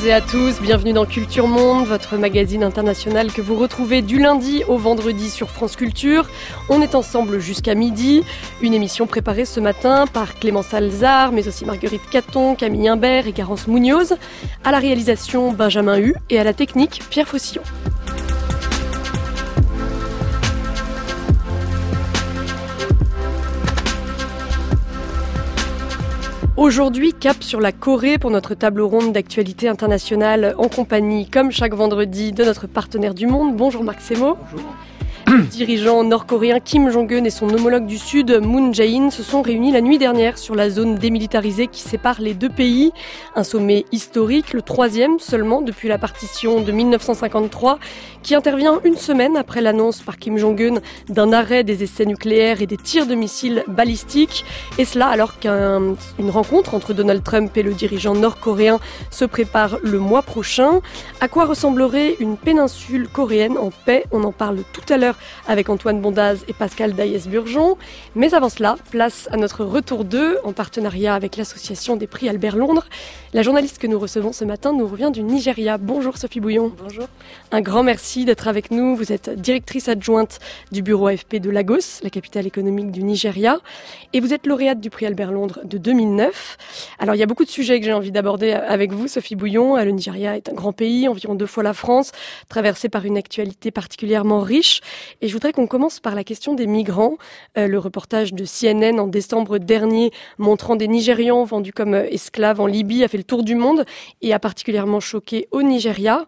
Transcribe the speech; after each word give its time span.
Toutes 0.00 0.08
et 0.08 0.12
à 0.14 0.22
tous, 0.22 0.62
bienvenue 0.62 0.94
dans 0.94 1.04
Culture 1.04 1.46
Monde, 1.46 1.84
votre 1.84 2.16
magazine 2.16 2.64
international 2.64 3.30
que 3.30 3.42
vous 3.42 3.54
retrouvez 3.54 4.00
du 4.00 4.18
lundi 4.18 4.64
au 4.66 4.78
vendredi 4.78 5.28
sur 5.28 5.50
France 5.50 5.76
Culture. 5.76 6.26
On 6.70 6.80
est 6.80 6.94
ensemble 6.94 7.38
jusqu'à 7.38 7.74
midi, 7.74 8.22
une 8.62 8.72
émission 8.72 9.06
préparée 9.06 9.44
ce 9.44 9.60
matin 9.60 10.06
par 10.06 10.38
Clémence 10.38 10.72
Alzard, 10.72 11.32
mais 11.32 11.46
aussi 11.46 11.66
Marguerite 11.66 12.08
Caton, 12.10 12.54
Camille 12.54 12.88
Imbert 12.88 13.26
et 13.26 13.32
Garance 13.32 13.66
Munoz, 13.66 14.16
à 14.64 14.70
la 14.70 14.78
réalisation 14.78 15.52
Benjamin 15.52 15.98
Hu 15.98 16.14
et 16.30 16.38
à 16.40 16.44
la 16.44 16.54
technique 16.54 17.02
Pierre 17.10 17.28
Faucillon. 17.28 17.62
Aujourd'hui, 26.60 27.14
cap 27.14 27.42
sur 27.42 27.58
la 27.58 27.72
Corée 27.72 28.18
pour 28.18 28.30
notre 28.30 28.54
table 28.54 28.82
ronde 28.82 29.14
d'actualité 29.14 29.66
internationale 29.66 30.54
en 30.58 30.68
compagnie, 30.68 31.26
comme 31.26 31.50
chaque 31.50 31.72
vendredi, 31.72 32.32
de 32.32 32.44
notre 32.44 32.66
partenaire 32.66 33.14
du 33.14 33.26
monde. 33.26 33.56
Bonjour 33.56 33.82
Marc. 33.82 34.00
Bonjour. 34.10 34.36
Dirigeant 35.50 36.02
nord-coréen 36.02 36.58
Kim 36.58 36.90
Jong-un 36.90 37.24
et 37.24 37.30
son 37.30 37.48
homologue 37.50 37.86
du 37.86 37.98
Sud, 37.98 38.40
Moon 38.42 38.72
Jae-in, 38.72 39.10
se 39.10 39.22
sont 39.22 39.42
réunis 39.42 39.70
la 39.70 39.80
nuit 39.80 39.98
dernière 39.98 40.38
sur 40.38 40.56
la 40.56 40.70
zone 40.70 40.96
démilitarisée 40.96 41.68
qui 41.68 41.82
sépare 41.82 42.20
les 42.20 42.34
deux 42.34 42.48
pays. 42.48 42.90
Un 43.36 43.44
sommet 43.44 43.84
historique, 43.92 44.52
le 44.52 44.62
troisième 44.62 45.20
seulement 45.20 45.62
depuis 45.62 45.88
la 45.88 45.98
partition 45.98 46.60
de 46.60 46.72
1953, 46.72 47.78
qui 48.22 48.34
intervient 48.34 48.80
une 48.84 48.96
semaine 48.96 49.36
après 49.36 49.60
l'annonce 49.60 50.00
par 50.00 50.18
Kim 50.18 50.36
Jong-un 50.36 50.80
d'un 51.08 51.32
arrêt 51.32 51.62
des 51.62 51.84
essais 51.84 52.06
nucléaires 52.06 52.60
et 52.60 52.66
des 52.66 52.76
tirs 52.76 53.06
de 53.06 53.14
missiles 53.14 53.62
balistiques. 53.68 54.44
Et 54.78 54.84
cela 54.84 55.08
alors 55.08 55.38
qu'une 55.38 55.96
rencontre 56.30 56.74
entre 56.74 56.92
Donald 56.92 57.22
Trump 57.22 57.56
et 57.56 57.62
le 57.62 57.74
dirigeant 57.74 58.14
nord-coréen 58.14 58.80
se 59.10 59.24
prépare 59.26 59.78
le 59.82 59.98
mois 60.00 60.22
prochain. 60.22 60.80
À 61.20 61.28
quoi 61.28 61.44
ressemblerait 61.44 62.16
une 62.18 62.36
péninsule 62.36 63.08
coréenne? 63.08 63.58
En 63.58 63.70
paix 63.70 64.06
On 64.10 64.24
en 64.24 64.32
parle 64.32 64.58
tout 64.72 64.92
à 64.92 64.96
l'heure 64.96 65.16
avec 65.46 65.68
Antoine 65.68 66.00
Bondaz 66.00 66.44
et 66.48 66.52
Pascal 66.52 66.94
Daïs-Burgeon. 66.94 67.76
Mais 68.14 68.34
avant 68.34 68.48
cela, 68.48 68.76
place 68.90 69.28
à 69.32 69.36
notre 69.36 69.64
retour 69.64 70.04
2 70.04 70.38
en 70.44 70.52
partenariat 70.52 71.14
avec 71.14 71.36
l'association 71.36 71.96
des 71.96 72.06
prix 72.06 72.28
Albert 72.28 72.56
Londres. 72.56 72.86
La 73.32 73.42
journaliste 73.42 73.78
que 73.78 73.86
nous 73.86 73.98
recevons 73.98 74.32
ce 74.32 74.44
matin 74.44 74.72
nous 74.72 74.86
revient 74.86 75.10
du 75.12 75.22
Nigeria. 75.22 75.78
Bonjour 75.78 76.16
Sophie 76.18 76.40
Bouillon. 76.40 76.72
Bonjour. 76.82 77.06
Un 77.52 77.60
grand 77.60 77.82
merci 77.82 78.24
d'être 78.24 78.48
avec 78.48 78.70
nous. 78.70 78.96
Vous 78.96 79.12
êtes 79.12 79.30
directrice 79.30 79.88
adjointe 79.88 80.38
du 80.72 80.82
bureau 80.82 81.06
AFP 81.08 81.36
de 81.36 81.50
Lagos, 81.50 82.02
la 82.02 82.10
capitale 82.10 82.46
économique 82.46 82.90
du 82.90 83.02
Nigeria. 83.02 83.58
Et 84.12 84.20
vous 84.20 84.34
êtes 84.34 84.46
lauréate 84.46 84.80
du 84.80 84.90
prix 84.90 85.06
Albert 85.06 85.32
Londres 85.32 85.60
de 85.64 85.78
2009. 85.78 86.58
Alors 86.98 87.14
il 87.14 87.18
y 87.18 87.22
a 87.22 87.26
beaucoup 87.26 87.44
de 87.44 87.50
sujets 87.50 87.78
que 87.78 87.86
j'ai 87.86 87.92
envie 87.92 88.10
d'aborder 88.10 88.52
avec 88.52 88.92
vous, 88.92 89.08
Sophie 89.08 89.36
Bouillon. 89.36 89.76
Le 89.76 89.90
Nigeria 89.90 90.36
est 90.36 90.48
un 90.48 90.54
grand 90.54 90.72
pays, 90.72 91.08
environ 91.08 91.34
deux 91.34 91.46
fois 91.46 91.62
la 91.62 91.74
France, 91.74 92.12
traversé 92.48 92.88
par 92.88 93.04
une 93.04 93.16
actualité 93.16 93.70
particulièrement 93.70 94.40
riche. 94.40 94.80
Et 95.20 95.28
je 95.28 95.32
voudrais 95.32 95.52
qu'on 95.52 95.66
commence 95.66 96.00
par 96.00 96.14
la 96.14 96.24
question 96.24 96.54
des 96.54 96.66
migrants. 96.66 97.16
Euh, 97.58 97.66
le 97.66 97.78
reportage 97.78 98.32
de 98.32 98.44
CNN 98.44 98.98
en 98.98 99.06
décembre 99.06 99.58
dernier 99.58 100.10
montrant 100.38 100.76
des 100.76 100.88
Nigérians 100.88 101.44
vendus 101.44 101.72
comme 101.72 101.94
euh, 101.94 102.06
esclaves 102.10 102.60
en 102.60 102.66
Libye 102.66 103.04
a 103.04 103.08
fait 103.08 103.18
le 103.18 103.24
tour 103.24 103.42
du 103.42 103.54
monde 103.54 103.84
et 104.22 104.32
a 104.32 104.38
particulièrement 104.38 105.00
choqué 105.00 105.48
au 105.50 105.62
Nigeria. 105.62 106.26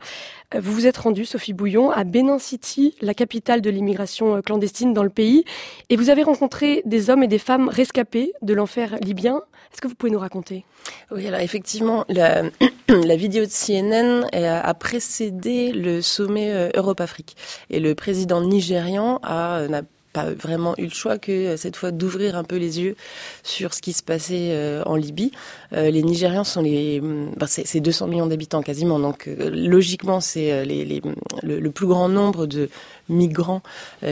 Euh, 0.55 0.61
vous 0.61 0.73
vous 0.73 0.87
êtes 0.87 0.97
rendu, 0.97 1.25
Sophie 1.25 1.53
Bouillon, 1.53 1.91
à 1.91 2.05
Benin 2.05 2.39
City, 2.39 2.95
la 3.01 3.15
capitale 3.15 3.61
de 3.61 3.71
l'immigration 3.71 4.41
clandestine 4.43 4.93
dans 4.93 5.03
le 5.03 5.11
pays, 5.11 5.45
et 5.91 5.97
vous 5.97 6.11
avez 6.11 6.23
rencontré 6.23 6.83
des 6.87 7.11
hommes 7.11 7.23
et 7.23 7.29
des 7.29 7.39
femmes 7.39 7.69
rescapés 7.69 8.33
de 8.43 8.55
l'enfer 8.55 8.97
libyen. 9.03 9.43
Est-ce 9.73 9.81
que 9.81 9.89
vous 9.89 9.95
pouvez 9.95 10.13
nous 10.13 10.19
raconter? 10.19 10.65
Oui, 11.11 11.27
alors 11.27 11.41
effectivement, 11.41 12.05
la, 12.09 12.43
vidéo 13.17 13.45
de 13.45 13.51
CNN 13.51 14.27
a 14.35 14.75
précédé 14.75 15.73
le 15.73 16.03
sommet 16.03 16.71
Europe-Afrique. 16.75 17.37
Et 17.71 17.81
le 17.81 17.95
président 17.95 18.43
nigérian 18.43 19.19
a, 19.23 19.67
n'a 19.69 19.83
pas 20.13 20.31
vraiment 20.31 20.75
eu 20.79 20.85
le 20.85 20.91
choix 20.91 21.19
que 21.19 21.57
cette 21.57 21.77
fois 21.77 21.91
d'ouvrir 21.91 22.37
un 22.37 22.45
peu 22.45 22.57
les 22.57 22.81
yeux 22.81 22.97
sur 23.43 23.75
ce 23.75 23.81
qui 23.81 23.93
se 23.93 24.03
passait 24.03 24.51
euh, 24.51 24.83
en 24.85 24.97
Libye. 24.97 25.33
Euh, 25.73 25.91
les 25.91 26.03
Nigérians 26.03 26.45
sont 26.45 26.63
les, 26.63 27.01
ben 27.01 27.47
c'est 27.47 27.81
200 27.81 28.07
millions 28.09 28.27
d'habitants 28.27 28.63
quasiment, 28.63 28.99
donc 28.99 29.27
euh, 29.29 29.51
logiquement 29.51 30.21
c'est 30.21 30.65
les, 30.65 30.85
les, 30.85 31.03
le, 31.43 31.61
le, 31.61 31.71
plus 31.71 31.87
grand 31.87 32.09
nombre 32.09 32.47
de 32.47 32.69
migrants 33.09 33.63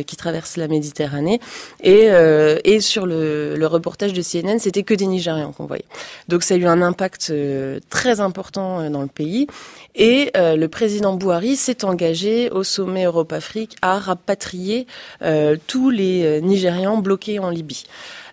qui 0.07 0.17
traversent 0.17 0.57
la 0.57 0.69
Méditerranée. 0.69 1.41
Et, 1.83 2.09
et 2.65 2.81
sur 2.81 3.07
le, 3.07 3.57
le, 3.57 3.67
reportage 3.67 4.13
de 4.13 4.23
CNN, 4.23 4.59
c'était 4.59 4.83
que 4.83 4.95
des 4.95 5.07
Nigérians 5.07 5.53
qu'on 5.53 5.67
voyait. 5.67 5.85
Donc 6.29 6.43
ça 6.43 6.55
a 6.55 6.57
eu 6.57 6.67
un 6.67 6.83
impact 6.83 7.33
très 7.89 8.21
important 8.21 8.91
dans 8.91 9.03
le 9.03 9.09
pays. 9.09 9.47
Et 9.95 10.31
le 10.35 10.67
président 10.67 11.15
Bouhari 11.15 11.57
s'est 11.57 11.85
engagé 11.85 12.51
au 12.51 12.63
sommet 12.63 13.05
Europe-Afrique 13.05 13.77
à 13.83 13.99
rapatrier 13.99 14.87
tous 15.67 15.91
les 15.91 16.25
euh, 16.25 16.41
Nigérians 16.41 16.99
bloqués 16.99 17.39
en 17.39 17.51
Libye. 17.51 17.85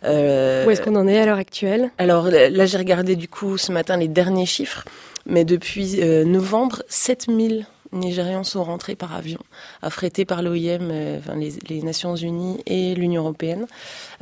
Euh, 0.04 0.66
Où 0.66 0.72
est-ce 0.72 0.82
qu'on 0.82 0.96
en 0.96 1.08
est 1.08 1.20
à 1.20 1.26
l'heure 1.26 1.38
actuelle? 1.38 1.92
Alors 1.98 2.30
là, 2.30 2.66
j'ai 2.66 2.78
regardé 2.78 3.16
du 3.16 3.28
coup 3.28 3.58
ce 3.58 3.72
matin 3.72 3.98
les 3.98 4.08
derniers 4.08 4.46
chiffres, 4.46 4.86
mais 5.26 5.44
depuis 5.46 6.02
euh, 6.02 6.24
novembre, 6.24 6.84
7000 6.88 7.66
Nigérians 7.92 8.44
sont 8.44 8.64
rentrés 8.64 8.96
par 8.96 9.16
avion, 9.16 9.40
affrétés 9.82 10.26
par 10.26 10.42
l'OIM, 10.42 10.90
euh, 10.92 11.20
enfin, 11.20 11.36
les, 11.36 11.54
les, 11.70 11.82
Nations 11.82 12.16
Unies 12.16 12.62
et 12.66 12.96
l'Union 12.96 13.22
Européenne. 13.22 13.68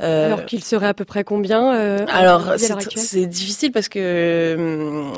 Euh, 0.00 0.26
alors 0.26 0.46
qu'il 0.46 0.62
serait 0.62 0.86
à 0.86 0.94
peu 0.94 1.04
près 1.04 1.24
combien 1.24 1.74
euh, 1.74 2.04
Alors 2.08 2.54
c'est 2.58 3.26
difficile 3.26 3.72
parce 3.72 3.88
que 3.88 5.12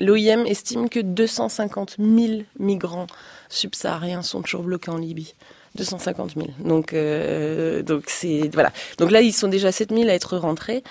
l'OIM 0.00 0.46
estime 0.46 0.88
que 0.88 1.00
250 1.00 1.96
000 1.98 2.42
migrants 2.58 3.06
subsahariens 3.48 4.22
sont 4.22 4.42
toujours 4.42 4.62
bloqués 4.62 4.90
en 4.90 4.98
Libye. 4.98 5.34
250 5.74 6.34
000. 6.34 6.48
Donc, 6.64 6.92
euh, 6.92 7.82
donc 7.82 8.04
c'est 8.06 8.50
voilà. 8.52 8.72
Donc 8.98 9.10
là, 9.10 9.20
ils 9.20 9.32
sont 9.32 9.48
déjà 9.48 9.72
7 9.72 9.90
000 9.94 10.08
à 10.08 10.12
être 10.12 10.36
rentrés. 10.36 10.82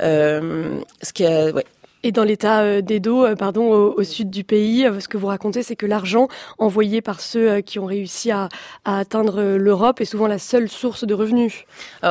Euh, 0.00 0.80
ce 1.02 1.12
qui 1.12 1.26
a, 1.26 1.50
ouais. 1.50 1.64
Et 2.04 2.12
dans 2.12 2.24
l'état 2.24 2.60
euh, 2.60 2.80
d'Edo, 2.80 3.24
euh, 3.24 3.34
pardon, 3.34 3.72
au, 3.72 4.02
sud 4.04 4.30
du 4.30 4.44
pays, 4.44 4.86
euh, 4.86 5.00
ce 5.00 5.08
que 5.08 5.16
vous 5.16 5.26
racontez, 5.26 5.62
c'est 5.62 5.74
que 5.74 5.86
l'argent 5.86 6.28
envoyé 6.58 7.02
par 7.02 7.20
ceux 7.20 7.60
qui 7.60 7.78
ont 7.78 7.86
réussi 7.86 8.30
à, 8.30 8.48
atteindre 8.84 9.56
l'Europe 9.56 10.00
est 10.00 10.04
souvent 10.04 10.28
la 10.28 10.38
seule 10.38 10.68
source 10.68 11.04
de 11.04 11.14
revenus. 11.14 11.64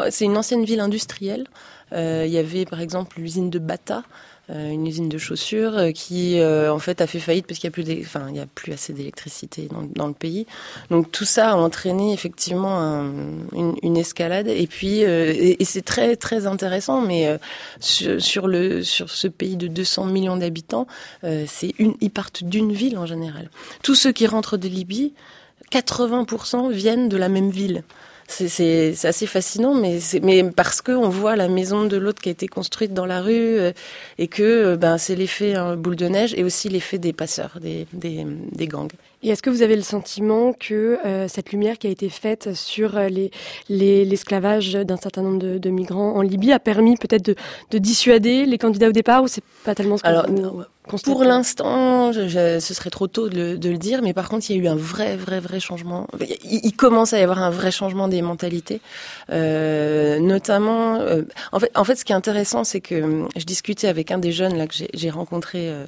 C'est 0.10 0.26
une 0.26 0.38
ancienne 0.38 0.66
ville 0.66 0.80
industrielle. 0.80 1.48
Il 1.94 2.28
y 2.28 2.38
avait 2.38 2.66
par 2.66 2.82
exemple 2.82 3.20
l'usine 3.20 3.50
de 3.50 3.60
Bata, 3.60 4.04
une 4.50 4.88
usine 4.88 5.10
de 5.10 5.18
chaussures 5.18 5.78
euh, 5.78 5.92
qui 5.92 6.40
euh, 6.40 6.72
en 6.72 6.80
fait 6.80 7.02
a 7.02 7.08
fait 7.08 7.20
faillite 7.20 7.48
parce 7.48 7.60
qu'il 7.60 7.68
y 7.68 7.72
a 7.72 7.72
plus 7.72 7.86
enfin 8.02 8.28
il 8.30 8.38
y 8.38 8.40
a 8.40 8.46
plus 8.46 8.72
assez 8.72 8.94
d'électricité 8.94 9.68
dans, 9.96 10.08
le 10.08 10.14
pays. 10.14 10.46
Donc 10.90 11.12
tout 11.12 11.26
ça 11.26 11.52
a 11.52 11.56
entraîné 11.56 12.14
effectivement 12.14 12.80
un, 12.80 13.12
une, 13.54 13.76
une, 13.84 13.98
escalade 13.98 14.48
et 14.48 14.68
puis 14.68 15.00
et, 15.00 15.62
et 15.62 15.66
c'est 15.66 15.82
très 15.82 16.16
très 16.16 16.48
intéressant 16.48 17.02
mais 17.02 17.38
sur, 17.80 18.22
sur, 18.22 18.48
le 18.48 18.84
sur 18.84 19.10
ce 19.10 19.28
pays 19.28 19.58
de 19.58 19.68
200 19.68 20.06
millions 20.06 20.38
d'habitants, 20.38 20.88
c'est 21.24 21.74
une 21.80 21.96
ils 22.00 22.12
partent 22.12 22.44
d'une 22.44 22.72
ville 22.72 22.98
en 22.98 23.06
général. 23.06 23.50
Tous 23.84 23.96
ceux 23.96 24.12
qui 24.12 24.28
rentrent 24.28 24.58
de 24.58 24.68
Libye 24.68 25.14
80% 25.72 26.72
viennent 26.72 27.10
de 27.10 27.18
la 27.18 27.30
même 27.30 27.50
ville 27.50 27.84
c'est 28.28 28.94
assez 29.06 29.26
fascinant, 29.26 29.74
mais, 29.74 30.00
mais 30.22 30.44
parce 30.44 30.82
qu'on 30.82 31.10
voit 31.10 31.36
la 31.36 31.48
maison 31.48 31.86
de 31.86 31.98
l'autre 31.98 32.22
qui 32.22 32.30
a 32.30 32.32
été 32.34 32.48
construite 32.48 32.94
dans 32.94 33.06
la 33.06 33.22
rue 33.22 33.34
euh, 33.34 33.72
et 34.18 34.28
que 34.28 34.44
euh, 34.44 34.78
ben, 34.78 34.98
c'est 34.98 35.16
l'effet 35.16 35.56
hein, 35.56 35.78
boule 35.78 35.96
de 35.96 36.08
neige 36.08 36.34
et 36.36 36.44
aussi 36.44 36.68
l'effet 36.68 36.98
des 36.98 37.14
passeurs, 37.14 37.58
des, 37.62 37.88
des, 37.94 38.26
des 38.52 38.68
gangs. 38.68 38.92
Et 39.24 39.30
est-ce 39.30 39.42
que 39.42 39.50
vous 39.50 39.64
avez 39.64 39.76
le 39.76 39.82
sentiment 39.82 40.54
que 40.54 41.00
euh, 41.06 41.28
cette 41.28 41.52
lumière 41.52 41.80
qui 41.80 41.88
a 41.88 41.90
été 41.90 42.08
faite 42.10 42.54
sur 42.54 42.98
euh, 42.98 43.08
l'esclavage 43.68 44.76
les, 44.76 44.86
d'un 44.86 44.98
certain 44.98 45.24
nombre 45.24 45.40
de, 45.40 45.58
de, 45.58 45.70
migrants 45.72 46.16
en 46.16 46.22
Libye 46.22 46.52
a 46.52 46.60
permis 46.60 46.98
peut-être 46.98 47.26
de, 47.26 47.36
de, 47.72 47.78
dissuader 47.80 48.46
les 48.46 48.58
candidats 48.60 48.90
au 48.90 48.92
départ 48.92 49.24
ou 49.24 49.28
c'est 49.28 49.44
pas 49.64 49.74
tellement 49.74 49.98
ce 49.98 50.04
que 50.04 50.08
Alors, 50.08 50.28
vous 50.30 50.64
pour 51.04 51.24
l'instant, 51.24 52.14
ce 52.14 52.60
serait 52.60 52.90
trop 52.90 53.08
tôt 53.08 53.30
de 53.30 53.36
le, 53.36 53.58
de 53.58 53.70
le, 53.70 53.78
dire, 53.78 54.02
mais 54.02 54.14
par 54.14 54.30
contre, 54.30 54.50
il 54.50 54.56
y 54.56 54.60
a 54.60 54.64
eu 54.64 54.68
un 54.68 54.76
vrai, 54.76 55.16
vrai, 55.16 55.40
vrai 55.40 55.60
changement. 55.60 56.08
Il, 56.20 56.62
il 56.64 56.76
commence 56.76 57.14
à 57.14 57.20
y 57.20 57.24
avoir 57.24 57.42
un 57.42 57.50
vrai 57.50 57.72
changement 57.72 58.08
des 58.08 58.22
mentalités, 58.22 58.82
euh, 59.32 60.20
notamment. 60.20 60.96
Euh, 60.96 61.24
en 61.52 61.60
fait, 61.60 61.72
en 61.76 61.84
fait, 61.84 61.96
ce 61.96 62.06
qui 62.06 62.12
est 62.12 62.16
intéressant, 62.16 62.64
c'est 62.64 62.82
que 62.82 63.26
je 63.36 63.46
discutais 63.46 63.88
avec 63.88 64.12
un 64.12 64.18
des 64.18 64.32
jeunes 64.32 64.58
là 64.58 64.68
que 64.68 64.76
j'ai 64.94 65.10
rencontré 65.10 65.70
euh, 65.70 65.86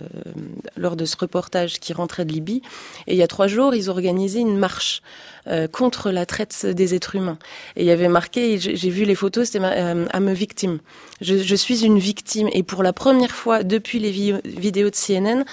lors 0.76 0.96
de 0.96 1.06
ce 1.06 1.16
reportage 1.18 1.80
qui 1.80 1.94
rentrait 1.94 2.26
de 2.26 2.32
Libye, 2.32 2.62
et 3.08 3.14
il 3.14 3.18
y 3.18 3.24
a 3.24 3.28
trois 3.28 3.48
jours, 3.48 3.76
ils 3.76 3.90
ont 3.90 3.94
organisé 3.94 4.40
une 4.40 4.58
marche 4.58 5.02
euh, 5.50 5.68
contre 5.68 6.12
la 6.12 6.26
traite 6.26 6.66
des 6.66 6.96
êtres 6.96 7.16
humains. 7.16 7.38
Et 7.76 7.82
il 7.82 7.86
y 7.88 7.92
avait 7.92 8.08
marqué, 8.08 8.58
j'ai 8.60 8.90
vu 8.90 9.04
les 9.04 9.16
photos, 9.16 9.48
c'était 9.48 9.64
euh, 9.64 10.06
I'm 10.14 10.28
a 10.28 10.34
victim. 10.34 10.80
Je, 11.22 11.38
je, 11.38 11.56
suis 11.56 11.86
une 11.86 12.00
victime. 12.00 12.50
Et 12.54 12.64
pour 12.64 12.84
la 12.84 12.94
première 12.94 13.32
fois 13.32 13.64
depuis 13.64 14.00
les 14.00 14.12
vidéos 14.12 14.90
de 14.90 14.96
CNN, 14.96 15.44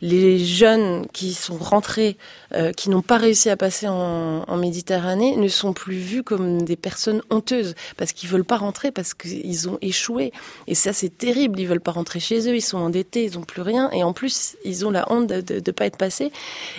les 0.00 0.38
jeunes 0.38 1.06
qui 1.12 1.34
sont 1.34 1.56
rentrés, 1.56 2.16
euh, 2.54 2.72
qui 2.72 2.90
n'ont 2.90 3.02
pas 3.02 3.16
réussi 3.16 3.50
à 3.50 3.56
passer 3.56 3.88
en, 3.88 4.44
en, 4.46 4.56
Méditerranée, 4.56 5.36
ne 5.36 5.48
sont 5.48 5.72
plus 5.72 5.96
vus 5.96 6.22
comme 6.22 6.62
des 6.62 6.76
personnes 6.76 7.22
honteuses 7.30 7.74
parce 7.96 8.12
qu'ils 8.12 8.28
veulent 8.28 8.44
pas 8.44 8.56
rentrer 8.56 8.90
parce 8.90 9.14
qu'ils 9.14 9.68
ont 9.68 9.78
échoué. 9.80 10.32
Et 10.66 10.74
ça, 10.74 10.92
c'est 10.92 11.16
terrible. 11.16 11.58
Ils 11.60 11.66
veulent 11.66 11.80
pas 11.80 11.92
rentrer 11.92 12.20
chez 12.20 12.48
eux. 12.48 12.54
Ils 12.54 12.60
sont 12.60 12.78
endettés. 12.78 13.24
Ils 13.24 13.38
ont 13.38 13.42
plus 13.42 13.62
rien. 13.62 13.90
Et 13.92 14.02
en 14.02 14.12
plus, 14.12 14.56
ils 14.64 14.86
ont 14.86 14.90
la 14.90 15.10
honte 15.10 15.26
de 15.26 15.54
ne 15.54 15.72
pas 15.72 15.86
être 15.86 15.96
passés. 15.96 16.30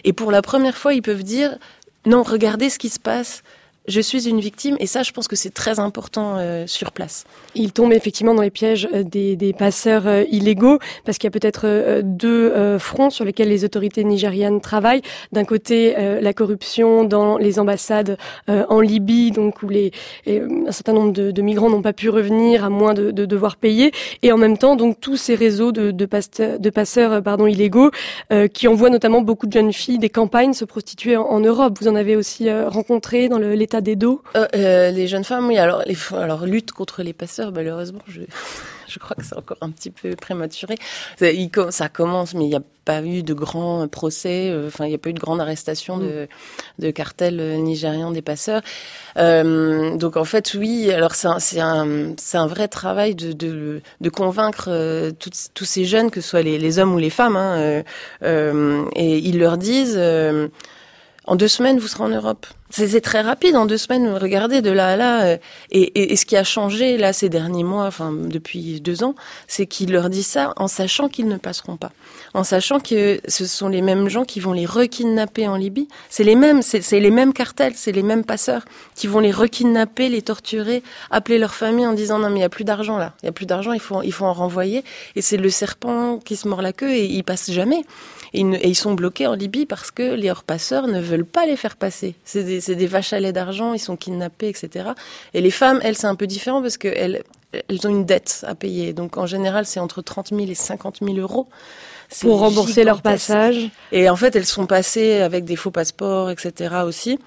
Et 0.04 0.14
pour 0.14 0.32
la 0.32 0.42
première 0.42 0.78
fois, 0.78 0.94
ils 0.94 1.02
peuvent 1.02 1.24
dire 1.24 1.58
non, 2.06 2.24
regardez 2.24 2.70
ce 2.70 2.80
qui 2.80 2.90
se 2.90 3.00
passe 3.00 3.44
je 3.88 4.02
suis 4.02 4.28
une 4.28 4.40
victime 4.40 4.76
et 4.80 4.86
ça 4.86 5.04
je 5.04 5.12
pense 5.12 5.28
que 5.28 5.36
c'est 5.36 5.54
très 5.54 5.80
important 5.80 6.36
euh, 6.38 6.66
sur 6.68 6.92
place. 6.92 7.24
Il 7.56 7.72
tombe 7.72 7.94
effectivement 7.94 8.34
dans 8.34 8.42
les 8.42 8.50
pièges 8.50 8.88
euh, 8.94 9.04
des, 9.04 9.36
des 9.36 9.54
passeurs 9.54 10.08
euh, 10.08 10.24
illégaux 10.30 10.80
parce 11.06 11.18
qu'il 11.18 11.28
y 11.28 11.30
a 11.30 11.40
peut-être 11.40 12.02
deux 12.04 12.78
fronts 12.80 13.10
sur 13.10 13.24
lesquels 13.24 13.50
les 13.50 13.64
autorités 13.64 14.04
nigérianes 14.04 14.60
travaillent. 14.62 15.02
D'un 15.32 15.46
côté 15.46 15.96
la 16.22 16.34
corruption 16.34 17.04
dans 17.04 17.38
les 17.38 17.60
ambassades 17.60 18.18
en 18.48 18.80
Libye, 18.82 19.32
donc 19.32 19.64
où 19.64 19.70
les, 19.70 19.92
un 20.28 20.72
certain 20.72 20.94
nombre 20.94 21.14
de, 21.14 21.32
de 21.32 21.42
migrants 21.42 21.70
n'ont 21.70 21.82
pas 21.82 21.94
pu 21.94 22.10
revenir 22.10 22.64
à 22.64 22.70
moins 22.70 22.94
de, 22.94 23.12
de, 23.12 23.26
devoir 23.26 23.56
payer, 23.56 23.92
et 24.24 24.32
en 24.32 24.38
même 24.38 24.58
temps 24.58 24.76
donc 24.76 25.00
tous 25.00 25.18
ces 25.18 25.36
réseaux 25.36 25.72
de, 25.72 25.92
de, 25.92 26.06
passeurs, 26.06 26.60
de 26.60 26.70
passeurs 26.70 27.22
pardon 27.24 27.48
illégaux 27.48 27.92
qui 28.54 28.68
envoient 28.68 28.90
notamment 28.90 29.22
beaucoup 29.22 29.48
de 29.48 29.54
jeunes 29.54 29.74
filles 29.74 30.00
des 30.00 30.10
campagnes 30.10 30.54
se 30.54 30.66
prostituer 30.66 31.16
en, 31.16 31.24
en 31.24 31.40
Europe. 31.40 31.78
Vous 31.80 31.88
en 31.88 31.96
avez 31.96 32.16
aussi 32.16 32.52
rencontré 32.52 33.30
dans 33.30 33.38
l'état 33.38 33.77
des 33.82 33.96
dos? 33.96 34.22
Euh, 34.36 34.48
euh, 34.56 34.92
Les 34.92 35.08
jeunes 35.08 35.24
femmes, 35.24 35.48
oui. 35.48 35.58
Alors, 35.58 35.84
les, 35.86 35.98
alors, 36.14 36.46
lutte 36.46 36.72
contre 36.72 37.04
les 37.04 37.14
passeurs, 37.14 37.52
malheureusement, 37.52 38.02
je, 38.08 38.22
je 38.88 39.00
crois 39.00 39.16
que 39.16 39.24
c'est 39.24 39.38
encore 39.38 39.58
un 39.62 39.70
petit 39.70 39.92
peu 39.92 40.16
prématuré. 40.16 40.76
Ça, 41.18 41.28
ça 41.72 41.90
commence, 41.90 42.34
mais 42.34 42.46
il 42.46 42.50
n'y 42.50 42.56
a 42.56 42.62
pas 42.86 43.02
eu 43.02 43.24
de 43.24 43.34
grands 43.34 43.88
procès. 43.88 44.50
Euh, 44.50 44.68
enfin, 44.68 44.86
il 44.86 44.90
n'y 44.90 44.96
a 44.96 44.98
pas 44.98 45.10
eu 45.10 45.14
de 45.14 45.20
grande 45.20 45.42
arrestation 45.42 45.98
de, 45.98 46.28
mm. 46.28 46.82
de 46.84 46.92
cartels 46.92 47.62
nigérians 47.62 48.12
des 48.12 48.22
passeurs. 48.22 48.62
Donc 49.16 50.18
en 50.18 50.26
fait, 50.26 50.54
oui. 50.54 50.92
Alors 50.92 51.16
c'est 51.16 51.28
un, 51.28 51.40
c'est 51.40 51.60
un, 51.60 52.16
un 52.34 52.48
vrai 52.48 52.68
travail 52.68 53.16
de, 53.16 53.34
de, 53.34 53.82
de 54.00 54.10
convaincre 54.10 55.12
tous 55.20 55.66
ces 55.66 55.86
jeunes, 55.86 56.12
que 56.12 56.22
ce 56.22 56.30
soit 56.30 56.44
les, 56.44 56.58
les 56.58 56.80
hommes 56.80 56.94
ou 56.94 57.00
les 57.00 57.10
femmes, 57.10 57.36
hein, 57.36 57.84
et 58.22 59.18
ils 59.18 59.40
leur 59.40 59.58
disent 59.58 60.00
en 61.28 61.36
deux 61.36 61.50
semaines, 61.50 61.78
vous 61.78 61.88
serez 61.88 62.06
en 62.06 62.10
Europe. 62.10 62.48
C'est 62.70 63.00
très 63.00 63.22
rapide, 63.22 63.56
en 63.56 63.66
deux 63.66 63.78
semaines, 63.78 64.10
regardez, 64.10 64.62
de 64.62 64.72
là 64.72 64.90
à 64.90 64.96
là. 64.98 65.24
Euh, 65.24 65.38
et, 65.72 66.16
ce 66.18 66.26
qui 66.26 66.36
a 66.36 66.44
changé, 66.44 66.98
là, 66.98 67.14
ces 67.14 67.30
derniers 67.30 67.64
mois, 67.64 67.86
enfin, 67.86 68.12
depuis 68.12 68.82
deux 68.82 69.04
ans, 69.04 69.16
c'est 69.48 69.68
qu'il 69.68 69.92
leur 69.92 70.10
dit 70.10 70.24
ça 70.24 70.54
en 70.58 70.68
sachant 70.68 71.08
qu'ils 71.08 71.28
ne 71.28 71.38
passeront 71.38 71.78
pas. 71.78 71.92
En 72.34 72.44
sachant 72.44 72.80
que 72.82 73.22
ce 73.26 73.46
sont 73.46 73.70
les 73.70 73.82
mêmes 73.82 74.10
gens 74.10 74.26
qui 74.26 74.42
vont 74.42 74.52
les 74.52 74.66
rekidnapper 74.66 75.48
en 75.48 75.56
Libye. 75.56 75.88
C'est 76.10 76.26
les 76.26 76.36
mêmes, 76.36 76.62
c'est 76.62 77.00
les 77.00 77.12
mêmes 77.12 77.32
cartels, 77.32 77.74
c'est 77.76 77.94
les 77.94 78.04
mêmes 78.04 78.26
passeurs 78.26 78.66
qui 78.96 79.08
vont 79.08 79.20
les 79.20 79.32
rekidnapper, 79.32 80.10
les 80.10 80.22
torturer, 80.22 80.84
appeler 81.10 81.40
leur 81.40 81.56
famille 81.56 81.86
en 81.86 81.94
disant 81.94 82.20
non, 82.20 82.30
mais 82.30 82.36
il 82.36 82.40
n'y 82.40 82.44
a 82.44 82.50
plus 82.50 82.66
d'argent 82.66 82.98
là. 82.98 83.14
Il 83.22 83.26
n'y 83.26 83.30
a 83.30 83.34
plus 83.34 83.46
d'argent, 83.46 83.72
il 83.72 83.80
faut, 83.80 84.02
il 84.04 84.12
faut 84.12 84.26
en 84.26 84.34
renvoyer. 84.34 84.84
Et 85.16 85.22
c'est 85.22 85.38
le 85.38 85.50
serpent 85.50 86.20
qui 86.20 86.36
se 86.36 86.48
mord 86.48 86.62
la 86.62 86.74
queue 86.74 86.92
et 86.92 87.06
il 87.06 87.24
passe 87.24 87.50
jamais. 87.50 87.82
Et, 88.34 88.42
ils 88.42 88.76
sont 88.76 88.94
bloqués 88.94 89.28
en 89.28 89.34
Libye 89.34 89.66
parce 89.66 89.92
que 89.92 90.14
les 90.14 90.30
hors-passeurs 90.30 90.88
ne 90.88 91.00
veulent 91.02 91.26
pas 91.26 91.46
les 91.46 91.58
faire 91.58 91.76
passer. 91.76 92.16
C'est 92.24 92.44
des 92.44 92.88
vaches 92.88 93.14
à 93.14 93.20
lait 93.20 93.34
d'argent, 93.34 93.74
ils 93.74 93.80
sont 93.80 93.96
kidnappés, 93.96 94.50
etc. 94.50 94.90
Et 95.34 95.42
les 95.42 95.52
femmes, 95.52 95.80
elles, 95.84 95.98
c'est 95.98 96.08
un 96.08 96.16
peu 96.16 96.28
différent 96.28 96.62
parce 96.62 96.78
qu'elles 96.78 97.24
elles 97.70 97.88
ont 97.88 97.90
une 97.90 98.06
dette 98.06 98.44
à 98.48 98.56
payer. 98.56 98.94
Donc 98.94 99.18
en 99.18 99.26
général, 99.26 99.66
c'est 99.66 99.80
entre 99.80 100.02
30 100.02 100.30
000 100.30 100.42
et 100.50 100.56
50 100.56 101.00
000 101.02 101.18
euros. 101.18 101.48
Pour 102.22 102.40
rembourser 102.40 102.84
leur 102.84 103.02
passage. 103.02 103.70
Et 103.92 104.10
en 104.10 104.16
fait, 104.16 104.36
elles 104.36 104.46
sont 104.46 104.66
passées 104.66 105.22
avec 105.22 105.44
des 105.44 105.58
faux 105.58 105.72
passeports, 105.72 106.30
etc. 106.30 106.76
aussi. 106.86 107.20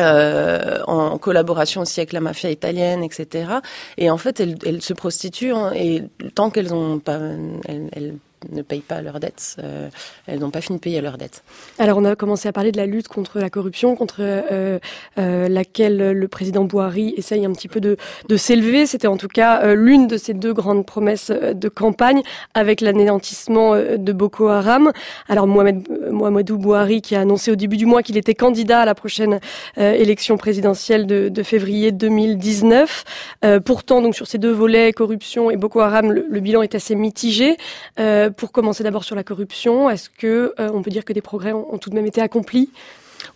Euh, 0.00 0.80
en 0.86 1.18
collaboration 1.18 1.82
aussi 1.82 2.00
avec 2.00 2.12
la 2.12 2.20
mafia 2.20 2.50
italienne, 2.50 3.02
etc. 3.02 3.50
Et 3.98 4.10
en 4.10 4.18
fait, 4.18 4.40
elles, 4.40 4.56
elles 4.64 4.82
se 4.82 4.94
prostituent 4.94 5.52
hein, 5.52 5.72
et 5.74 6.04
tant 6.34 6.50
qu'elles 6.50 6.72
ont 6.72 7.00
pas, 7.00 7.18
elles 7.66 8.14
ne 8.48 8.62
payent 8.62 8.80
pas 8.80 9.02
leurs 9.02 9.20
dettes. 9.20 9.56
Euh, 9.62 9.88
elles 10.26 10.38
n'ont 10.38 10.50
pas 10.50 10.60
fini 10.60 10.78
de 10.78 10.82
payer 10.82 11.00
leurs 11.00 11.18
dettes. 11.18 11.42
Alors 11.78 11.98
on 11.98 12.04
a 12.04 12.16
commencé 12.16 12.48
à 12.48 12.52
parler 12.52 12.72
de 12.72 12.76
la 12.76 12.86
lutte 12.86 13.08
contre 13.08 13.38
la 13.38 13.50
corruption, 13.50 13.96
contre 13.96 14.18
euh, 14.20 14.78
euh, 15.18 15.48
laquelle 15.48 16.12
le 16.12 16.28
président 16.28 16.64
Bouhari 16.64 17.14
essaye 17.16 17.44
un 17.44 17.52
petit 17.52 17.68
peu 17.68 17.80
de, 17.80 17.96
s'élever. 18.36 18.86
C'était 18.86 19.06
en 19.06 19.16
tout 19.16 19.28
cas 19.28 19.74
l'une 19.74 20.06
de 20.06 20.16
ses 20.16 20.34
deux 20.34 20.54
grandes 20.54 20.86
promesses 20.86 21.30
de 21.30 21.68
campagne 21.68 22.22
avec 22.54 22.80
l'anéantissement 22.80 23.74
de 23.74 24.12
Boko 24.12 24.48
Haram. 24.48 24.92
Alors 25.28 25.46
Mohamed, 25.46 25.86
Mohamedou 26.10 26.56
Bouhari 26.56 27.02
qui 27.02 27.16
a 27.16 27.20
annoncé 27.20 27.50
au 27.50 27.56
début 27.56 27.76
du 27.76 27.86
mois 27.86 28.02
qu'il 28.02 28.16
était 28.16 28.34
candidat 28.34 28.80
à 28.80 28.84
la 28.84 28.94
prochaine 28.94 29.40
élection 29.76 30.36
présidentielle 30.36 31.06
de, 31.06 31.42
février 31.42 31.92
2019. 31.92 33.04
pourtant, 33.64 34.00
donc 34.00 34.14
sur 34.14 34.26
ces 34.26 34.38
deux 34.38 34.52
volets, 34.52 34.92
corruption 34.92 35.50
et 35.50 35.56
Boko 35.56 35.80
Haram, 35.80 36.12
le 36.12 36.40
bilan 36.40 36.62
est 36.62 36.74
assez 36.74 36.94
mitigé 36.94 37.56
pour 38.36 38.52
commencer 38.52 38.82
d'abord 38.82 39.04
sur 39.04 39.16
la 39.16 39.24
corruption, 39.24 39.90
est-ce 39.90 40.10
que 40.10 40.54
euh, 40.58 40.70
on 40.72 40.82
peut 40.82 40.90
dire 40.90 41.04
que 41.04 41.12
des 41.12 41.22
progrès 41.22 41.52
ont, 41.52 41.72
ont 41.72 41.78
tout 41.78 41.90
de 41.90 41.94
même 41.94 42.06
été 42.06 42.20
accomplis 42.20 42.70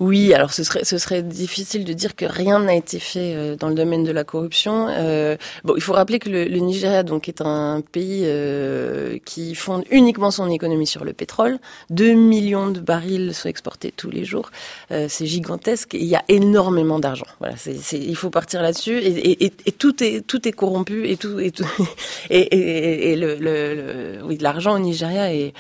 oui, 0.01 0.33
alors 0.35 0.53
ce 0.53 0.65
serait, 0.65 0.85
ce 0.85 0.99
serait 0.99 1.23
difficile 1.23 1.85
de 1.85 1.93
dire 1.93 2.17
que 2.17 2.25
rien 2.25 2.59
n'a 2.61 2.75
été 2.75 2.99
fait 2.99 3.35
euh, 3.35 3.57
dans 3.57 3.69
le 3.69 3.75
domaine 3.75 4.05
de 4.05 4.13
la 4.13 4.25
corruption. 4.25 4.89
Euh, 4.91 5.37
bon, 5.65 5.75
il 5.77 5.83
faut 5.83 5.93
rappeler 5.93 6.19
que 6.19 6.29
le, 6.29 6.45
le, 6.45 6.59
Nigeria 6.59 7.03
donc 7.03 7.29
est 7.29 7.41
un 7.41 7.83
pays 7.93 8.23
euh, 8.25 9.19
qui 9.25 9.55
fonde 9.55 9.85
uniquement 9.91 10.31
son 10.31 10.51
économie 10.51 10.87
sur 10.87 11.05
le 11.05 11.13
pétrole. 11.13 11.59
2 11.91 12.13
millions 12.15 12.69
de 12.71 12.81
barils 12.81 13.35
sont 13.35 13.49
exportés 13.49 13.93
tous 13.93 14.11
les 14.11 14.25
jours. 14.25 14.51
Euh, 14.91 15.07
c'est 15.09 15.27
gigantesque 15.27 15.95
et 15.95 15.99
il 16.01 16.07
y 16.07 16.17
a 16.17 16.25
énormément 16.29 16.99
d'argent. 16.99 17.27
Voilà, 17.39 17.57
c'est, 17.57 17.77
il 17.99 18.17
faut 18.17 18.31
partir 18.31 18.63
là-dessus 18.63 18.99
et, 18.99 19.45
et, 19.45 19.53
et, 19.67 19.73
tout 19.73 20.03
est 20.03 20.27
tout 20.27 20.47
est 20.49 20.53
corrompu 20.53 21.09
et 21.09 21.17
tout 21.17 21.39
et 21.41 21.51
tout 21.51 21.69
et, 22.31 23.13
et 23.13 23.17
le, 23.17 23.37
le, 23.37 24.19
oui 24.25 24.39
l'argent 24.41 24.75
au 24.75 24.79
Nigeria 24.79 25.33
est 25.35 25.53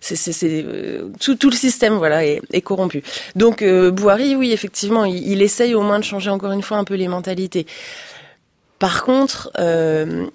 c'est 0.00 0.36
euh, 0.44 1.08
tout, 1.20 1.34
tout, 1.36 1.50
le 1.50 1.56
système 1.56 1.94
voilà 1.94 2.24
est, 2.24 2.40
est 2.52 2.60
corrompu. 2.60 3.02
Donc 3.34 3.62
euh, 3.62 3.90
Bouhari, 3.90 4.36
oui, 4.36 4.52
effectivement, 4.52 5.04
il, 5.04 5.26
il, 5.28 5.42
essaye 5.42 5.74
au 5.74 5.82
moins 5.82 5.98
de 5.98 6.04
changer 6.04 6.30
encore 6.30 6.52
une 6.52 6.62
fois 6.62 6.78
un 6.78 6.84
peu 6.84 6.94
les 6.94 7.08
mentalités. 7.08 7.66
Par 8.78 9.04
contre, 9.04 9.50
euh, 9.58 10.26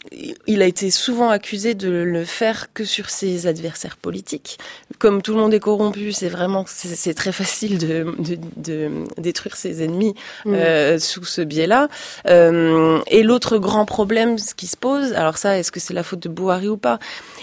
il 0.48 0.62
a 0.64 0.66
été 0.66 0.90
souvent 0.90 1.30
accusé 1.30 1.76
de 1.76 1.90
le 1.90 2.26
faire 2.26 2.74
que 2.74 2.84
sur 2.84 3.10
ses 3.10 3.46
adversaires 3.46 3.98
politiques. 3.98 4.58
Comme 4.98 5.22
tout 5.22 5.34
le 5.34 5.40
monde 5.40 5.54
est 5.54 5.60
corrompu, 5.60 6.12
c'est 6.12 6.30
vraiment 6.30 6.66
c'est 6.68 7.14
très 7.14 7.32
facile 7.32 7.78
de, 7.78 8.16
de, 8.18 8.38
de, 8.58 8.90
détruire 9.18 9.56
ses 9.56 9.84
ennemis 9.84 10.16
mm. 10.46 10.54
euh, 10.54 11.00
sous 11.00 11.24
ce 11.24 11.42
biais-là. 11.42 11.88
Euh, 12.28 13.00
et 13.08 13.22
l'autre 13.22 13.60
grand 13.60 13.86
problème, 13.86 14.40
ce 14.40 14.56
qui 14.56 14.66
se 14.66 14.78
pose, 14.78 15.14
alors 15.14 15.38
ça, 15.38 15.60
est-ce 15.60 15.72
que 15.72 15.80
c'est 15.80 15.94
la 15.94 16.04
faute 16.04 16.20
de 16.20 16.30
Bouhari 16.30 16.68
ou 16.68 16.78
pas? 16.78 16.98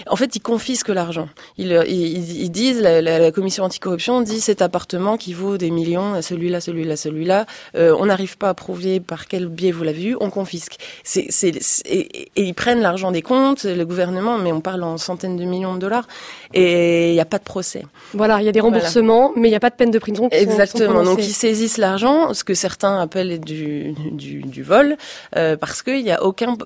En 0.07 0.17
fait, 0.17 0.35
ils 0.35 0.41
confisquent 0.41 0.89
l'argent. 0.89 1.29
Ils, 1.57 1.81
ils, 1.87 2.41
ils, 2.41 2.51
disent, 2.51 2.81
la, 2.81 3.01
la, 3.01 3.19
la, 3.19 3.31
commission 3.31 3.63
anticorruption 3.63 4.21
dit 4.21 4.41
cet 4.41 4.61
appartement 4.61 5.15
qui 5.15 5.33
vaut 5.33 5.57
des 5.57 5.71
millions, 5.71 6.21
celui-là, 6.21 6.59
celui-là, 6.59 6.97
celui-là, 6.97 7.45
euh, 7.75 7.95
on 7.97 8.07
n'arrive 8.07 8.37
pas 8.37 8.49
à 8.49 8.53
prouver 8.53 8.99
par 8.99 9.27
quel 9.27 9.47
biais 9.47 9.71
vous 9.71 9.83
l'avez 9.83 10.03
eu, 10.03 10.17
on 10.19 10.29
confisque. 10.29 10.77
C'est, 11.03 11.27
c'est, 11.29 11.53
et, 11.85 12.29
et, 12.35 12.43
ils 12.43 12.53
prennent 12.53 12.81
l'argent 12.81 13.11
des 13.11 13.21
comptes, 13.21 13.63
le 13.63 13.85
gouvernement, 13.85 14.37
mais 14.37 14.51
on 14.51 14.61
parle 14.61 14.83
en 14.83 14.97
centaines 14.97 15.37
de 15.37 15.45
millions 15.45 15.75
de 15.75 15.79
dollars, 15.79 16.07
et 16.53 17.09
il 17.09 17.13
n'y 17.13 17.19
a 17.19 17.25
pas 17.25 17.37
de 17.37 17.43
procès. 17.43 17.83
Voilà, 18.13 18.41
il 18.41 18.45
y 18.45 18.49
a 18.49 18.51
des 18.51 18.59
remboursements, 18.59 19.27
voilà. 19.27 19.41
mais 19.41 19.47
il 19.47 19.51
n'y 19.51 19.57
a 19.57 19.59
pas 19.59 19.69
de 19.69 19.75
peine 19.75 19.91
de 19.91 19.99
prison. 19.99 20.29
Exactement. 20.31 21.03
Donc 21.03 21.19
ils 21.19 21.33
saisissent 21.33 21.77
l'argent, 21.77 22.33
ce 22.33 22.43
que 22.43 22.53
certains 22.53 22.99
appellent 22.99 23.39
du, 23.39 23.93
du, 24.11 24.41
du 24.41 24.63
vol, 24.63 24.97
euh, 25.35 25.57
parce 25.57 25.81
qu'il 25.81 26.03
n'y 26.03 26.11
a 26.11 26.23
aucun, 26.23 26.57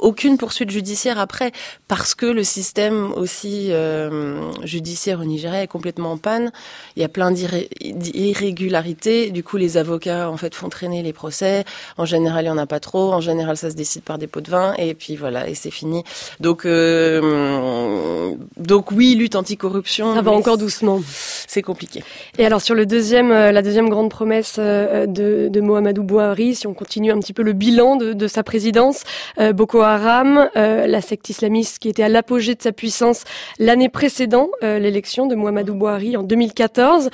aucune 0.00 0.38
poursuite 0.38 0.70
judiciaire 0.70 1.18
après, 1.18 1.52
parce 1.88 2.14
que 2.14 2.26
le 2.26 2.44
système 2.44 3.12
aussi 3.12 3.68
euh, 3.70 4.50
judiciaire 4.64 5.20
au 5.20 5.24
Nigeria 5.24 5.62
est 5.62 5.68
complètement 5.68 6.12
en 6.12 6.18
panne. 6.18 6.52
Il 6.96 7.02
y 7.02 7.04
a 7.04 7.08
plein 7.08 7.30
d'irrégularités. 7.30 9.30
Du 9.30 9.42
coup, 9.42 9.56
les 9.56 9.76
avocats 9.76 10.30
en 10.30 10.36
fait 10.36 10.54
font 10.54 10.68
traîner 10.68 11.02
les 11.02 11.12
procès. 11.12 11.64
En 11.96 12.04
général, 12.04 12.44
il 12.44 12.48
y 12.48 12.50
en 12.50 12.58
a 12.58 12.66
pas 12.66 12.80
trop. 12.80 13.12
En 13.12 13.20
général, 13.30 13.56
ça 13.56 13.70
se 13.70 13.76
décide 13.76 14.02
par 14.02 14.18
des 14.18 14.26
pots 14.26 14.40
de 14.40 14.50
vin 14.50 14.74
et 14.78 14.94
puis 14.94 15.16
voilà 15.16 15.48
et 15.48 15.54
c'est 15.54 15.70
fini. 15.70 16.02
Donc 16.40 16.64
euh, 16.64 18.34
donc 18.56 18.90
oui, 18.90 19.14
lutte 19.14 19.36
anticorruption. 19.36 20.14
Ça 20.14 20.22
va 20.22 20.30
encore 20.32 20.58
doucement. 20.58 21.00
C'est 21.46 21.62
compliqué. 21.62 22.02
Et 22.38 22.46
alors 22.46 22.60
sur 22.60 22.74
le 22.74 22.86
deuxième, 22.86 23.32
euh, 23.32 23.52
la 23.52 23.62
deuxième 23.62 23.88
grande 23.88 24.10
promesse 24.10 24.56
euh, 24.58 25.06
de, 25.06 25.48
de 25.48 25.60
Mohamedou 25.60 26.02
Bouhari, 26.02 26.54
si 26.54 26.66
on 26.66 26.74
continue 26.74 27.10
un 27.10 27.18
petit 27.18 27.32
peu 27.32 27.42
le 27.42 27.52
bilan 27.52 27.96
de, 27.96 28.12
de 28.12 28.26
sa 28.26 28.42
présidence, 28.42 29.02
euh, 29.38 29.52
Boko 29.52 29.80
Haram, 29.80 30.48
euh, 30.56 30.86
la 30.86 31.00
secte 31.00 31.28
islamiste 31.28 31.78
qui 31.78 31.88
était 31.88 32.02
à 32.02 32.08
l'apogée 32.08 32.54
de 32.54 32.62
sa 32.62 32.72
puissance 32.72 33.24
l'année 33.58 33.88
précédant 33.88 34.48
l'élection 34.62 35.26
de 35.26 35.34
Mohamedou 35.34 35.74
Bouhari 35.74 36.16
en 36.16 36.22
2014. 36.22 37.10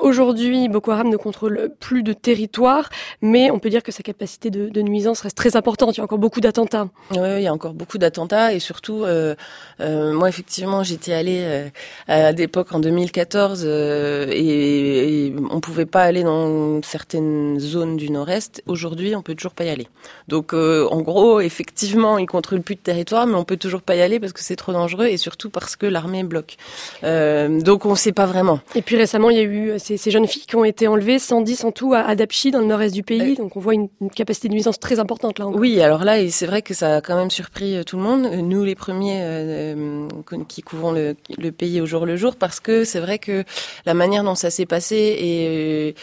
Aujourd'hui, 0.00 0.68
Boko 0.68 0.90
Haram 0.90 1.08
ne 1.08 1.16
contrôle 1.16 1.70
plus 1.80 2.02
de 2.02 2.12
territoire, 2.12 2.88
mais 3.22 3.50
on 3.50 3.58
peut 3.58 3.70
dire 3.70 3.82
que 3.82 3.92
sa 3.92 4.02
capacité 4.02 4.50
de, 4.50 4.68
de 4.68 4.82
nuisance 4.82 5.20
reste 5.20 5.36
très 5.36 5.49
très 5.50 5.58
importante. 5.58 5.96
Il 5.96 5.98
y 5.98 6.00
a 6.00 6.04
encore 6.04 6.18
beaucoup 6.18 6.40
d'attentats. 6.40 6.88
Oui, 7.12 7.36
il 7.38 7.42
y 7.42 7.46
a 7.46 7.52
encore 7.52 7.74
beaucoup 7.74 7.98
d'attentats 7.98 8.52
et 8.54 8.58
surtout, 8.58 9.04
euh, 9.04 9.34
euh, 9.80 10.12
moi 10.12 10.28
effectivement, 10.28 10.82
j'étais 10.82 11.12
allée 11.12 11.40
euh, 11.42 11.68
à 12.08 12.32
l'époque 12.32 12.72
en 12.72 12.80
2014 12.80 13.64
euh, 13.64 14.26
et, 14.30 15.26
et, 15.26 15.34
on 15.50 15.60
pouvait 15.60 15.86
pas 15.86 16.02
aller 16.02 16.22
dans 16.22 16.82
certaines 16.82 17.58
zones 17.58 17.96
du 17.96 18.10
Nord-Est. 18.10 18.62
Aujourd'hui, 18.66 19.16
on 19.16 19.22
peut 19.22 19.34
toujours 19.34 19.54
pas 19.54 19.64
y 19.64 19.70
aller. 19.70 19.88
Donc, 20.28 20.52
en 20.52 21.00
gros, 21.00 21.40
effectivement, 21.40 22.18
ils 22.18 22.26
contrôlent 22.26 22.62
plus 22.62 22.76
de 22.76 22.80
territoire, 22.80 23.26
mais 23.26 23.34
on 23.34 23.44
peut 23.44 23.56
toujours 23.56 23.82
pas 23.82 23.96
y 23.96 24.02
aller 24.02 24.20
parce 24.20 24.32
que 24.32 24.40
c'est 24.40 24.56
trop 24.56 24.72
dangereux 24.72 25.06
et 25.06 25.16
surtout 25.16 25.50
parce 25.50 25.76
que 25.76 25.86
l'armée 25.86 26.22
bloque. 26.22 26.56
donc, 27.02 27.86
on 27.86 27.94
sait 27.94 28.12
pas 28.12 28.26
vraiment. 28.26 28.60
Et 28.74 28.82
puis 28.82 28.96
récemment, 28.96 29.30
il 29.30 29.36
y 29.36 29.40
a 29.40 29.44
eu 29.44 29.78
ces, 29.78 29.96
ces, 29.96 30.10
jeunes 30.10 30.26
filles 30.26 30.46
qui 30.46 30.56
ont 30.56 30.64
été 30.64 30.86
enlevées, 30.86 31.18
110 31.18 31.64
en 31.64 31.72
tout, 31.72 31.94
à, 31.94 32.00
à 32.00 32.14
Dapchi, 32.14 32.50
dans 32.50 32.60
le 32.60 32.66
Nord-Est 32.66 32.92
du 32.92 33.02
pays. 33.02 33.36
Donc, 33.36 33.56
on 33.56 33.60
voit 33.60 33.74
une, 33.74 33.88
une 34.00 34.10
capacité 34.10 34.48
de 34.48 34.54
nuisance 34.54 34.78
très 34.78 35.00
importante 35.00 35.39
Oui, 35.46 35.80
alors 35.80 36.04
là, 36.04 36.28
c'est 36.30 36.46
vrai 36.46 36.62
que 36.62 36.74
ça 36.74 36.96
a 36.96 37.00
quand 37.00 37.16
même 37.16 37.30
surpris 37.30 37.84
tout 37.84 37.96
le 37.96 38.02
monde. 38.02 38.22
Nous, 38.22 38.64
les 38.64 38.74
premiers 38.74 39.20
euh, 39.22 40.08
qui 40.48 40.62
couvrons 40.62 40.92
le, 40.92 41.16
le, 41.38 41.50
pays 41.52 41.80
au 41.80 41.86
jour 41.86 42.06
le 42.06 42.16
jour, 42.16 42.36
parce 42.36 42.60
que 42.60 42.84
c'est 42.84 43.00
vrai 43.00 43.18
que 43.18 43.44
la 43.86 43.94
manière 43.94 44.24
dont 44.24 44.34
ça 44.34 44.50
s'est 44.50 44.66
passé 44.66 44.96
et 44.96 45.94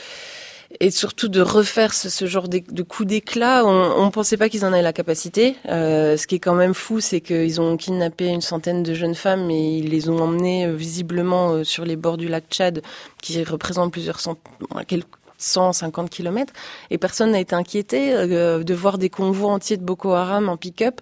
et 0.80 0.92
surtout 0.92 1.28
de 1.28 1.42
refaire 1.42 1.94
ce, 1.94 2.10
ce 2.10 2.26
genre 2.26 2.48
de, 2.48 2.62
de 2.70 2.84
coup 2.84 3.06
d'éclat. 3.06 3.66
On 3.66 4.06
ne 4.06 4.12
pensait 4.12 4.38
pas 4.38 4.50
qu'ils 4.50 4.66
en 4.66 4.74
avaient 4.74 4.82
la 4.82 4.94
capacité. 4.94 5.56
Euh, 5.68 6.18
ce 6.18 6.28
qui 6.28 6.36
est 6.36 6.40
quand 6.40 6.56
même 6.56 6.74
fou, 6.74 7.00
c'est 7.00 7.22
qu'ils 7.22 7.62
ont 7.62 7.78
kidnappé 7.78 8.28
une 8.28 8.42
centaine 8.42 8.84
de 8.84 8.94
jeunes 8.94 9.16
femmes 9.16 9.50
et 9.50 9.78
ils 9.78 9.90
les 9.90 10.10
ont 10.10 10.20
emmenées 10.20 10.66
euh, 10.66 10.76
visiblement 10.76 11.52
euh, 11.52 11.64
sur 11.64 11.86
les 11.86 11.96
bords 11.96 12.18
du 12.18 12.28
lac 12.28 12.46
Tchad, 12.50 12.82
qui 13.22 13.44
représente 13.44 13.92
plusieurs 13.92 14.20
cent, 14.20 14.38
quelques 14.88 15.08
150 15.38 16.10
kilomètres 16.10 16.54
et 16.90 16.98
personne 16.98 17.32
n'a 17.32 17.40
été 17.40 17.56
inquiété 17.56 18.14
euh, 18.14 18.64
de 18.64 18.74
voir 18.74 18.98
des 18.98 19.10
convois 19.10 19.52
entiers 19.52 19.78
de 19.78 19.84
Boko 19.84 20.12
Haram 20.12 20.50
en 20.50 20.58
pick-up 20.58 21.02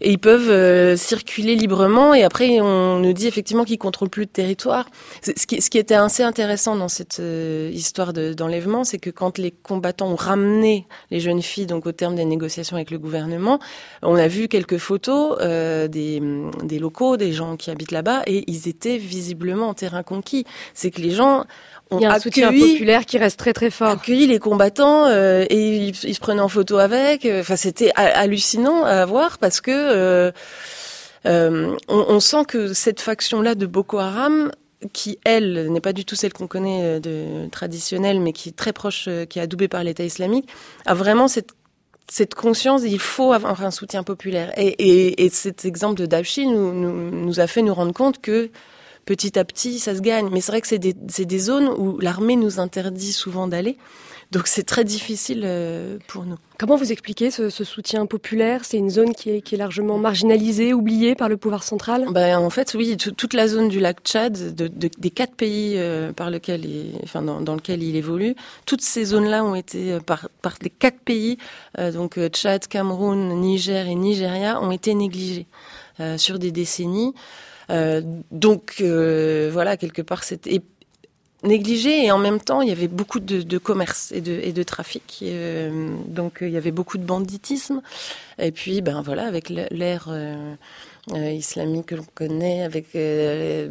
et 0.00 0.12
ils 0.12 0.18
peuvent 0.18 0.48
euh, 0.48 0.96
circuler 0.96 1.56
librement. 1.56 2.14
Et 2.14 2.22
après, 2.22 2.60
on 2.60 3.00
nous 3.00 3.12
dit 3.12 3.26
effectivement 3.26 3.64
qu'ils 3.64 3.78
contrôlent 3.78 4.10
plus 4.10 4.22
le 4.22 4.28
territoire. 4.28 4.88
Ce 5.22 5.32
qui, 5.44 5.60
ce 5.60 5.70
qui 5.70 5.78
était 5.78 5.94
assez 5.94 6.22
intéressant 6.22 6.76
dans 6.76 6.86
cette 6.86 7.18
euh, 7.18 7.68
histoire 7.72 8.12
d'enlèvement, 8.12 8.84
c'est 8.84 8.98
que 8.98 9.10
quand 9.10 9.38
les 9.38 9.50
combattants 9.50 10.08
ont 10.08 10.14
ramené 10.14 10.86
les 11.10 11.18
jeunes 11.18 11.42
filles, 11.42 11.66
donc 11.66 11.84
au 11.84 11.90
terme 11.90 12.14
des 12.14 12.24
négociations 12.24 12.76
avec 12.76 12.92
le 12.92 12.98
gouvernement, 12.98 13.58
on 14.02 14.14
a 14.14 14.28
vu 14.28 14.46
quelques 14.46 14.78
photos 14.78 15.36
des 15.88 16.20
locaux, 16.78 17.16
des 17.16 17.32
gens 17.32 17.56
qui 17.56 17.72
habitent 17.72 17.90
là-bas, 17.90 18.22
et 18.26 18.44
ils 18.48 18.68
étaient 18.68 18.98
visiblement 18.98 19.68
en 19.68 19.74
terrain 19.74 20.04
conquis. 20.04 20.44
C'est 20.74 20.92
que 20.92 21.00
les 21.00 21.10
gens 21.10 21.44
il 21.92 22.00
y 22.00 22.04
a 22.04 22.12
un 22.12 22.18
soutien 22.18 22.52
populaire 22.52 23.06
qui 23.06 23.18
reste 23.18 23.38
très 23.38 23.52
très 23.52 23.70
fort. 23.70 23.88
Accueilli 23.88 24.26
les 24.26 24.38
combattants 24.38 25.06
euh, 25.06 25.44
et 25.48 25.88
ils, 25.88 25.94
ils, 26.04 26.14
se 26.14 26.20
prenaient 26.20 26.40
en 26.40 26.48
photo 26.48 26.78
avec. 26.78 27.26
Enfin, 27.26 27.56
c'était 27.56 27.92
hallucinant 27.94 28.84
à 28.84 29.04
voir 29.06 29.38
parce 29.38 29.60
que 29.60 29.70
euh, 29.72 30.30
euh, 31.26 31.76
on, 31.88 32.04
on, 32.08 32.20
sent 32.20 32.44
que 32.46 32.72
cette 32.72 33.00
faction-là 33.00 33.54
de 33.54 33.66
Boko 33.66 33.98
Haram, 33.98 34.52
qui 34.92 35.18
elle 35.24 35.72
n'est 35.72 35.80
pas 35.80 35.92
du 35.92 36.04
tout 36.04 36.14
celle 36.14 36.32
qu'on 36.32 36.46
connaît 36.46 37.00
de 37.00 37.48
traditionnelle, 37.50 38.20
mais 38.20 38.32
qui 38.32 38.50
est 38.50 38.56
très 38.56 38.72
proche, 38.72 39.08
qui 39.28 39.38
est 39.38 39.42
adoubée 39.42 39.68
par 39.68 39.82
l'État 39.82 40.04
islamique, 40.04 40.48
a 40.86 40.94
vraiment 40.94 41.28
cette 41.28 41.52
cette 42.10 42.34
conscience, 42.34 42.82
il 42.86 42.98
faut 42.98 43.34
avoir 43.34 43.62
un 43.62 43.70
soutien 43.70 44.02
populaire. 44.02 44.50
Et, 44.56 44.68
et, 44.68 45.26
et 45.26 45.28
cet 45.28 45.66
exemple 45.66 46.00
de 46.00 46.06
Dabchi 46.06 46.46
nous, 46.46 46.72
nous, 46.72 47.10
nous 47.10 47.38
a 47.40 47.46
fait 47.46 47.60
nous 47.60 47.74
rendre 47.74 47.92
compte 47.92 48.22
que 48.22 48.50
petit 49.08 49.38
à 49.38 49.44
petit, 49.46 49.78
ça 49.78 49.94
se 49.94 50.02
gagne. 50.02 50.28
Mais 50.30 50.42
c'est 50.42 50.52
vrai 50.52 50.60
que 50.60 50.66
c'est 50.66 50.78
des, 50.78 50.92
des, 50.92 51.38
zones 51.38 51.68
où 51.78 51.98
l'armée 51.98 52.36
nous 52.36 52.60
interdit 52.60 53.14
souvent 53.14 53.48
d'aller. 53.48 53.78
Donc 54.32 54.46
c'est 54.46 54.64
très 54.64 54.84
difficile 54.84 55.44
euh, 55.46 55.96
pour 56.08 56.26
nous. 56.26 56.36
Comment 56.58 56.76
vous 56.76 56.92
expliquez 56.92 57.30
ce, 57.30 57.48
ce 57.48 57.64
soutien 57.64 58.04
populaire? 58.04 58.66
C'est 58.66 58.76
une 58.76 58.90
zone 58.90 59.14
qui 59.14 59.30
est, 59.30 59.40
qui 59.40 59.54
est, 59.54 59.58
largement 59.58 59.96
marginalisée, 59.96 60.74
oubliée 60.74 61.14
par 61.14 61.30
le 61.30 61.38
pouvoir 61.38 61.62
central? 61.62 62.04
Ben, 62.10 62.36
En 62.38 62.50
fait, 62.50 62.74
oui, 62.74 62.98
toute 62.98 63.32
la 63.32 63.48
zone 63.48 63.70
du 63.70 63.80
lac 63.80 64.00
Tchad, 64.04 64.54
de, 64.54 64.68
de, 64.68 64.90
des 64.98 65.10
quatre 65.10 65.34
pays 65.34 65.76
euh, 65.78 66.12
par 66.12 66.30
lequel 66.30 66.66
il, 66.66 67.00
enfin, 67.02 67.22
dans, 67.22 67.40
dans 67.40 67.54
lequel 67.54 67.82
il 67.82 67.96
évolue, 67.96 68.34
toutes 68.66 68.82
ces 68.82 69.06
zones-là 69.06 69.42
ont 69.42 69.54
été, 69.54 69.92
euh, 69.92 70.00
par, 70.00 70.28
par 70.42 70.56
les 70.60 70.68
quatre 70.68 71.00
pays, 71.00 71.38
euh, 71.78 71.92
donc 71.92 72.18
Tchad, 72.28 72.66
Cameroun, 72.66 73.40
Niger 73.40 73.86
et 73.86 73.94
Nigeria, 73.94 74.60
ont 74.60 74.70
été 74.70 74.92
négligées 74.92 75.46
euh, 76.00 76.16
sur 76.16 76.38
des 76.38 76.52
décennies. 76.52 77.12
Euh, 77.70 78.02
donc 78.30 78.76
euh, 78.80 79.50
voilà, 79.52 79.76
quelque 79.76 80.02
part, 80.02 80.24
c'était 80.24 80.62
négligé 81.44 82.04
et 82.04 82.10
en 82.10 82.18
même 82.18 82.40
temps 82.40 82.62
il 82.62 82.68
y 82.68 82.72
avait 82.72 82.88
beaucoup 82.88 83.20
de, 83.20 83.42
de 83.42 83.58
commerce 83.58 84.10
et 84.12 84.20
de, 84.20 84.32
et 84.32 84.52
de 84.52 84.62
trafic. 84.62 85.20
Euh, 85.22 85.94
donc 86.06 86.38
il 86.40 86.50
y 86.50 86.56
avait 86.56 86.72
beaucoup 86.72 86.98
de 86.98 87.04
banditisme. 87.04 87.80
Et 88.38 88.50
puis 88.52 88.80
ben 88.82 89.02
voilà 89.02 89.26
avec 89.26 89.48
l'ère 89.48 90.06
euh, 90.08 90.54
euh, 91.12 91.30
islamique 91.30 91.86
que 91.86 91.94
l'on 91.94 92.06
connaît 92.14 92.62
avec 92.62 92.92
les, 92.92 93.68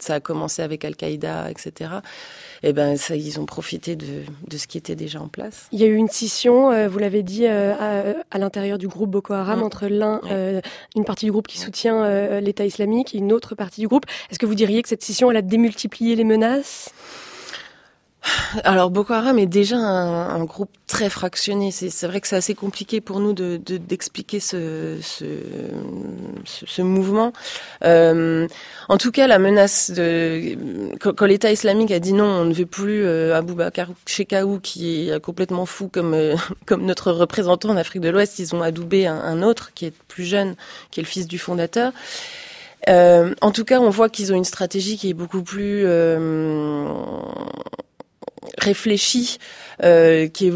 ça 0.00 0.14
a 0.14 0.20
commencé 0.20 0.62
avec 0.62 0.84
Al-Qaïda 0.84 1.50
etc 1.50 1.66
et 1.70 2.51
eh 2.62 2.72
ben 2.72 2.96
ça, 2.96 3.16
ils 3.16 3.40
ont 3.40 3.46
profité 3.46 3.96
de, 3.96 4.22
de, 4.48 4.56
ce 4.56 4.66
qui 4.66 4.78
était 4.78 4.94
déjà 4.94 5.20
en 5.20 5.28
place. 5.28 5.66
Il 5.72 5.80
y 5.80 5.84
a 5.84 5.86
eu 5.86 5.96
une 5.96 6.08
scission, 6.08 6.70
euh, 6.70 6.88
vous 6.88 6.98
l'avez 6.98 7.22
dit, 7.22 7.46
euh, 7.46 7.74
à, 7.78 8.14
à 8.30 8.38
l'intérieur 8.38 8.78
du 8.78 8.88
groupe 8.88 9.10
Boko 9.10 9.34
Haram 9.34 9.60
mmh. 9.60 9.62
entre 9.62 9.86
l'un, 9.88 10.20
euh, 10.30 10.60
une 10.94 11.04
partie 11.04 11.26
du 11.26 11.32
groupe 11.32 11.48
qui 11.48 11.58
soutient 11.58 12.04
euh, 12.04 12.40
l'État 12.40 12.64
islamique 12.64 13.14
et 13.14 13.18
une 13.18 13.32
autre 13.32 13.54
partie 13.54 13.80
du 13.80 13.88
groupe. 13.88 14.04
Est-ce 14.30 14.38
que 14.38 14.46
vous 14.46 14.54
diriez 14.54 14.82
que 14.82 14.88
cette 14.88 15.02
scission 15.02 15.30
elle 15.30 15.36
a 15.36 15.42
démultiplié 15.42 16.14
les 16.14 16.24
menaces? 16.24 16.90
Alors 18.64 18.90
Boko 18.90 19.12
Haram 19.12 19.38
est 19.38 19.46
déjà 19.46 19.76
un, 19.76 20.28
un 20.28 20.44
groupe 20.44 20.70
très 20.86 21.08
fractionné. 21.08 21.70
C'est 21.70 22.06
vrai 22.06 22.20
que 22.20 22.28
c'est 22.28 22.36
assez 22.36 22.54
compliqué 22.54 23.00
pour 23.00 23.20
nous 23.20 23.32
d'expliquer 23.32 24.38
de, 24.38 24.96
de, 24.96 25.00
ce, 25.02 25.24
ce, 26.44 26.66
ce, 26.66 26.82
mouvement. 26.82 27.32
Euh, 27.84 28.46
en 28.88 28.98
tout 28.98 29.10
cas, 29.10 29.26
la 29.26 29.38
menace 29.38 29.90
de 29.90 30.56
quand, 31.00 31.14
quand 31.14 31.26
l'État 31.26 31.50
islamique 31.50 31.90
a 31.90 31.98
dit 31.98 32.12
non, 32.12 32.24
on 32.24 32.44
ne 32.44 32.54
veut 32.54 32.66
plus 32.66 33.04
euh, 33.04 33.36
Abou 33.36 33.54
Bakar 33.54 33.88
Shekaou 34.06 34.60
qui 34.60 35.08
est 35.08 35.20
complètement 35.20 35.66
fou 35.66 35.88
comme 35.88 36.14
euh, 36.14 36.36
comme 36.66 36.84
notre 36.84 37.12
représentant 37.12 37.70
en 37.70 37.76
Afrique 37.76 38.02
de 38.02 38.10
l'Ouest, 38.10 38.38
ils 38.38 38.54
ont 38.54 38.62
adoubé 38.62 39.06
un, 39.06 39.18
un, 39.18 39.42
autre 39.42 39.72
qui 39.74 39.86
est 39.86 39.94
plus 40.08 40.24
jeune, 40.24 40.54
qui 40.90 41.00
est 41.00 41.02
le 41.02 41.08
fils 41.08 41.26
du 41.26 41.38
fondateur. 41.38 41.92
Euh, 42.88 43.34
en 43.40 43.52
tout 43.52 43.64
cas, 43.64 43.80
on 43.80 43.90
voit 43.90 44.08
qu'ils 44.08 44.32
ont 44.32 44.36
une 44.36 44.44
stratégie 44.44 44.96
qui 44.96 45.10
est 45.10 45.14
beaucoup 45.14 45.42
plus 45.42 45.84
euh, 45.86 46.88
réfléchi, 48.58 49.38
euh, 49.82 50.28
qui, 50.28 50.50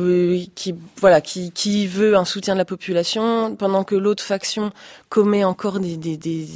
qui 0.55 0.75
voilà, 1.00 1.21
qui, 1.21 1.50
qui 1.53 1.87
veut 1.87 2.17
un 2.17 2.25
soutien 2.25 2.55
de 2.55 2.59
la 2.59 2.65
population, 2.65 3.57
pendant 3.57 3.85
que 3.85 3.95
l'autre 3.95 4.23
faction 4.23 4.73
commet 5.09 5.45
encore 5.45 5.81
des, 5.81 5.97
des, 5.97 6.17
des 6.17 6.47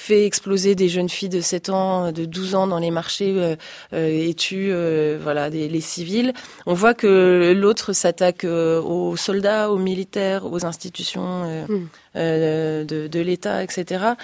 fait 0.00 0.24
exploser 0.24 0.74
des 0.74 0.88
jeunes 0.88 1.08
filles 1.08 1.28
de 1.28 1.40
7 1.40 1.68
ans, 1.70 2.12
de 2.12 2.24
12 2.24 2.54
ans 2.54 2.66
dans 2.66 2.78
les 2.78 2.90
marchés 2.90 3.34
euh, 3.36 3.56
euh, 3.92 4.28
et 4.28 4.34
tue 4.34 4.70
euh, 4.72 5.18
voilà 5.22 5.50
des, 5.50 5.68
les 5.68 5.80
civils. 5.80 6.32
On 6.66 6.74
voit 6.74 6.94
que 6.94 7.52
l'autre 7.56 7.92
s'attaque 7.92 8.44
euh, 8.44 8.80
aux 8.80 9.16
soldats, 9.16 9.70
aux 9.70 9.78
militaires, 9.78 10.50
aux 10.50 10.64
institutions 10.64 11.44
euh, 11.44 11.66
mmh. 11.68 12.86
de, 12.86 13.06
de 13.08 13.20
l'État, 13.20 13.62
etc. 13.62 14.14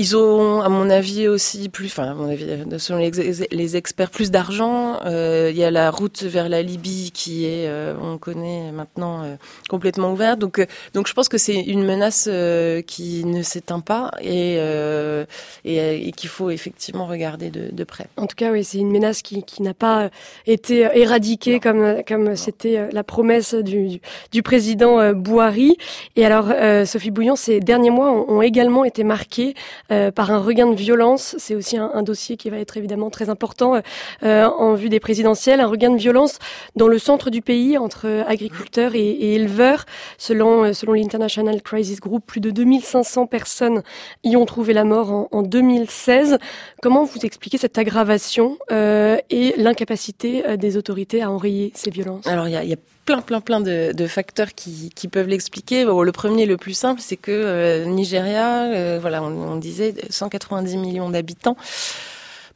Ils 0.00 0.16
ont, 0.16 0.60
à 0.60 0.68
mon 0.68 0.90
avis, 0.90 1.26
aussi 1.26 1.68
plus, 1.68 1.86
enfin, 1.86 2.12
à 2.12 2.14
mon 2.14 2.30
avis, 2.30 2.46
selon 2.78 3.00
les, 3.00 3.10
les 3.50 3.76
experts, 3.76 4.10
plus 4.10 4.30
d'argent. 4.30 5.00
Euh, 5.04 5.48
il 5.50 5.58
y 5.58 5.64
a 5.64 5.72
la 5.72 5.90
route 5.90 6.22
vers 6.22 6.48
la 6.48 6.62
Libye 6.62 7.10
qui 7.12 7.46
est, 7.46 7.66
euh, 7.66 7.96
on 8.00 8.16
connaît 8.16 8.70
maintenant, 8.70 9.24
euh, 9.24 9.34
complètement 9.68 10.12
ouverte. 10.12 10.38
Donc, 10.38 10.60
euh, 10.60 10.66
donc, 10.94 11.08
je 11.08 11.14
pense 11.14 11.28
que 11.28 11.36
c'est 11.36 11.60
une 11.60 11.84
menace 11.84 12.28
euh, 12.30 12.80
qui 12.80 13.24
ne 13.24 13.42
s'éteint 13.42 13.80
pas 13.80 14.12
et, 14.20 14.58
euh, 14.58 15.24
et, 15.64 16.06
et 16.06 16.12
qu'il 16.12 16.28
faut 16.28 16.50
effectivement 16.50 17.06
regarder 17.06 17.50
de, 17.50 17.70
de, 17.72 17.82
près. 17.82 18.06
En 18.16 18.28
tout 18.28 18.36
cas, 18.36 18.52
oui, 18.52 18.62
c'est 18.62 18.78
une 18.78 18.92
menace 18.92 19.22
qui, 19.22 19.42
qui 19.42 19.62
n'a 19.62 19.74
pas 19.74 20.10
été 20.46 20.88
éradiquée 20.94 21.54
non. 21.54 21.58
comme, 21.58 22.02
comme 22.06 22.36
c'était 22.36 22.88
la 22.92 23.02
promesse 23.02 23.52
du, 23.52 24.00
du 24.30 24.44
président 24.44 25.12
Bouhari. 25.12 25.76
Et 26.14 26.24
alors, 26.24 26.52
Sophie 26.86 27.10
Bouillon, 27.10 27.34
ces 27.34 27.58
derniers 27.58 27.90
mois 27.90 28.12
ont, 28.12 28.30
ont 28.30 28.42
également 28.42 28.84
été 28.84 29.02
marqués 29.02 29.54
euh, 29.90 30.10
par 30.10 30.30
un 30.30 30.38
regain 30.38 30.66
de 30.66 30.76
violence. 30.76 31.34
C'est 31.38 31.54
aussi 31.54 31.76
un, 31.76 31.90
un, 31.94 32.02
dossier 32.02 32.36
qui 32.36 32.50
va 32.50 32.58
être 32.58 32.76
évidemment 32.76 33.10
très 33.10 33.28
important 33.30 33.80
euh, 34.22 34.44
en 34.44 34.74
vue 34.74 34.88
des 34.88 35.00
présidentielles. 35.00 35.60
Un 35.60 35.66
regain 35.66 35.90
de 35.90 35.98
violence 35.98 36.38
dans 36.76 36.88
le 36.88 36.98
centre 36.98 37.30
du 37.30 37.42
pays 37.42 37.78
entre 37.78 38.24
agriculteurs 38.26 38.94
et, 38.94 39.08
et 39.08 39.34
éleveurs. 39.34 39.84
Selon, 40.16 40.64
euh, 40.64 40.72
selon 40.72 40.92
l'International 40.92 41.62
Crisis 41.62 42.00
Group, 42.00 42.24
plus 42.26 42.40
de 42.40 42.50
2500 42.50 43.26
personnes 43.26 43.82
y 44.24 44.36
ont 44.36 44.46
trouvé 44.46 44.72
la 44.72 44.84
mort 44.84 45.12
en, 45.12 45.28
en 45.32 45.42
2016. 45.42 46.38
Comment 46.82 47.04
vous 47.04 47.20
expliquez 47.24 47.58
cette 47.58 47.78
aggravation 47.78 48.58
euh, 48.70 49.18
et 49.30 49.54
l'incapacité 49.56 50.46
euh, 50.46 50.56
des 50.56 50.76
autorités 50.76 51.22
à 51.22 51.30
enrayer 51.30 51.72
ces 51.74 51.90
violences? 51.90 52.26
Alors 52.26 52.48
il 52.48 52.52
y 52.52 52.56
a, 52.56 52.64
y 52.64 52.72
a 52.72 52.76
plein, 53.08 53.22
plein, 53.22 53.40
plein 53.40 53.60
de, 53.60 53.92
de 53.92 54.06
facteurs 54.06 54.54
qui, 54.54 54.90
qui 54.94 55.08
peuvent 55.08 55.28
l'expliquer. 55.28 55.86
Bon, 55.86 56.02
le 56.02 56.12
premier, 56.12 56.44
le 56.44 56.58
plus 56.58 56.74
simple, 56.74 57.00
c'est 57.02 57.16
que 57.16 57.30
euh, 57.32 57.86
Nigeria, 57.86 58.64
euh, 58.64 58.98
voilà, 59.00 59.22
on, 59.22 59.52
on, 59.52 59.56
disait 59.56 59.77
190 60.10 60.76
millions 60.76 61.10
d'habitants 61.10 61.56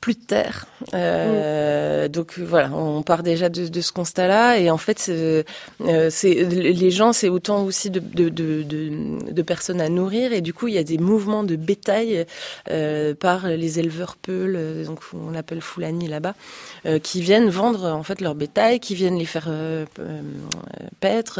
plus 0.02 0.14
de 0.14 0.24
terre. 0.26 0.66
Euh, 0.94 2.08
Donc 2.08 2.38
voilà, 2.38 2.70
on 2.72 3.02
part 3.02 3.22
déjà 3.22 3.48
de, 3.48 3.80
ce 3.80 3.92
constat-là. 3.92 4.58
Et 4.58 4.68
en 4.68 4.76
fait, 4.76 4.98
c'est 4.98 5.44
euh, 5.80 6.10
les 6.48 6.90
gens, 6.90 7.12
c'est 7.12 7.28
autant 7.28 7.62
aussi 7.62 7.88
de, 7.88 8.00
de, 8.00 8.62
de, 8.62 9.42
personnes 9.42 9.80
à 9.80 9.88
nourrir. 9.88 10.32
Et 10.32 10.40
du 10.40 10.52
coup, 10.52 10.66
il 10.66 10.74
y 10.74 10.78
a 10.78 10.82
des 10.82 10.98
mouvements 10.98 11.44
de 11.44 11.54
bétail 11.54 12.26
euh, 12.68 13.14
par 13.14 13.46
les 13.46 13.78
éleveurs 13.78 14.16
peuls, 14.16 14.84
donc 14.84 15.00
on 15.14 15.30
l'appelle 15.30 15.60
Foulani 15.60 16.08
là-bas, 16.08 16.34
qui 17.02 17.22
viennent 17.22 17.48
vendre 17.48 17.84
en 17.84 18.02
fait 18.02 18.20
leur 18.20 18.34
bétail, 18.34 18.80
qui 18.80 18.96
viennent 18.96 19.18
les 19.18 19.24
faire 19.24 19.48
paître, 20.98 21.38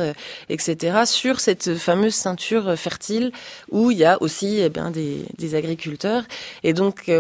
etc. 0.49 1.01
sur 1.05 1.41
cette 1.41 1.75
fameuse 1.75 2.15
ceinture 2.15 2.79
fertile 2.79 3.33
où 3.73 3.91
il 3.91 3.99
y 3.99 4.05
a 4.05 4.23
aussi 4.23 4.61
eh 4.61 4.69
bien, 4.69 4.93
des, 4.93 5.25
des 5.37 5.57
agriculteurs. 5.57 6.23
Et 6.63 6.75
donc 6.75 7.11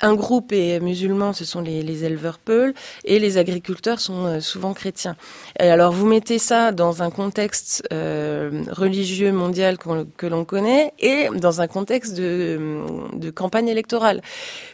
un 0.00 0.14
groupe 0.14 0.52
est 0.52 0.80
musulman, 0.80 1.32
ce 1.32 1.44
sont 1.44 1.60
les, 1.60 1.82
les 1.82 2.04
éleveurs 2.04 2.38
Peuls, 2.38 2.74
et 3.04 3.18
les 3.18 3.38
agriculteurs 3.38 4.00
sont 4.00 4.26
euh, 4.26 4.40
souvent 4.40 4.74
chrétiens. 4.74 5.16
Et 5.58 5.68
alors 5.68 5.92
vous 5.92 6.06
mettez 6.06 6.38
ça 6.38 6.72
dans 6.72 7.02
un 7.02 7.10
contexte 7.10 7.86
euh, 7.92 8.64
religieux 8.70 9.32
mondial 9.32 9.78
que 9.78 10.26
l'on 10.26 10.44
connaît 10.44 10.92
et 10.98 11.28
dans 11.34 11.60
un 11.60 11.66
contexte 11.66 12.14
de, 12.16 12.80
de 13.14 13.30
campagne 13.30 13.68
électorale. 13.68 14.22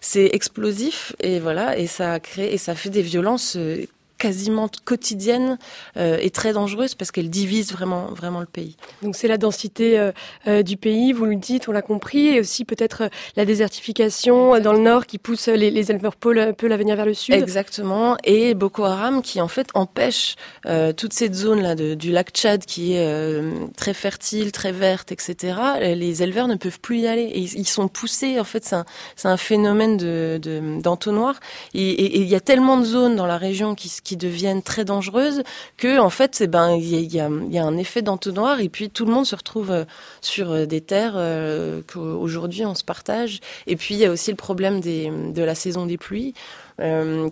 C'est 0.00 0.30
explosif 0.32 1.14
et 1.20 1.40
voilà, 1.40 1.78
et 1.78 1.86
ça 1.86 2.20
crée 2.20 2.52
et 2.52 2.58
ça 2.58 2.74
fait 2.74 2.90
des 2.90 3.02
violences 3.02 3.56
euh, 3.56 3.86
quasiment 4.24 4.68
quotidienne 4.84 5.58
euh, 5.98 6.16
et 6.20 6.30
très 6.30 6.52
dangereuse 6.54 6.94
parce 6.94 7.10
qu'elle 7.10 7.28
divise 7.28 7.72
vraiment 7.72 8.06
vraiment 8.06 8.40
le 8.40 8.46
pays. 8.46 8.76
Donc 9.02 9.16
c'est 9.16 9.28
la 9.28 9.36
densité 9.36 9.98
euh, 9.98 10.12
euh, 10.46 10.62
du 10.62 10.76
pays, 10.76 11.12
vous 11.12 11.26
le 11.26 11.36
dites, 11.36 11.68
on 11.68 11.72
l'a 11.72 11.82
compris, 11.82 12.28
et 12.28 12.40
aussi 12.40 12.64
peut-être 12.64 13.02
euh, 13.02 13.08
la 13.36 13.44
désertification 13.44 14.58
dans 14.60 14.72
le 14.72 14.78
nord 14.78 15.04
qui 15.06 15.18
pousse 15.18 15.48
les, 15.48 15.70
les 15.70 15.90
éleveurs 15.90 16.16
peuls 16.16 16.38
à 16.38 16.76
venir 16.76 16.96
vers 16.96 17.04
le 17.04 17.12
sud. 17.14 17.34
Exactement, 17.34 18.16
et 18.24 18.54
Boko 18.54 18.84
Haram 18.84 19.20
qui 19.20 19.40
en 19.40 19.48
fait 19.48 19.68
empêche 19.74 20.36
toute 20.96 21.12
cette 21.12 21.34
zone 21.34 21.60
là 21.60 21.74
de, 21.74 21.94
du 21.94 22.10
lac 22.10 22.30
Tchad 22.30 22.64
qui 22.64 22.94
est 22.94 23.06
très 23.76 23.94
fertile, 23.94 24.52
très 24.52 24.72
verte, 24.72 25.12
etc. 25.12 25.56
Les 25.80 26.22
éleveurs 26.22 26.48
ne 26.48 26.54
peuvent 26.54 26.80
plus 26.80 27.00
y 27.00 27.06
aller 27.06 27.24
et 27.24 27.40
ils 27.40 27.68
sont 27.68 27.88
poussés. 27.88 28.40
En 28.40 28.44
fait, 28.44 28.64
c'est 28.64 28.76
un, 28.76 28.84
un 29.24 29.36
phénomène 29.36 29.96
de 29.96 30.40
d'entonnoir. 30.82 31.34
Et 31.74 32.20
il 32.20 32.28
y 32.28 32.34
a 32.34 32.40
tellement 32.40 32.78
de 32.78 32.84
zones 32.84 33.16
dans 33.16 33.26
la 33.26 33.38
région 33.38 33.74
qui, 33.74 33.92
qui 34.02 34.13
deviennent 34.16 34.62
très 34.62 34.84
dangereuses 34.84 35.42
que 35.76 35.98
en 35.98 36.10
fait 36.10 36.34
c'est 36.34 36.46
ben 36.46 36.72
il 36.72 37.12
y 37.12 37.20
a, 37.20 37.26
un 37.26 37.76
effet 37.76 38.02
d'entonnoir 38.02 38.60
et 38.60 38.68
puis 38.68 38.90
tout 38.90 39.06
le 39.06 39.12
monde 39.12 39.26
se 39.26 39.36
retrouve 39.36 39.70
euh, 39.70 39.84
sur 40.20 40.50
euh, 40.50 40.66
des 40.66 40.80
terres 40.80 41.14
euh, 41.16 41.80
qu'aujourd'hui 41.86 42.64
on 42.66 42.74
se 42.74 42.84
partage. 42.84 43.40
Et 43.66 43.76
puis 43.76 43.94
il 43.94 44.00
y 44.00 44.04
a 44.04 44.10
aussi 44.10 44.30
le 44.30 44.36
problème 44.36 44.80
de 44.80 45.42
la 45.42 45.54
saison 45.54 45.86
des 45.86 45.98
pluies 45.98 46.34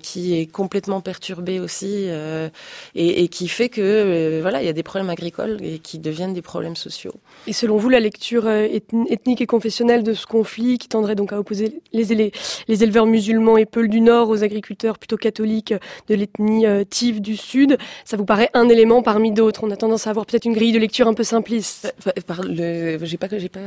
qui 0.02 0.38
est 0.38 0.46
complètement 0.46 1.00
perturbé 1.00 1.58
aussi 1.58 2.06
euh, 2.08 2.48
et, 2.94 3.24
et, 3.24 3.28
qui 3.28 3.48
fait 3.48 3.68
que 3.68 3.80
euh, 3.80 4.38
voilà 4.40 4.62
il 4.62 4.66
y 4.66 4.68
a 4.68 4.72
des 4.72 4.84
problèmes 4.84 5.10
agricoles 5.10 5.58
et 5.62 5.78
qui 5.80 5.98
deviennent 5.98 6.32
des 6.32 6.42
problèmes 6.42 6.76
sociaux. 6.76 7.14
Et 7.48 7.52
selon 7.52 7.76
vous, 7.76 7.88
la 7.88 7.98
lecture 7.98 8.46
euh, 8.46 8.68
ethnique 9.10 9.40
et 9.40 9.46
confessionnelle 9.46 10.04
de 10.04 10.14
ce 10.14 10.26
conflit 10.26 10.78
qui 10.78 10.88
tendrait 10.88 11.16
donc 11.16 11.32
à 11.32 11.40
opposer 11.40 11.80
les, 11.92 12.04
les, 12.04 12.30
les 12.68 12.84
éleveurs 12.84 13.06
musulmans 13.06 13.56
et 13.56 13.66
peuls 13.66 13.88
du 13.88 14.00
Nord 14.00 14.28
aux 14.28 14.44
agriculteurs 14.44 14.96
plutôt 14.98 15.16
catholiques 15.16 15.74
de 16.08 16.14
l'ethnie 16.14 16.66
euh, 16.66 16.84
tive 16.88 17.20
du 17.20 17.36
Sud, 17.36 17.78
ça 18.04 18.16
vous 18.16 18.24
paraît 18.24 18.50
un 18.54 18.68
élément 18.68 19.02
parmi 19.02 19.32
d'autres? 19.32 19.64
On 19.64 19.70
a 19.70 19.76
tendance 19.76 20.06
à 20.06 20.10
avoir 20.10 20.24
peut-être 20.26 20.44
une 20.44 20.54
grille 20.54 20.72
de 20.72 20.78
lecture 20.78 21.08
un 21.08 21.14
peu 21.14 21.24
simpliste. 21.24 21.92
Par 22.26 22.42
le, 22.42 22.98
j'ai 23.02 23.16
pas, 23.16 23.26
j'ai 23.36 23.48
pas. 23.48 23.60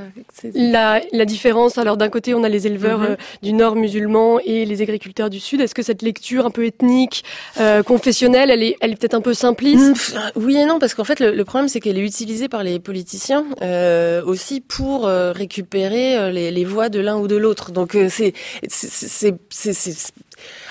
La, 0.53 1.01
la 1.11 1.25
différence. 1.25 1.77
Alors 1.77 1.97
d'un 1.97 2.09
côté, 2.09 2.33
on 2.33 2.43
a 2.43 2.49
les 2.49 2.65
éleveurs 2.67 2.99
mm 2.99 3.05
-hmm. 3.05 3.17
du 3.43 3.53
Nord 3.53 3.75
musulmans 3.75 4.39
et 4.39 4.65
les 4.65 4.81
agriculteurs 4.81 5.29
du 5.29 5.39
Sud 5.39 5.64
est-ce 5.65 5.75
que 5.75 5.83
cette 5.83 6.01
lecture 6.01 6.45
un 6.45 6.51
peu 6.51 6.65
ethnique, 6.65 7.23
euh, 7.59 7.83
confessionnelle, 7.83 8.49
elle 8.49 8.63
est, 8.63 8.77
elle 8.81 8.93
est 8.93 8.95
peut-être 8.95 9.15
un 9.15 9.21
peu 9.21 9.33
simpliste? 9.33 10.17
Oui 10.35 10.55
et 10.55 10.65
non, 10.65 10.79
parce 10.79 10.93
qu'en 10.93 11.03
fait, 11.03 11.19
le, 11.19 11.43
problème, 11.43 11.67
c'est 11.67 11.79
qu'elle 11.79 11.97
est 11.97 12.05
utilisée 12.05 12.47
par 12.47 12.63
les 12.63 12.79
politiciens 12.79 13.45
euh, 13.61 14.23
aussi 14.23 14.61
pour 14.61 15.07
euh, 15.07 15.31
récupérer 15.31 16.31
les, 16.31 16.65
voix 16.65 16.89
de 16.89 16.99
l'un 16.99 17.17
ou 17.17 17.27
de 17.27 17.35
l'autre. 17.35 17.71
Donc, 17.71 17.97
c'est 18.09 18.33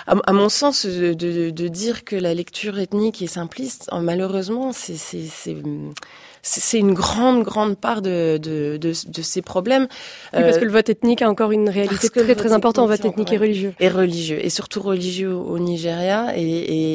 à, 0.07 0.33
mon 0.33 0.49
sens, 0.49 0.87
de, 0.87 1.13
de, 1.13 1.51
de, 1.51 1.69
dire 1.69 2.05
que 2.05 2.17
la 2.17 2.35
lecture 2.35 2.79
ethnique 2.79 3.23
est 3.23 3.27
simpliste, 3.27 3.89
malheureusement, 3.93 4.73
c'est 4.73 4.97
c'est 6.47 6.79
une 6.79 6.93
grande, 6.93 7.43
grande 7.43 7.77
part 7.77 8.03
de, 8.03 8.39
de, 8.41 8.77
de, 8.77 8.93
de 9.09 9.23
ces 9.23 9.43
problèmes. 9.43 9.89
Oui, 10.35 10.43
parce 10.43 10.59
que 10.59 10.65
le 10.65 10.71
vote 10.71 10.89
ethnique 10.89 11.23
a 11.23 11.29
encore 11.29 11.53
une 11.53 11.69
réalité 11.69 12.09
très, 12.11 12.23
très, 12.23 12.35
très 12.35 12.53
importante, 12.53 12.89
vote 12.89 13.05
ethnique 13.05 13.33
et 13.33 13.39
religieux. 13.39 13.75
Et 13.81 13.89
religieux, 13.89 14.39
et 14.45 14.51
surtout 14.51 14.81
religieux 14.81 15.35
au, 15.35 15.59
Nigeria. 15.59 16.37
Et, 16.37 16.43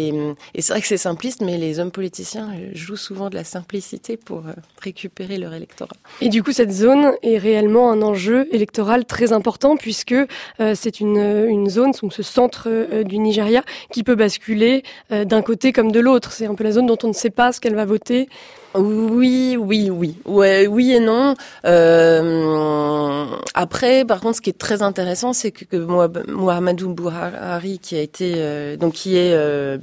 et, 0.07 0.13
et 0.53 0.61
c'est 0.61 0.73
vrai 0.73 0.81
que 0.81 0.87
c'est 0.87 0.97
simpliste, 0.97 1.41
mais 1.41 1.57
les 1.57 1.79
hommes 1.79 1.91
politiciens 1.91 2.49
jouent 2.73 2.95
souvent 2.95 3.29
de 3.29 3.35
la 3.35 3.43
simplicité 3.43 4.17
pour 4.17 4.39
euh, 4.39 4.53
récupérer 4.81 5.37
leur 5.37 5.53
électorat. 5.53 5.95
Et 6.21 6.29
du 6.29 6.43
coup, 6.43 6.51
cette 6.51 6.71
zone 6.71 7.13
est 7.23 7.37
réellement 7.37 7.91
un 7.91 8.01
enjeu 8.01 8.47
électoral 8.51 9.05
très 9.05 9.33
important, 9.33 9.77
puisque 9.77 10.13
euh, 10.13 10.73
c'est 10.75 10.99
une, 10.99 11.17
une 11.17 11.69
zone, 11.69 11.91
donc 12.01 12.13
ce 12.13 12.23
centre 12.23 12.67
euh, 12.67 13.03
du 13.03 13.17
Nigeria, 13.17 13.63
qui 13.91 14.03
peut 14.03 14.15
basculer 14.15 14.83
euh, 15.11 15.25
d'un 15.25 15.41
côté 15.41 15.73
comme 15.73 15.91
de 15.91 15.99
l'autre. 15.99 16.31
C'est 16.31 16.45
un 16.45 16.55
peu 16.55 16.63
la 16.63 16.71
zone 16.71 16.85
dont 16.85 16.97
on 17.03 17.07
ne 17.07 17.13
sait 17.13 17.29
pas 17.29 17.51
ce 17.51 17.59
qu'elle 17.59 17.75
va 17.75 17.85
voter. 17.85 18.29
Oui, 18.75 19.57
oui, 19.59 19.89
oui, 19.89 20.15
ouais, 20.25 20.67
oui 20.67 20.93
et 20.93 20.99
non. 20.99 21.33
Euh, 21.65 23.25
après, 23.55 24.05
par 24.05 24.21
contre, 24.21 24.35
ce 24.37 24.41
qui 24.41 24.51
est 24.51 24.57
très 24.59 24.83
intéressant, 24.83 25.33
c'est 25.33 25.51
que, 25.51 25.75
Mohamedou 25.75 26.93
Buhari, 26.93 27.79
qui 27.79 27.95
a 27.95 28.01
été 28.01 28.33
euh, 28.37 28.77
donc 28.77 28.93
qui 28.93 29.17
est 29.17 29.33
euh, 29.33 29.79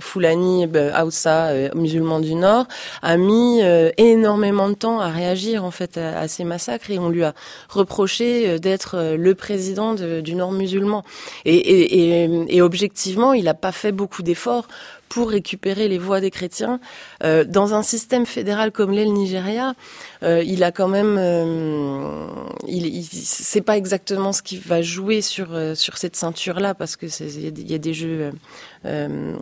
Fulani, 0.00 0.68
Hausa, 1.02 1.48
euh, 1.48 1.68
musulman 1.74 2.20
du 2.20 2.36
Nord, 2.36 2.66
a 3.02 3.16
mis 3.16 3.60
euh, 3.62 3.90
énormément 3.98 4.68
de 4.68 4.74
temps 4.74 5.00
à 5.00 5.08
réagir 5.08 5.64
en 5.64 5.72
fait 5.72 5.98
à, 5.98 6.28
ces 6.28 6.44
massacres 6.44 6.92
et 6.92 7.00
on 7.00 7.08
lui 7.08 7.24
a 7.24 7.34
reproché 7.68 8.50
euh, 8.50 8.58
d'être 8.58 9.16
le 9.16 9.34
président 9.34 9.94
de, 9.94 10.20
du 10.20 10.36
Nord 10.36 10.52
musulman. 10.52 11.02
Et, 11.44 11.56
et, 11.56 12.22
et, 12.24 12.56
et 12.56 12.62
objectivement, 12.62 13.32
il 13.32 13.44
n'a 13.46 13.54
pas 13.54 13.72
fait 13.72 13.90
beaucoup 13.90 14.22
d'efforts 14.22 14.68
pour 15.14 15.30
récupérer 15.30 15.86
les 15.86 15.96
voix 15.96 16.20
des 16.20 16.32
chrétiens. 16.32 16.80
Euh, 17.22 17.44
dans 17.44 17.72
un 17.72 17.84
système 17.84 18.26
fédéral 18.26 18.72
comme 18.72 18.90
l'est 18.90 19.04
le 19.04 19.12
Nigeria, 19.12 19.74
il 20.24 20.64
a 20.64 20.72
quand 20.72 20.88
même, 20.88 21.16
euh, 21.18 22.26
il, 22.66 22.86
il 22.86 23.04
c'est 23.04 23.60
pas 23.60 23.76
exactement 23.76 24.32
ce 24.32 24.42
qui 24.42 24.56
va 24.56 24.80
jouer 24.80 25.20
sur 25.20 25.48
euh, 25.52 25.74
sur 25.74 25.98
cette 25.98 26.16
ceinture 26.16 26.60
là 26.60 26.74
parce 26.74 26.96
que 26.96 27.06
il 27.06 27.70
y 27.70 27.74
a 27.74 27.78
des 27.78 27.92
jeux 27.94 28.32
euh, 28.86 29.36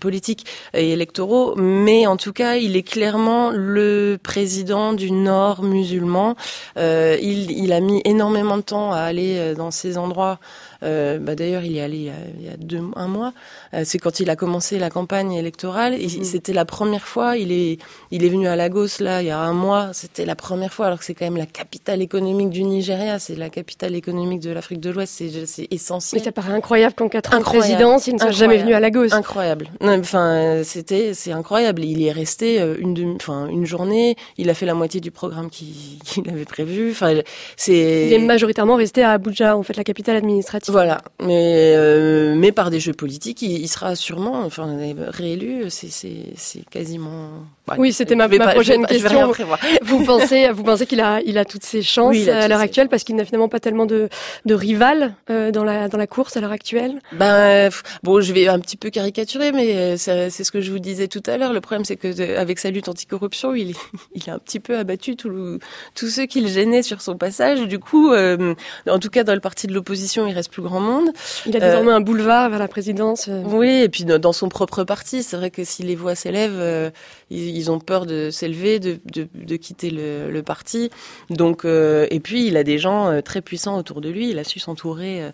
politiques 0.00 0.46
et 0.74 0.90
électoraux, 0.90 1.54
mais 1.56 2.06
en 2.06 2.16
tout 2.16 2.32
cas, 2.32 2.56
il 2.56 2.76
est 2.76 2.82
clairement 2.82 3.50
le 3.50 4.18
président 4.22 4.92
du 4.92 5.10
Nord 5.10 5.62
musulman. 5.62 6.36
il, 6.76 7.50
il 7.50 7.72
a 7.72 7.80
mis 7.80 8.00
énormément 8.04 8.56
de 8.56 8.62
temps 8.62 8.92
à 8.92 9.00
aller 9.00 9.54
dans 9.54 9.70
ces 9.70 9.98
endroits. 9.98 10.38
Euh, 10.84 11.18
bah 11.18 11.34
D'ailleurs, 11.34 11.64
il 11.64 11.72
y 11.72 11.78
est 11.78 11.82
allé 11.82 11.96
il 11.96 12.04
y 12.04 12.10
a, 12.10 12.14
il 12.38 12.46
y 12.46 12.48
a 12.48 12.56
deux, 12.56 12.80
un 12.94 13.08
mois. 13.08 13.32
Euh, 13.74 13.82
c'est 13.84 13.98
quand 13.98 14.20
il 14.20 14.30
a 14.30 14.36
commencé 14.36 14.78
la 14.78 14.90
campagne 14.90 15.32
électorale. 15.32 15.94
Et 15.94 16.06
mmh. 16.06 16.24
C'était 16.24 16.52
la 16.52 16.64
première 16.64 17.06
fois. 17.06 17.36
Il 17.36 17.52
est, 17.52 17.78
il 18.10 18.24
est 18.24 18.28
venu 18.28 18.46
à 18.46 18.56
Lagos 18.56 19.00
là 19.00 19.22
il 19.22 19.26
y 19.26 19.30
a 19.30 19.38
un 19.38 19.52
mois. 19.52 19.92
C'était 19.98 20.24
la 20.24 20.36
première 20.36 20.72
fois, 20.72 20.86
alors 20.86 21.00
que 21.00 21.04
c'est 21.04 21.14
quand 21.14 21.24
même 21.24 21.36
la 21.36 21.46
capitale 21.46 22.00
économique 22.02 22.50
du 22.50 22.62
Nigeria. 22.62 23.18
C'est 23.18 23.34
la 23.34 23.50
capitale 23.50 23.96
économique 23.96 24.38
de 24.40 24.50
l'Afrique 24.50 24.78
de 24.78 24.90
l'Ouest. 24.90 25.22
C'est 25.44 25.66
essentiel. 25.72 26.20
Mais 26.20 26.24
ça 26.24 26.30
paraît 26.30 26.52
incroyable 26.52 26.94
qu'en 26.94 27.08
quatre 27.08 27.34
ans 27.34 27.38
de 27.38 27.42
présidence, 27.42 28.06
il 28.06 28.14
ne 28.14 28.20
soit 28.20 28.30
jamais 28.30 28.58
venu 28.58 28.74
à 28.74 28.80
Lagos. 28.80 29.12
Incroyable. 29.12 29.70
Enfin, 29.80 30.62
c'était, 30.62 31.14
c'est 31.14 31.32
incroyable. 31.32 31.84
Il 31.84 32.00
y 32.00 32.06
est 32.06 32.12
resté 32.12 32.60
euh, 32.60 32.76
une, 32.78 32.94
demi, 32.94 33.16
enfin, 33.16 33.48
une 33.48 33.66
journée. 33.66 34.14
Il 34.36 34.50
a 34.50 34.54
fait 34.54 34.66
la 34.66 34.74
moitié 34.74 35.00
du 35.00 35.10
programme 35.10 35.50
qu'il 35.50 35.98
qu 36.04 36.20
avait 36.28 36.44
prévu. 36.44 36.92
Enfin, 36.92 37.14
c'est. 37.56 38.06
Il 38.06 38.12
est 38.12 38.18
majoritairement 38.18 38.76
resté 38.76 39.02
à 39.02 39.10
Abuja, 39.10 39.56
en 39.56 39.64
fait, 39.64 39.76
la 39.76 39.84
capitale 39.84 40.16
administrative. 40.16 40.70
Voilà, 40.70 41.00
mais 41.20 41.74
euh, 41.76 42.36
mais 42.36 42.52
par 42.52 42.70
des 42.70 42.78
jeux 42.78 42.92
politiques, 42.92 43.42
il, 43.42 43.60
il 43.60 43.68
sera 43.68 43.96
sûrement, 43.96 44.42
enfin 44.44 44.78
réélu, 45.10 45.64
c'est 45.70 46.64
quasiment. 46.70 47.30
Ouais. 47.68 47.76
Oui, 47.78 47.92
c'était 47.92 48.14
ma, 48.14 48.28
ma 48.28 48.38
pas, 48.38 48.52
prochaine 48.52 48.86
je 48.88 48.94
vais, 48.94 49.00
question. 49.00 49.32
Je 49.32 49.42
vous 49.82 50.04
pensez, 50.04 50.50
vous 50.50 50.62
pensez 50.62 50.86
qu'il 50.86 51.00
a, 51.00 51.20
il 51.24 51.38
a 51.38 51.44
toutes 51.44 51.64
ses 51.64 51.82
chances 51.82 52.16
oui, 52.16 52.30
à 52.30 52.48
l'heure 52.48 52.60
actuelle 52.60 52.88
parce 52.88 53.04
qu'il 53.04 53.16
n'a 53.16 53.24
finalement 53.24 53.48
pas 53.48 53.60
tellement 53.60 53.86
de, 53.86 54.08
de 54.44 54.54
rivales 54.54 55.14
euh, 55.30 55.50
dans 55.50 55.64
la 55.64 55.88
dans 55.88 55.98
la 55.98 56.06
course 56.06 56.36
à 56.36 56.40
l'heure 56.40 56.52
actuelle? 56.52 57.00
Ben 57.12 57.70
bon, 58.02 58.20
je 58.20 58.32
vais 58.32 58.48
un 58.48 58.58
petit 58.58 58.76
peu 58.76 58.90
caricaturer, 58.90 59.52
mais 59.52 59.76
euh, 59.76 59.96
c'est 59.96 60.30
ce 60.30 60.52
que 60.52 60.60
je 60.60 60.70
vous 60.70 60.78
disais 60.78 61.08
tout 61.08 61.22
à 61.26 61.36
l'heure. 61.36 61.52
Le 61.52 61.60
problème, 61.60 61.84
c'est 61.84 61.96
que 61.96 62.08
euh, 62.20 62.40
avec 62.40 62.58
sa 62.58 62.70
lutte 62.70 62.88
anticorruption, 62.88 63.54
il 63.54 63.74
il 64.14 64.30
a 64.30 64.34
un 64.34 64.38
petit 64.38 64.60
peu 64.60 64.78
abattu 64.78 65.16
tous 65.16 65.58
ceux 65.94 66.26
qui 66.26 66.40
le 66.40 66.48
gênaient 66.48 66.82
sur 66.82 67.00
son 67.00 67.16
passage. 67.16 67.60
Du 67.62 67.78
coup, 67.78 68.12
euh, 68.12 68.54
en 68.88 68.98
tout 68.98 69.10
cas 69.10 69.24
dans 69.24 69.34
le 69.34 69.40
parti 69.40 69.66
de 69.66 69.74
l'opposition, 69.74 70.26
il 70.26 70.32
reste 70.32 70.50
plus 70.50 70.62
grand 70.62 70.80
monde. 70.80 71.10
Il 71.46 71.56
a 71.56 71.60
désormais 71.60 71.92
euh, 71.92 71.96
un 71.96 72.00
boulevard 72.00 72.50
vers 72.50 72.58
la 72.58 72.68
présidence. 72.68 73.28
Oui, 73.44 73.82
et 73.82 73.88
puis 73.88 74.04
dans 74.04 74.32
son 74.32 74.48
propre 74.48 74.84
parti, 74.84 75.22
c'est 75.22 75.36
vrai 75.36 75.50
que 75.50 75.64
si 75.64 75.82
les 75.82 75.96
voix 75.96 76.14
s'élèvent, 76.14 76.92
il 77.30 77.57
ils 77.58 77.70
ont 77.70 77.78
peur 77.78 78.06
de 78.06 78.30
s'élever, 78.30 78.78
de, 78.78 78.98
de, 79.04 79.56
quitter 79.56 79.90
le, 79.90 80.30
le 80.30 80.42
parti. 80.42 80.90
Donc, 81.30 81.64
et 81.64 82.20
puis 82.22 82.46
il 82.46 82.56
a 82.56 82.64
des 82.64 82.78
gens 82.78 83.20
très 83.22 83.42
puissants 83.42 83.76
autour 83.76 84.00
de 84.00 84.08
lui. 84.08 84.30
Il 84.30 84.38
a 84.38 84.44
su 84.44 84.58
s'entourer 84.58 85.30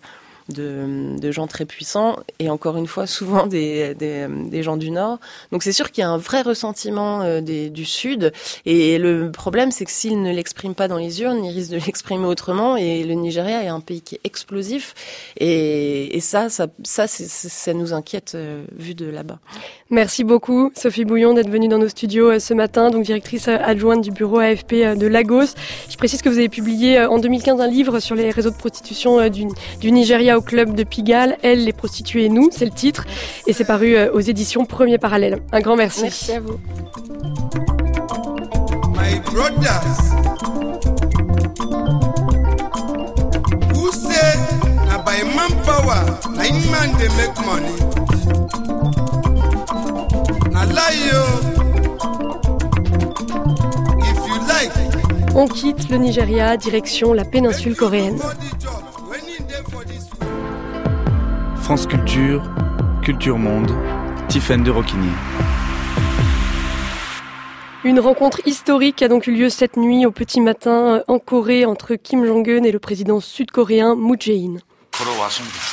de, 0.49 1.17
de, 1.19 1.31
gens 1.31 1.47
très 1.47 1.65
puissants 1.65 2.17
et 2.39 2.49
encore 2.49 2.77
une 2.77 2.85
fois 2.85 3.07
souvent 3.07 3.47
des, 3.47 3.95
des, 3.95 4.27
des 4.29 4.63
gens 4.63 4.77
du 4.77 4.91
Nord. 4.91 5.19
Donc 5.51 5.63
c'est 5.63 5.71
sûr 5.71 5.91
qu'il 5.91 6.01
y 6.01 6.05
a 6.05 6.09
un 6.09 6.17
vrai 6.17 6.41
ressentiment 6.41 7.21
euh, 7.21 7.41
du 7.41 7.85
Sud 7.85 8.31
et 8.65 8.97
le 8.97 9.31
problème 9.31 9.71
c'est 9.71 9.85
que 9.85 9.91
s'ils 9.91 10.21
ne 10.21 10.31
l'expriment 10.31 10.75
pas 10.75 10.87
dans 10.87 10.97
les 10.97 11.21
urnes, 11.21 11.43
ils 11.43 11.51
risquent 11.51 11.71
de 11.71 11.79
l'exprimer 11.85 12.25
autrement 12.25 12.77
et 12.77 13.03
le 13.03 13.15
Nigeria 13.15 13.63
est 13.63 13.67
un 13.67 13.79
pays 13.79 14.01
qui 14.01 14.15
est 14.15 14.21
explosif 14.23 14.93
et, 15.37 16.15
et 16.15 16.19
ça, 16.19 16.49
ça, 16.49 16.67
ça, 16.83 17.07
ça 17.07 17.73
nous 17.73 17.93
inquiète 17.93 18.33
euh, 18.35 18.63
vu 18.77 18.93
de 18.93 19.05
là-bas. 19.07 19.39
Merci 19.89 20.23
beaucoup 20.23 20.71
Sophie 20.75 21.05
Bouillon 21.05 21.33
d'être 21.33 21.49
venue 21.49 21.67
dans 21.67 21.79
nos 21.79 21.89
studios 21.89 22.31
euh, 22.31 22.39
ce 22.39 22.53
matin, 22.53 22.91
donc 22.91 23.03
directrice 23.03 23.47
adjointe 23.47 24.01
du 24.01 24.11
bureau 24.11 24.39
AFP 24.39 24.73
de 24.97 25.07
Lagos. 25.07 25.55
Je 25.89 25.97
précise 25.97 26.21
que 26.21 26.29
vous 26.29 26.37
avez 26.37 26.49
publié 26.49 27.03
en 27.03 27.17
2015 27.17 27.59
un 27.59 27.67
livre 27.67 27.99
sur 27.99 28.15
les 28.15 28.29
réseaux 28.29 28.51
de 28.51 28.57
prostitution 28.57 29.27
du, 29.29 29.45
du 29.79 29.91
Nigeria 29.91 30.34
au 30.35 30.41
club 30.41 30.75
de 30.75 30.83
Pigalle. 30.83 31.37
Elle, 31.41 31.63
les 31.65 31.73
prostituées 31.73 32.25
et 32.25 32.29
nous, 32.29 32.49
c'est 32.51 32.65
le 32.65 32.71
titre. 32.71 33.05
Et 33.47 33.53
c'est 33.53 33.65
paru 33.65 33.95
euh, 33.95 34.11
aux 34.13 34.19
éditions 34.19 34.65
Premier 34.65 34.97
Parallèle. 34.97 35.39
Un 35.51 35.61
grand 35.61 35.75
merci. 35.75 36.01
Merci 36.03 36.31
à 36.33 36.39
vous. 36.39 36.59
My 38.95 39.19
brothers, 39.31 39.97
who 43.73 43.91
say 43.91 44.37
na 44.87 44.97
by 44.99 45.23
manpower 45.35 46.03
na 46.35 46.43
im 46.45 46.71
man 46.71 46.91
dey 46.97 47.09
make 47.17 47.37
money? 47.45 47.75
Na 50.51 50.63
lie 50.65 51.11
o. 51.13 51.25
If 53.99 54.27
you 54.27 54.37
like. 54.47 54.71
On 55.35 55.47
quitte 55.47 55.89
le 55.89 55.97
Nigeria, 55.97 56.55
direction 56.57 57.13
la 57.13 57.25
péninsule 57.25 57.75
coréenne. 57.75 58.19
France 61.65 61.87
Culture, 61.87 62.43
Culture 63.01 63.39
Monde, 63.39 63.71
Tiffaine 64.29 64.61
de 64.61 64.69
Roquigny. 64.69 65.09
Une 67.83 67.99
rencontre 67.99 68.39
historique 68.45 69.01
a 69.01 69.07
donc 69.07 69.25
eu 69.25 69.31
lieu 69.31 69.49
cette 69.49 69.75
nuit 69.75 70.05
au 70.05 70.11
petit 70.11 70.41
matin 70.41 71.01
en 71.07 71.17
Corée 71.17 71.65
entre 71.65 71.95
Kim 71.95 72.23
Jong-un 72.23 72.61
et 72.65 72.71
le 72.71 72.77
président 72.77 73.19
sud-coréen 73.19 73.95
Moon 73.95 74.15
Jae-in. 74.19 74.59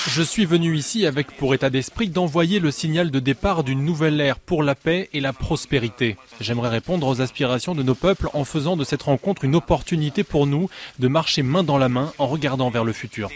Je 0.09 0.23
suis 0.23 0.47
venu 0.47 0.75
ici 0.75 1.05
avec 1.05 1.37
pour 1.37 1.53
état 1.53 1.69
d'esprit 1.69 2.09
d'envoyer 2.09 2.59
le 2.59 2.71
signal 2.71 3.11
de 3.11 3.21
départ 3.21 3.63
d'une 3.63 3.85
nouvelle 3.85 4.19
ère 4.19 4.39
pour 4.39 4.63
la 4.63 4.75
paix 4.75 5.11
et 5.13 5.21
la 5.21 5.35
prospérité. 5.35 6.17
J'aimerais 6.41 6.71
répondre 6.71 7.07
aux 7.07 7.21
aspirations 7.21 7.75
de 7.75 7.83
nos 7.83 7.95
peuples 7.95 8.31
en 8.33 8.47
faisant 8.47 8.79
de 8.79 8.85
cette 8.85 9.03
rencontre 9.03 9.45
une 9.45 9.57
opportunité 9.57 10.25
pour 10.25 10.47
nous 10.47 10.71
de 10.99 11.09
marcher 11.09 11.43
main 11.43 11.63
dans 11.63 11.77
la 11.77 11.91
main 11.91 12.15
en 12.17 12.29
regardant 12.29 12.71
vers 12.71 12.85
le 12.85 12.95
futur. 12.95 13.29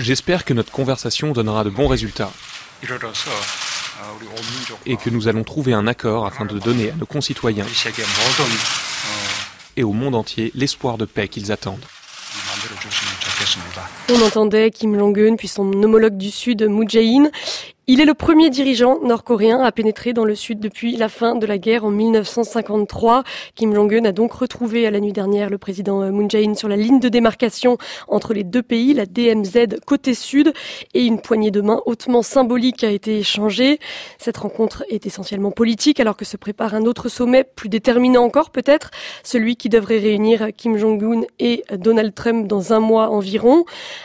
J'espère 0.00 0.46
que 0.46 0.54
notre 0.54 0.72
conversation 0.72 1.32
donnera 1.32 1.62
de 1.62 1.68
bons 1.68 1.86
résultats 1.86 2.30
et 4.86 4.96
que 4.96 5.10
nous 5.10 5.28
allons 5.28 5.44
trouver 5.44 5.74
un 5.74 5.86
accord 5.86 6.24
afin 6.24 6.46
de 6.46 6.58
donner 6.58 6.90
à 6.90 6.94
nos 6.94 7.04
concitoyens 7.04 7.66
et 9.76 9.84
au 9.84 9.92
monde 9.92 10.14
entier 10.14 10.52
l'espoir 10.54 10.96
de 10.96 11.04
paix 11.04 11.28
qu'ils 11.28 11.52
attendent. 11.52 11.84
On 14.08 14.22
entendait 14.22 14.70
Kim 14.70 14.98
Jong-un 14.98 15.36
puis 15.36 15.48
son 15.48 15.70
homologue 15.70 16.16
du 16.16 16.30
Sud, 16.30 16.62
Moon 16.62 16.88
Jae-in. 16.88 17.30
Il 17.86 18.00
est 18.00 18.04
le 18.04 18.14
premier 18.14 18.50
dirigeant 18.50 19.00
nord-coréen 19.02 19.60
à 19.62 19.72
pénétrer 19.72 20.12
dans 20.12 20.24
le 20.24 20.34
sud 20.34 20.60
depuis 20.60 20.96
la 20.96 21.08
fin 21.08 21.34
de 21.34 21.46
la 21.46 21.58
guerre 21.58 21.84
en 21.84 21.90
1953. 21.90 23.24
Kim 23.56 23.74
Jong-un 23.74 24.04
a 24.04 24.12
donc 24.12 24.32
retrouvé 24.32 24.86
à 24.86 24.90
la 24.92 25.00
nuit 25.00 25.12
dernière 25.12 25.50
le 25.50 25.58
président 25.58 26.08
Moon 26.12 26.28
Jae-in 26.28 26.54
sur 26.54 26.68
la 26.68 26.76
ligne 26.76 27.00
de 27.00 27.08
démarcation 27.08 27.78
entre 28.06 28.32
les 28.32 28.44
deux 28.44 28.62
pays, 28.62 28.92
la 28.94 29.06
DMZ 29.06 29.80
côté 29.86 30.14
sud, 30.14 30.52
et 30.94 31.04
une 31.04 31.20
poignée 31.20 31.50
de 31.50 31.62
main 31.62 31.80
hautement 31.86 32.22
symbolique 32.22 32.84
a 32.84 32.90
été 32.90 33.18
échangée. 33.18 33.80
Cette 34.18 34.36
rencontre 34.36 34.84
est 34.88 35.06
essentiellement 35.06 35.50
politique 35.50 35.98
alors 35.98 36.16
que 36.16 36.26
se 36.26 36.36
prépare 36.36 36.74
un 36.74 36.84
autre 36.84 37.08
sommet 37.08 37.44
plus 37.44 37.70
déterminant 37.70 38.22
encore 38.22 38.50
peut-être, 38.50 38.90
celui 39.24 39.56
qui 39.56 39.68
devrait 39.68 39.98
réunir 39.98 40.48
Kim 40.56 40.76
Jong-un 40.76 41.22
et 41.40 41.64
Donald 41.72 42.14
Trump 42.14 42.46
dans 42.46 42.72
un 42.72 42.80
mois 42.80 43.08
environ. 43.08 43.64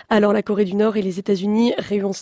Alors 0.10 0.34
la 0.34 0.42
Corée 0.42 0.66
du 0.66 0.76
Nord 0.76 0.98
et 0.98 1.04
les 1.04 1.20
États-Unis 1.20 1.74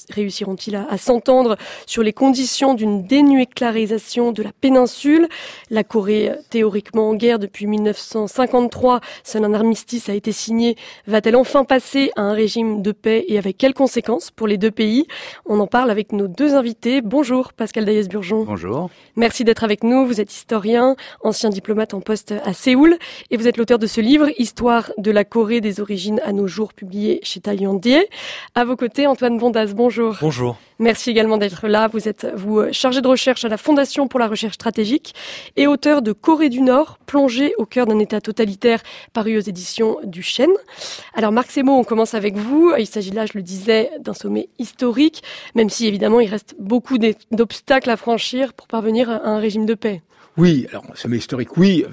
réussiront-ils 0.10 0.76
à, 0.76 0.88
à 0.90 0.98
s'entendre 1.44 1.58
sur 1.86 2.04
les 2.04 2.14
conditions 2.14 2.74
d'une 2.74 3.04
dénucléarisation 3.06 4.32
de 4.32 4.44
la 4.44 4.52
péninsule. 4.52 5.28
La 5.70 5.84
Corée, 5.84 6.32
théoriquement 6.50 7.10
en 7.10 7.16
guerre 7.16 7.40
depuis 7.40 7.68
1953, 7.68 9.02
seul 9.24 9.44
un 9.44 9.54
armistice 9.54 10.10
a 10.10 10.14
été 10.14 10.32
signé. 10.32 10.76
Va-t-elle 11.08 11.36
enfin 11.36 11.64
passer 11.64 12.12
à 12.16 12.22
un 12.22 12.34
régime 12.34 12.82
de 12.82 12.92
paix 12.92 13.26
et 13.28 13.38
avec 13.38 13.58
quelles 13.58 13.74
conséquences 13.74 14.32
pour 14.32 14.48
les 14.48 14.58
deux 14.58 14.72
pays? 14.72 15.06
On 15.46 15.60
en 15.60 15.68
parle 15.68 15.92
avec 15.92 16.12
nos 16.14 16.28
deux 16.28 16.56
invités. 16.56 17.02
Bonjour 17.02 17.54
Pascal 17.54 17.86
Daïs-Burgeon. 17.86 18.46
Bonjour. 18.46 18.90
Merci 19.16 19.44
d'être 19.44 19.64
avec 19.64 19.84
nous. 19.84 20.06
Vous 20.06 20.22
êtes 20.22 20.34
historien, 20.34 20.96
ancien 21.22 21.50
diplomate 21.50 21.94
en 21.94 22.02
poste 22.02 22.34
à 22.44 22.54
Séoul 22.54 22.98
et 23.32 23.38
vous 23.38 23.48
êtes 23.48 23.58
l'auteur 23.58 23.80
de 23.80 23.88
ce 23.88 24.02
livre 24.02 24.30
Histoire 24.38 24.92
de 24.98 25.12
la 25.12 25.24
Corée 25.24 25.62
des 25.62 25.80
origines 25.80 26.22
à 26.24 26.32
nos 26.32 26.48
jours 26.48 26.74
publié 26.74 27.20
chez 27.24 27.40
Taillandier. 27.40 28.08
À 28.56 28.66
vos 28.66 28.76
côtés, 28.76 29.08
Antoine 29.08 29.38
Bondas. 29.38 29.74
Bonjour. 29.76 30.18
Bonjour. 30.22 30.58
Merci 30.80 31.12
également 31.12 31.33
d'être 31.38 31.68
là. 31.68 31.88
Vous 31.88 32.08
êtes 32.08 32.28
vous 32.36 32.60
euh, 32.60 32.72
chargé 32.72 33.02
de 33.02 33.08
recherche 33.08 33.46
à 33.46 33.50
la 33.50 33.58
Fondation 33.58 34.08
pour 34.08 34.20
la 34.20 34.28
recherche 34.28 34.56
stratégique 34.56 35.14
et 35.56 35.68
auteur 35.68 36.02
de 36.02 36.12
Corée 36.12 36.50
du 36.50 36.62
Nord, 36.62 37.00
plongé 37.06 37.54
au 37.58 37.66
cœur 37.66 37.86
d'un 37.86 38.00
État 38.00 38.22
totalitaire, 38.22 38.82
paru 39.14 39.38
aux 39.38 39.42
éditions 39.42 39.98
du 40.04 40.22
Chêne. 40.24 40.54
Alors 41.14 41.32
Marc 41.32 41.52
Semo, 41.52 41.74
on 41.74 41.84
commence 41.84 42.14
avec 42.14 42.36
vous. 42.38 42.74
Il 42.78 42.88
s'agit 42.88 43.12
là, 43.12 43.26
je 43.26 43.34
le 43.36 43.42
disais, 43.42 43.92
d'un 44.00 44.14
sommet 44.14 44.50
historique, 44.60 45.24
même 45.56 45.70
si 45.70 45.88
évidemment 45.88 46.20
il 46.20 46.30
reste 46.30 46.56
beaucoup 46.60 46.98
d'obstacles 47.32 47.90
à 47.90 47.98
franchir 47.98 48.54
pour 48.54 48.68
parvenir 48.68 49.10
à 49.10 49.28
un 49.28 49.40
régime 49.40 49.66
de 49.66 49.74
paix. 49.74 50.02
Oui, 50.36 50.66
alors 50.70 50.86
sommet 50.96 51.18
historique, 51.18 51.58
oui. 51.58 51.86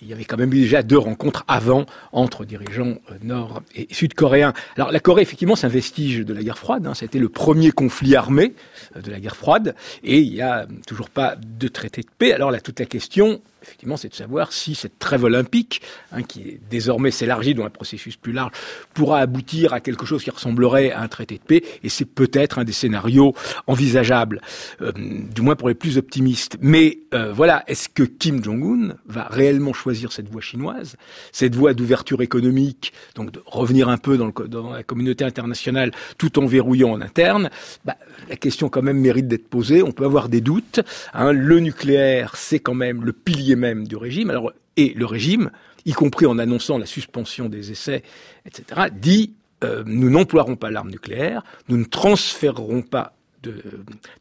il 0.00 0.08
y 0.08 0.12
avait 0.12 0.24
quand 0.24 0.36
même 0.36 0.52
eu 0.52 0.60
déjà 0.60 0.84
deux 0.84 0.98
rencontres 0.98 1.44
avant 1.48 1.84
entre 2.12 2.44
dirigeants 2.44 2.98
euh, 3.10 3.14
nord 3.22 3.62
et 3.74 3.88
sud-coréens. 3.90 4.52
Alors 4.76 4.92
la 4.92 5.00
Corée, 5.00 5.22
effectivement, 5.22 5.56
c'est 5.56 5.66
un 5.66 5.70
vestige 5.70 6.20
de 6.20 6.32
la 6.32 6.44
guerre 6.44 6.58
froide. 6.58 6.86
Hein. 6.86 6.94
C'était 6.94 7.18
le 7.18 7.28
premier 7.28 7.72
conflit 7.72 8.14
armé 8.14 8.54
euh, 8.96 9.00
de 9.00 9.10
la 9.10 9.18
guerre 9.18 9.34
froide, 9.34 9.74
et 10.04 10.20
il 10.20 10.32
n'y 10.32 10.40
a 10.40 10.68
toujours 10.86 11.10
pas 11.10 11.34
de 11.36 11.66
traité 11.66 12.02
de 12.02 12.08
paix. 12.16 12.32
Alors 12.32 12.52
là, 12.52 12.60
toute 12.60 12.78
la 12.78 12.86
question, 12.86 13.40
effectivement, 13.62 13.96
c'est 13.96 14.08
de 14.08 14.14
savoir 14.14 14.52
si 14.52 14.74
cette 14.74 14.98
trêve 14.98 15.24
olympique, 15.24 15.82
hein, 16.12 16.22
qui 16.22 16.60
désormais 16.70 17.10
s'élargit 17.10 17.54
dans 17.54 17.64
un 17.64 17.70
processus 17.70 18.16
plus 18.16 18.32
large, 18.32 18.52
pourra 18.94 19.18
aboutir 19.18 19.72
à 19.72 19.80
quelque 19.80 20.06
chose 20.06 20.22
qui 20.22 20.30
ressemblerait 20.30 20.92
à 20.92 21.00
un 21.00 21.08
traité 21.08 21.36
de 21.36 21.42
paix. 21.42 21.62
Et 21.82 21.88
c'est 21.88 22.04
peut-être 22.04 22.58
un 22.58 22.64
des 22.64 22.72
scénarios 22.72 23.34
envisageables, 23.66 24.40
euh, 24.80 24.92
du 24.94 25.42
moins 25.42 25.56
pour 25.56 25.68
les 25.68 25.74
plus 25.74 25.98
optimistes. 25.98 26.56
Mais 26.60 27.00
euh, 27.14 27.32
voilà, 27.32 27.64
est-ce 27.66 27.88
que 27.88 28.02
Kim 28.02 28.42
Jong-un 28.42 28.96
va 29.06 29.24
réellement 29.24 29.72
choisir 29.72 30.12
cette 30.12 30.28
voie 30.28 30.40
chinoise, 30.40 30.96
cette 31.32 31.54
voie 31.54 31.74
d'ouverture 31.74 32.22
économique, 32.22 32.92
donc 33.14 33.32
de 33.32 33.42
revenir 33.46 33.88
un 33.88 33.98
peu 33.98 34.16
dans, 34.16 34.32
la 34.70 34.82
communauté 34.82 35.24
internationale, 35.24 35.92
tout 36.16 36.38
en 36.38 36.46
verrouillant 36.46 36.92
en 36.92 37.00
interne? 37.00 37.50
Bah, 37.84 37.96
La 38.28 38.36
question 38.36 38.68
quand 38.68 38.82
même 38.82 38.98
mérite 38.98 39.28
d'être 39.28 39.48
posée. 39.48 39.82
On 39.82 39.92
peut 39.92 40.04
avoir 40.04 40.28
des 40.28 40.40
doutes. 40.40 40.80
Hein. 41.14 41.32
Le 41.32 41.60
nucléaire, 41.60 42.36
c'est 42.36 42.58
quand 42.58 42.74
même 42.74 43.04
le 43.04 43.12
pilier 43.12 43.56
même 43.56 43.86
du 43.86 43.96
régime. 43.96 44.32
Et 44.76 44.94
le 44.94 45.06
régime, 45.06 45.50
y 45.86 45.92
compris 45.92 46.26
en 46.26 46.38
annonçant 46.38 46.78
la 46.78 46.86
suspension 46.86 47.48
des 47.48 47.70
essais, 47.70 48.02
etc., 48.46 48.88
dit 48.92 49.34
euh, 49.64 49.82
nous 49.86 50.10
n'emploierons 50.10 50.56
pas 50.56 50.70
l'arme 50.70 50.90
nucléaire, 50.90 51.42
nous 51.68 51.76
ne 51.76 51.84
transférerons 51.84 52.82
pas 52.82 53.17
de 53.42 53.62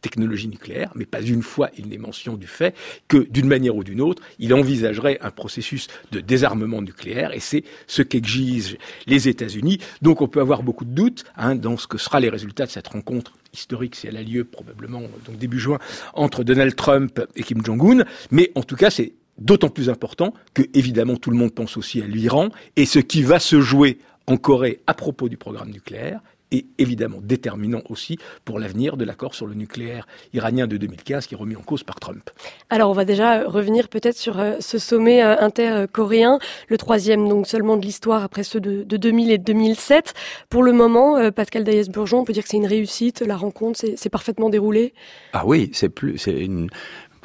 technologie 0.02 0.48
nucléaire, 0.48 0.92
mais 0.96 1.06
pas 1.06 1.22
une 1.22 1.42
fois 1.42 1.70
il 1.78 1.88
n'est 1.88 1.98
mention 1.98 2.36
du 2.36 2.48
fait 2.48 2.76
que, 3.08 3.18
d'une 3.30 3.48
manière 3.48 3.76
ou 3.76 3.84
d'une 3.84 4.02
autre, 4.02 4.22
il 4.40 4.54
envisagerait 4.54 5.18
un 5.22 5.32
processus 5.32 5.88
de 6.12 6.20
désarmement 6.20 6.82
nucléaire, 6.82 7.34
et 7.34 7.40
c'est 7.40 7.64
ce 7.88 8.02
qu'exigent 8.02 8.78
les 9.06 9.28
États-Unis. 9.28 9.80
Donc 10.02 10.22
on 10.22 10.28
peut 10.28 10.42
avoir 10.42 10.64
beaucoup 10.64 10.86
de 10.86 10.92
doutes 10.92 11.24
hein, 11.36 11.56
dans 11.56 11.78
ce 11.78 11.88
que 11.88 11.98
sera 11.98 12.20
les 12.20 12.30
résultats 12.30 12.66
de 12.66 12.72
cette 12.72 12.88
rencontre 12.88 13.34
historique 13.54 13.96
si 13.96 14.08
elle 14.08 14.18
a 14.18 14.24
lieu 14.24 14.44
probablement 14.44 15.04
début 15.40 15.60
juin 15.60 15.80
entre 16.14 16.44
Donald 16.44 16.76
Trump 16.76 17.22
et 17.36 17.44
Kim 17.44 17.64
Jong-un, 17.64 18.04
mais 18.32 18.52
en 18.56 18.64
tout 18.64 18.76
cas 18.76 18.90
c'est 18.90 19.14
d'autant 19.38 19.70
plus 19.70 19.90
important 19.90 20.34
que 20.54 20.64
évidemment 20.74 21.18
tout 21.18 21.32
le 21.32 21.38
monde 21.38 21.54
pense 21.54 21.78
aussi 21.78 22.02
à 22.02 22.08
l'Iran 22.08 22.50
et 22.76 22.86
ce 22.86 23.00
qui 23.00 23.24
va 23.24 23.40
se 23.40 23.62
jouer 23.62 24.00
en 24.26 24.38
Corée 24.38 24.82
à 24.88 24.94
propos 24.94 25.30
du 25.30 25.38
programme 25.38 25.72
nucléaire 25.72 26.22
est 26.52 26.66
évidemment 26.78 27.20
déterminant 27.22 27.82
aussi 27.90 28.18
pour 28.46 28.60
l'avenir 28.60 28.98
de 28.98 29.06
l'accord 29.06 29.36
sur 29.36 29.48
le 29.48 29.54
nucléaire 29.54 30.08
iranien 30.34 30.68
de 30.68 30.78
2015 30.78 31.28
qui 31.28 31.34
est 31.34 31.38
remis 31.38 31.56
en 31.56 31.62
cause 31.62 31.84
par 31.84 32.00
Trump. 32.00 32.30
Alors 32.70 32.90
on 32.90 32.94
va 32.94 33.06
déjà 33.06 33.44
revenir 33.44 33.90
peut-être 33.90 34.18
sur 34.18 34.40
euh, 34.40 34.56
ce 34.60 34.78
sommet 34.78 35.24
euh, 35.24 35.36
intercoréen, 35.40 36.40
le 36.70 36.78
troisième 36.78 37.28
donc 37.28 37.48
seulement 37.48 37.78
de 37.78 37.82
l'histoire 37.82 38.24
après 38.24 38.44
ceux 38.44 38.60
de, 38.60 38.84
2000 38.84 39.32
et 39.32 39.38
2007. 39.38 40.14
Pour 40.50 40.64
le 40.64 40.72
moment, 40.72 41.18
euh, 41.18 41.32
Pascal 41.32 41.64
Daïs-Burgeon, 41.64 42.20
on 42.20 42.26
peut 42.26 42.34
dire 42.34 42.44
que 42.44 42.50
c'est 42.50 42.58
une 42.58 42.66
réussite, 42.66 43.22
la 43.22 43.36
rencontre 43.36 43.80
s'est 43.80 44.10
parfaitement 44.10 44.50
déroulée? 44.50 44.94
Ah 45.34 45.44
oui, 45.46 45.70
c'est 45.74 45.90
plus, 45.90 46.18
c'est 46.18 46.40
une 46.40 46.70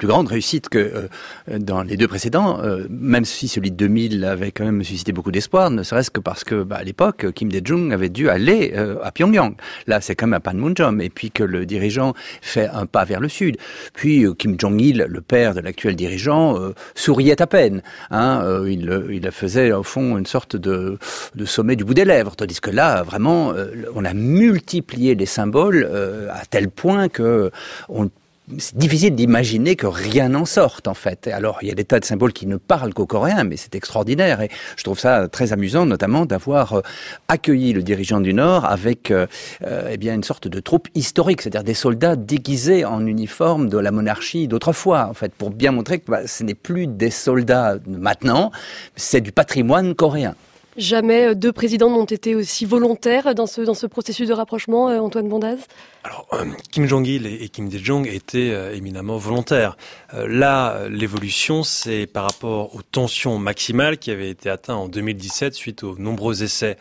plus 0.02 0.08
grande 0.08 0.26
réussite 0.26 0.68
que 0.68 0.78
euh, 0.78 1.58
dans 1.60 1.84
les 1.84 1.96
deux 1.96 2.08
précédents, 2.08 2.60
euh, 2.60 2.86
même 2.90 3.24
si 3.24 3.46
celui 3.46 3.70
de 3.70 3.76
2000 3.76 4.24
avait 4.24 4.50
quand 4.50 4.64
même 4.64 4.82
suscité 4.82 5.12
beaucoup 5.12 5.30
d'espoir, 5.30 5.70
ne 5.70 5.84
serait-ce 5.84 6.10
que 6.10 6.18
parce 6.18 6.42
que 6.42 6.64
bah, 6.64 6.78
à 6.80 6.82
l'époque, 6.82 7.32
Kim 7.32 7.52
Dae-jung 7.52 7.92
avait 7.92 8.08
dû 8.08 8.28
aller 8.28 8.72
euh, 8.74 8.96
à 9.04 9.12
Pyongyang. 9.12 9.54
Là, 9.86 10.00
c'est 10.00 10.16
quand 10.16 10.26
même 10.26 10.38
un 10.38 10.40
Panmunjom, 10.40 11.00
et 11.00 11.08
puis 11.08 11.30
que 11.30 11.44
le 11.44 11.66
dirigeant 11.66 12.14
fait 12.40 12.66
un 12.66 12.86
pas 12.86 13.04
vers 13.04 13.20
le 13.20 13.28
sud. 13.28 13.58
Puis 13.94 14.26
Kim 14.36 14.56
Jong-il, 14.58 15.06
le 15.08 15.20
père 15.20 15.54
de 15.54 15.60
l'actuel 15.60 15.94
dirigeant, 15.94 16.58
souriait 16.96 17.40
à 17.40 17.46
peine. 17.46 17.80
Hein, 18.10 18.42
il, 18.66 19.06
il 19.08 19.30
faisait 19.30 19.70
au 19.70 19.84
fond 19.84 20.18
une 20.18 20.26
sorte 20.26 20.56
de, 20.56 20.98
sommet 21.44 21.76
du 21.76 21.84
bout 21.84 21.94
des 21.94 22.04
lèvres, 22.04 22.34
tandis 22.34 22.60
que 22.60 22.70
là, 22.70 23.04
vraiment, 23.04 23.52
on 23.94 24.04
a 24.04 24.14
multiplié 24.14 25.14
les 25.14 25.26
symboles 25.26 25.88
à 26.28 26.44
tel 26.44 26.70
point 26.70 27.08
que 27.08 27.52
on 27.88 28.10
c'est 28.58 28.76
difficile 28.76 29.14
d'imaginer 29.14 29.76
que 29.76 29.86
rien 29.86 30.30
n'en 30.30 30.44
sorte 30.44 30.88
en 30.88 30.94
fait. 30.94 31.28
Alors 31.28 31.58
il 31.62 31.68
y 31.68 31.70
a 31.70 31.74
des 31.74 31.84
tas 31.84 32.00
de 32.00 32.04
symboles 32.04 32.32
qui 32.32 32.46
ne 32.46 32.56
parlent 32.56 32.94
qu'aux 32.94 33.06
Coréens, 33.06 33.44
mais 33.44 33.56
c'est 33.56 33.74
extraordinaire 33.74 34.40
et 34.40 34.50
je 34.76 34.84
trouve 34.84 34.98
ça 34.98 35.28
très 35.28 35.52
amusant, 35.52 35.86
notamment 35.86 36.26
d'avoir 36.26 36.74
euh, 36.74 36.80
accueilli 37.28 37.72
le 37.72 37.82
dirigeant 37.82 38.20
du 38.20 38.34
Nord 38.34 38.64
avec 38.64 39.10
euh, 39.10 39.26
euh, 39.64 39.88
eh 39.90 39.96
bien 39.96 40.14
une 40.14 40.24
sorte 40.24 40.48
de 40.48 40.60
troupe 40.60 40.88
historique, 40.94 41.42
c'est-à-dire 41.42 41.64
des 41.64 41.74
soldats 41.74 42.16
déguisés 42.16 42.84
en 42.84 43.04
uniforme 43.06 43.68
de 43.68 43.78
la 43.78 43.90
monarchie 43.90 44.48
d'autrefois, 44.48 45.08
en 45.08 45.14
fait, 45.14 45.32
pour 45.32 45.50
bien 45.50 45.72
montrer 45.72 46.00
que 46.00 46.10
bah, 46.10 46.26
ce 46.26 46.42
n'est 46.42 46.54
plus 46.54 46.86
des 46.86 47.10
soldats 47.10 47.76
maintenant, 47.86 48.50
c'est 48.96 49.20
du 49.20 49.32
patrimoine 49.32 49.94
coréen. 49.94 50.34
Jamais 50.76 51.26
euh, 51.26 51.34
deux 51.34 51.52
présidents 51.52 51.90
n'ont 51.90 52.04
été 52.04 52.34
aussi 52.34 52.64
volontaires 52.64 53.34
dans 53.34 53.46
ce, 53.46 53.86
processus 53.86 54.28
de 54.28 54.32
rapprochement, 54.32 54.88
euh, 54.88 55.00
Antoine 55.00 55.28
Bondaz 55.28 55.58
Alors, 56.02 56.26
euh, 56.32 56.46
Kim 56.70 56.86
Jong-il 56.86 57.26
et, 57.26 57.48
Kim 57.50 57.68
Dae-jong 57.68 58.06
étaient 58.06 58.74
éminemment 58.74 59.18
volontaires. 59.18 59.76
là, 60.12 60.88
l'évolution, 60.88 61.62
c'est 61.62 62.06
par 62.06 62.24
rapport 62.24 62.74
aux 62.74 62.82
tensions 62.82 63.38
maximales 63.38 63.98
qui 63.98 64.10
avaient 64.10 64.30
été 64.30 64.48
atteintes 64.48 64.76
en 64.76 64.88
2017 64.88 65.54
suite 65.54 65.82
aux 65.84 65.98
nombreux 65.98 66.42
essais 66.42 66.76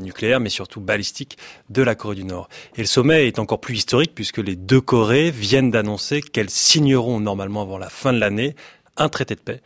nucléaires, 0.00 0.40
mais 0.40 0.48
surtout 0.48 0.80
balistiques, 0.80 1.36
de 1.68 1.82
la 1.82 1.94
Corée 1.94 2.16
du 2.16 2.24
Nord. 2.24 2.48
Et 2.76 2.80
le 2.80 2.86
sommet 2.86 3.26
est 3.26 3.38
encore 3.38 3.60
plus 3.60 3.76
historique 3.76 4.14
puisque 4.14 4.38
les 4.38 4.56
deux 4.56 4.80
Corées 4.80 5.30
viennent 5.30 5.70
d'annoncer 5.70 6.22
qu'elles 6.22 6.50
signeront 6.50 7.20
normalement 7.20 7.62
avant 7.62 7.78
la 7.78 7.90
fin 7.90 8.12
de 8.12 8.18
l'année 8.18 8.56
un 8.96 9.08
traité 9.08 9.34
de 9.34 9.40
paix 9.40 9.60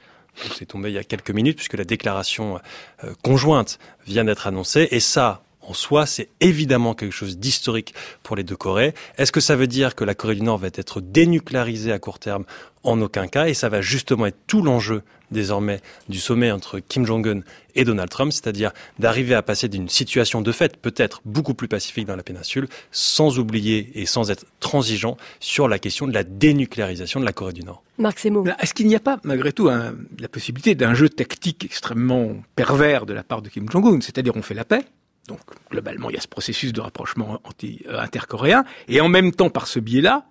c'est 0.57 0.67
tombé 0.67 0.91
il 0.91 0.95
y 0.95 0.99
a 0.99 1.05
quelques 1.05 1.31
minutes 1.31 1.57
puisque 1.57 1.75
la 1.75 1.85
déclaration 1.85 2.61
euh, 3.05 3.13
conjointe 3.23 3.79
vient 4.07 4.25
d'être 4.25 4.47
annoncée. 4.47 4.89
Et 4.91 5.01
ça, 5.01 5.43
en 5.69 5.75
soi, 5.75 6.07
c'est 6.07 6.31
évidemment 6.41 6.95
quelque 6.95 7.13
chose 7.13 7.39
d'historique 7.39 7.95
pour 8.23 8.37
les 8.37 8.43
deux 8.43 8.57
Corées. 8.57 8.95
Est-ce 9.19 9.33
que 9.33 9.41
ça 9.41 9.55
veut 9.55 9.67
dire 9.67 9.95
que 9.95 10.03
la 10.03 10.15
Corée 10.15 10.35
du 10.35 10.43
Nord 10.43 10.59
va 10.59 10.69
être 10.69 11.03
dénucléarisée 11.03 11.93
à 11.93 11.99
court 11.99 12.19
terme? 12.19 12.45
En 12.85 13.03
aucun 13.03 13.27
cas. 13.27 13.49
Et 13.49 13.55
ça 13.55 13.69
va 13.69 13.83
justement 13.83 14.27
être 14.27 14.39
tout 14.47 14.63
l'enjeu 14.63 15.03
désormais 15.31 15.81
du 16.09 16.19
sommet 16.21 16.51
entre 16.51 16.79
Kim 16.79 17.05
Jong-un 17.05 17.41
et 17.75 17.85
Donald 17.85 18.09
Trump, 18.09 18.33
c'est-à-dire 18.33 18.73
d'arriver 18.99 19.35
à 19.35 19.43
passer 19.43 19.69
d'une 19.69 19.89
situation 19.89 20.41
de 20.41 20.53
fait 20.53 20.77
peut-être 20.79 21.21
beaucoup 21.27 21.53
plus 21.53 21.69
pacifique 21.69 22.07
dans 22.07 22.17
la 22.17 22.23
péninsule, 22.23 22.67
sans 22.91 23.39
oublier 23.39 23.91
et 23.95 24.07
sans 24.07 24.31
être 24.31 24.47
transigeant 24.61 25.19
sur 25.39 25.69
la 25.69 25.79
question 25.79 26.07
de 26.07 26.15
la 26.15 26.25
dénucléarisation 26.25 27.21
de 27.21 27.27
la 27.27 27.33
Corée 27.33 27.53
du 27.53 27.63
Nord. 27.63 27.83
Marc 27.99 28.21
Semo. 28.21 28.45
Est-ce 28.61 28.73
qu'il 28.73 28.87
n'y 28.87 28.97
a 28.97 29.01
pas, 29.01 29.19
malgré 29.23 29.53
tout, 29.53 29.69
la 29.69 30.29
possibilité 30.31 30.75
d'un 30.75 30.95
jeu 30.95 31.11
tactique 31.11 31.65
extrêmement 31.65 32.37
pervers 32.57 33.05
de 33.05 33.13
la 33.13 33.25
part 33.25 33.43
de 33.43 33.51
Kim 33.51 33.69
Jong-un? 33.69 34.01
C'est-à-dire, 34.01 34.35
on 34.37 34.43
fait 34.43 34.55
la 34.55 34.65
paix, 34.65 34.85
donc 35.29 35.41
globalement, 35.71 36.11
il 36.11 36.15
y 36.15 36.19
a 36.19 36.21
ce 36.21 36.27
processus 36.27 36.73
de 36.73 36.81
rapprochement 36.81 37.41
anti, 37.45 37.83
euh, 37.87 38.01
intercoréen. 38.01 38.65
Et 38.89 39.01
en 39.01 39.09
même 39.09 39.33
temps, 39.33 39.51
par 39.51 39.69
ce 39.69 39.79
biais-là, 39.79 40.25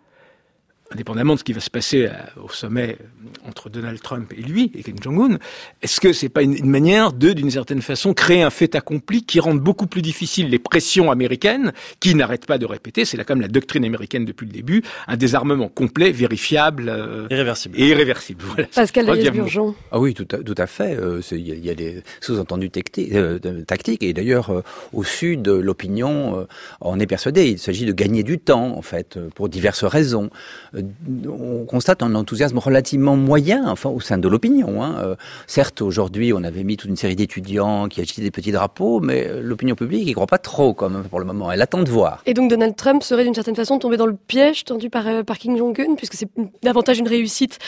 indépendamment 0.92 1.34
de 1.34 1.40
ce 1.40 1.44
qui 1.44 1.54
va 1.54 1.60
se 1.60 1.70
passer 1.70 2.06
euh, 2.06 2.44
au 2.44 2.50
sommet 2.50 2.98
euh, 3.00 3.48
entre 3.48 3.70
Donald 3.70 4.02
Trump 4.02 4.32
et 4.36 4.42
lui, 4.42 4.72
et 4.76 4.84
Kim 4.84 4.96
Jong-un, 5.02 5.38
est-ce 5.82 6.00
que 6.00 6.14
c'est 6.14 6.30
pas 6.30 6.42
une, 6.42 6.66
manière 6.66 7.14
de, 7.14 7.34
d'une 7.34 7.52
certaine 7.52 7.82
façon, 7.82 8.14
créer 8.14 8.42
un 8.42 8.50
fait 8.50 8.76
accompli 8.76 9.24
qui 9.24 9.40
rende 9.40 9.60
beaucoup 9.60 9.88
plus 9.88 10.02
difficile 10.02 10.50
les 10.50 10.60
pressions 10.60 11.12
américaines, 11.12 11.74
qui 12.00 12.16
n'arrêtent 12.16 12.46
pas 12.46 12.58
de 12.58 12.66
répéter, 12.66 13.06
c'est 13.06 13.18
là 13.18 13.24
quand 13.24 13.36
même 13.36 13.42
la 13.42 13.48
doctrine 13.48 13.84
américaine 13.86 14.26
depuis 14.26 14.46
le 14.46 14.52
début, 14.52 14.84
un 15.08 15.18
désarmement 15.18 15.68
complet, 15.68 16.12
vérifiable, 16.12 16.90
euh, 16.90 17.28
irréversible. 17.30 17.80
Et 17.80 17.88
irréversible. 17.88 18.44
Voilà, 18.46 18.68
Pascal 18.74 19.06
Burgeon. 19.06 19.76
Ah 19.92 20.00
oui, 20.00 20.14
tout 20.14 20.28
à, 20.32 20.38
tout 20.38 20.56
à 20.58 20.68
fait. 20.68 20.98
Il 21.32 21.38
y, 21.38 21.68
y, 21.68 21.70
a 21.70 21.76
des 21.76 22.04
sous-entendus 22.22 22.70
tactiques, 22.70 24.04
et 24.04 24.14
d'ailleurs, 24.14 24.64
au 24.94 25.04
sud, 25.04 25.48
l'opinion 25.48 26.48
en 26.82 27.00
est 27.00 27.08
persuadée. 27.08 27.50
Il 27.50 27.60
s'agit 27.60 27.86
de 27.86 27.92
gagner 27.92 28.24
du 28.24 28.40
temps, 28.40 28.78
en 28.78 28.82
fait, 28.82 29.20
pour 29.36 29.50
diverses 29.50 29.84
raisons. 29.84 30.30
Euh, 30.78 31.28
on 31.28 31.66
constate 31.66 32.04
un 32.04 32.16
enthousiasme 32.16 32.58
relativement 32.58 33.16
moyen, 33.16 33.70
enfin 33.70 33.90
au 33.90 34.00
sein 34.00 34.18
de 34.18 34.28
l'opinion. 34.28 34.84
Hein. 34.84 34.96
Euh, 35.00 35.16
certes, 35.48 35.82
aujourd'hui, 35.82 36.34
on 36.34 36.44
avait 36.44 36.64
mis 36.64 36.78
toute 36.78 36.90
une 36.90 36.96
série 36.96 37.16
d'étudiants 37.16 37.88
qui 37.88 38.02
agitaient 38.02 38.22
des 38.22 38.32
petits 38.32 38.52
drapeaux, 38.52 39.00
mais 39.00 39.28
euh, 39.28 39.42
l'opinion 39.42 39.76
publique 39.76 40.06
n'y 40.06 40.14
croit 40.14 40.28
pas 40.28 40.38
trop, 40.38 40.74
comme 40.74 41.04
pour 41.04 41.20
le 41.20 41.26
moment. 41.26 41.52
Elle 41.52 41.62
attend 41.62 41.84
de 41.84 41.90
voir. 41.90 42.22
Et 42.26 42.34
donc 42.34 42.50
Donald 42.50 42.76
Trump 42.76 43.04
serait 43.04 43.24
d'une 43.24 43.34
certaine 43.34 43.56
façon 43.56 43.80
tombé 43.80 43.98
dans 43.98 44.06
le 44.06 44.16
piège 44.16 44.66
tendu 44.66 44.90
par, 44.90 45.24
par 45.26 45.38
Kim 45.38 45.58
Jong-un, 45.58 45.96
puisque 45.96 46.16
c'est 46.16 46.30
davantage 46.64 47.00
une 47.00 47.08
réussite 47.08 47.60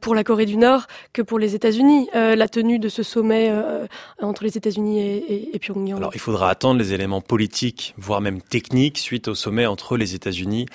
pour 0.00 0.14
la 0.14 0.24
Corée 0.24 0.46
du 0.46 0.56
Nord 0.56 0.86
que 1.12 1.22
pour 1.22 1.38
les 1.38 1.54
États-Unis, 1.54 2.08
la 2.14 2.48
tenue 2.48 2.78
de 2.78 2.88
ce 2.88 3.02
sommet 3.02 3.52
entre 4.20 4.44
les 4.44 4.56
États-Unis 4.56 5.00
et, 5.00 5.54
et, 5.54 5.58
Pyongyang. 5.58 5.98
Alors, 5.98 6.12
il 6.14 6.20
faudra 6.20 6.50
attendre 6.50 6.78
les 6.78 6.92
éléments 6.92 7.20
politiques, 7.20 7.94
voire 7.96 8.20
même 8.20 8.40
techniques, 8.40 8.98
suite 8.98 9.28
au 9.28 9.34
sommet 9.34 9.66
entre 9.66 9.96
les 9.96 10.14
États-Unis 10.14 10.66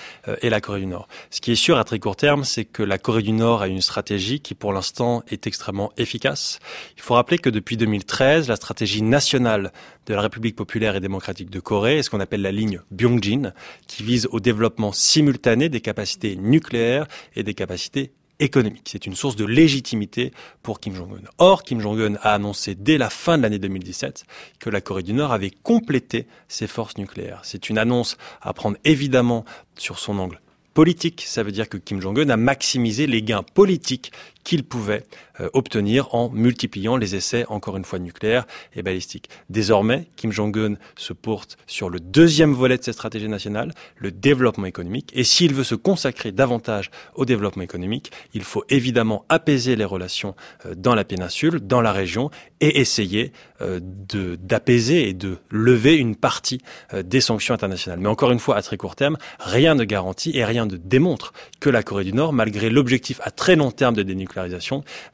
et 0.42 0.50
la 0.50 0.62
Corée 0.62 0.82
du 0.82 0.88
Nord. 0.88 1.08
Ce 1.30 1.42
qui 1.42 1.52
est 1.52 1.56
sûr 1.56 1.77
à 1.78 1.84
très 1.84 2.00
court 2.00 2.16
terme, 2.16 2.44
c'est 2.44 2.66
que 2.66 2.84
la 2.84 2.98
Corée 2.98 3.22
du 3.22 3.32
Nord 3.32 3.62
a 3.62 3.68
une 3.68 3.82
stratégie 3.82 4.40
qui 4.40 4.56
pour 4.56 4.74
l'instant 4.74 5.24
est 5.28 5.48
extrêmement 5.48 5.92
efficace. 5.98 6.60
Il 6.96 7.02
faut 7.02 7.14
rappeler 7.14 7.38
que 7.38 7.50
depuis 7.50 7.78
2013, 7.78 8.48
la 8.48 8.56
stratégie 8.56 9.02
nationale 9.02 9.72
de 10.06 10.14
la 10.14 10.22
République 10.22 10.56
populaire 10.56 10.96
et 10.96 11.00
démocratique 11.00 11.50
de 11.50 11.60
Corée 11.60 12.00
est 12.00 12.04
ce 12.04 12.10
qu'on 12.10 12.20
appelle 12.20 12.42
la 12.42 12.52
ligne 12.52 12.82
Byongjin, 12.92 13.54
qui 13.88 14.04
vise 14.04 14.28
au 14.32 14.40
développement 14.40 14.92
simultané 14.92 15.70
des 15.70 15.82
capacités 15.82 16.36
nucléaires 16.36 17.08
et 17.36 17.44
des 17.44 17.54
capacités 17.54 18.12
économiques. 18.40 18.88
C'est 18.90 19.06
une 19.06 19.16
source 19.16 19.36
de 19.36 19.46
légitimité 19.46 20.32
pour 20.64 20.80
Kim 20.80 20.94
Jong-un. 20.94 21.22
Or, 21.38 21.64
Kim 21.64 21.80
Jong-un 21.80 22.16
a 22.22 22.34
annoncé 22.34 22.76
dès 22.76 22.98
la 22.98 23.10
fin 23.10 23.38
de 23.38 23.44
l'année 23.44 23.60
2017 23.60 24.26
que 24.60 24.70
la 24.70 24.82
Corée 24.82 25.04
du 25.04 25.14
Nord 25.14 25.32
avait 25.32 25.52
complété 25.52 26.28
ses 26.48 26.68
forces 26.68 26.98
nucléaires. 26.98 27.42
C'est 27.44 27.70
une 27.70 27.78
annonce 27.78 28.18
à 28.42 28.54
prendre 28.54 28.78
évidemment 28.84 29.46
sur 29.76 30.00
son 30.00 30.20
angle 30.20 30.40
politique. 30.78 31.24
Ça 31.26 31.42
veut 31.42 31.52
dire 31.52 31.70
que 31.70 31.78
Kim 31.78 32.00
Jong-un 32.00 32.30
a 32.30 32.38
maximisé 32.38 33.08
les 33.08 33.24
gains 33.24 33.42
politiques 33.42 34.12
qu'il 34.48 34.64
pouvait 34.64 35.04
euh, 35.42 35.50
obtenir 35.52 36.16
en 36.16 36.30
multipliant 36.30 36.96
les 36.96 37.16
essais, 37.16 37.46
encore 37.50 37.76
une 37.76 37.84
fois, 37.84 38.00
nucléaires 38.00 38.48
et 38.78 38.82
balistiques. 38.82 39.30
Désormais, 39.50 40.08
Kim 40.16 40.32
Jong-un 40.32 40.76
se 40.96 41.12
porte 41.12 41.58
sur 41.68 41.90
le 41.90 42.00
deuxième 42.00 42.54
volet 42.54 42.78
de 42.78 42.84
cette 42.84 42.94
stratégie 42.94 43.28
nationale, 43.28 43.74
le 43.98 44.10
développement 44.10 44.66
économique. 44.66 45.12
Et 45.14 45.26
s'il 45.26 45.54
veut 45.54 45.66
se 45.66 45.76
consacrer 45.76 46.32
davantage 46.32 46.92
au 47.14 47.26
développement 47.26 47.64
économique, 47.64 48.14
il 48.34 48.44
faut 48.44 48.64
évidemment 48.70 49.26
apaiser 49.28 49.76
les 49.76 49.84
relations 49.84 50.34
euh, 50.66 50.76
dans 50.76 50.96
la 50.96 51.04
péninsule, 51.04 51.60
dans 51.60 51.82
la 51.82 51.92
région, 51.92 52.32
et 52.62 52.80
essayer 52.80 53.34
euh, 53.60 53.82
d'apaiser 53.82 55.10
et 55.10 55.14
de 55.14 55.40
lever 55.50 55.98
une 55.98 56.16
partie 56.16 56.62
des 56.94 57.20
sanctions 57.20 57.54
internationales. 57.54 58.00
Mais 58.00 58.08
encore 58.08 58.32
une 58.32 58.40
fois, 58.40 58.56
à 58.56 58.62
très 58.62 58.78
court 58.78 58.96
terme, 58.96 59.18
rien 59.40 59.76
ne 59.76 59.84
garantit 59.84 60.32
et 60.38 60.46
rien 60.46 60.66
ne 60.66 60.78
démontre 60.78 61.34
que 61.60 61.70
la 61.70 61.84
Corée 61.84 62.06
du 62.06 62.14
Nord, 62.14 62.32
malgré 62.32 62.70
l'objectif 62.70 63.20
à 63.24 63.32
très 63.32 63.58
long 63.58 63.72
terme 63.72 63.96
de 63.96 64.04
dénucléarisation, 64.04 64.37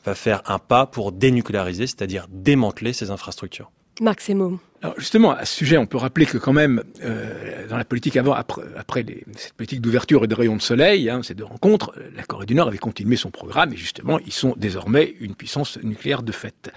va 0.06 0.16
faire 0.16 0.42
un 0.46 0.60
pas 0.60 0.86
pour 0.86 1.12
dénucléariser, 1.12 1.88
c'est-à-dire 1.88 2.28
démanteler 2.30 2.94
ces 2.94 3.12
infrastructures. 3.12 3.72
Marc 4.02 4.22
Semo. 4.22 4.60
Alors 4.82 5.00
justement, 5.00 5.32
à 5.32 5.46
ce 5.46 5.56
sujet, 5.56 5.78
on 5.78 5.86
peut 5.86 5.98
rappeler 5.98 6.26
que 6.26 6.38
quand 6.38 6.52
même, 6.52 6.84
euh, 7.04 7.68
dans 7.68 7.78
la 7.78 7.86
politique 7.86 8.18
avant, 8.18 8.34
après, 8.34 8.64
après 8.76 9.06
cette 9.38 9.54
politique 9.54 9.82
d'ouverture 9.82 10.24
et 10.24 10.28
de 10.28 10.36
rayon 10.36 10.58
de 10.58 10.62
soleil, 10.62 11.10
hein, 11.10 11.22
ces 11.24 11.36
deux 11.36 11.46
rencontres, 11.46 11.94
la 12.16 12.24
Corée 12.24 12.46
du 12.46 12.56
Nord 12.56 12.68
avait 12.68 12.80
continué 12.80 13.16
son 13.16 13.30
programme 13.30 13.72
et 13.72 13.78
justement, 13.78 14.20
ils 14.26 14.34
sont 14.34 14.56
désormais 14.58 15.16
une 15.20 15.36
puissance 15.36 15.78
nucléaire 15.84 16.24
de 16.24 16.32
fait. 16.32 16.72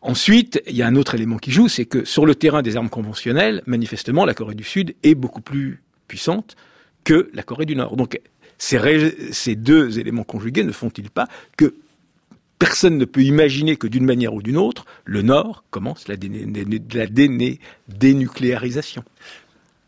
Ensuite, 0.00 0.62
il 0.66 0.76
y 0.76 0.82
a 0.82 0.86
un 0.86 0.96
autre 0.96 1.14
élément 1.14 1.36
qui 1.36 1.50
joue, 1.50 1.68
c'est 1.68 1.84
que 1.84 2.04
sur 2.04 2.24
le 2.24 2.34
terrain 2.34 2.62
des 2.62 2.76
armes 2.76 2.90
conventionnelles, 2.90 3.62
manifestement, 3.66 4.24
la 4.24 4.34
Corée 4.34 4.54
du 4.54 4.64
Sud 4.64 4.94
est 5.02 5.14
beaucoup 5.14 5.42
plus 5.42 5.82
puissante 6.08 6.56
que 7.04 7.28
la 7.34 7.42
Corée 7.42 7.66
du 7.66 7.76
Nord. 7.76 7.96
Donc, 7.96 8.18
ces, 8.58 9.56
deux 9.56 9.98
éléments 9.98 10.22
conjugués 10.24 10.62
ne 10.62 10.72
font-ils 10.72 11.10
pas 11.10 11.26
que 11.56 11.74
personne 12.62 12.96
ne 12.96 13.04
peut 13.04 13.24
imaginer 13.24 13.74
que 13.74 13.88
d'une 13.88 14.04
manière 14.04 14.34
ou 14.34 14.40
d'une 14.40 14.56
autre, 14.56 14.84
le 15.04 15.22
Nord 15.22 15.64
commence 15.70 16.06
la, 16.06 16.14
dénucléarisation 17.88 19.02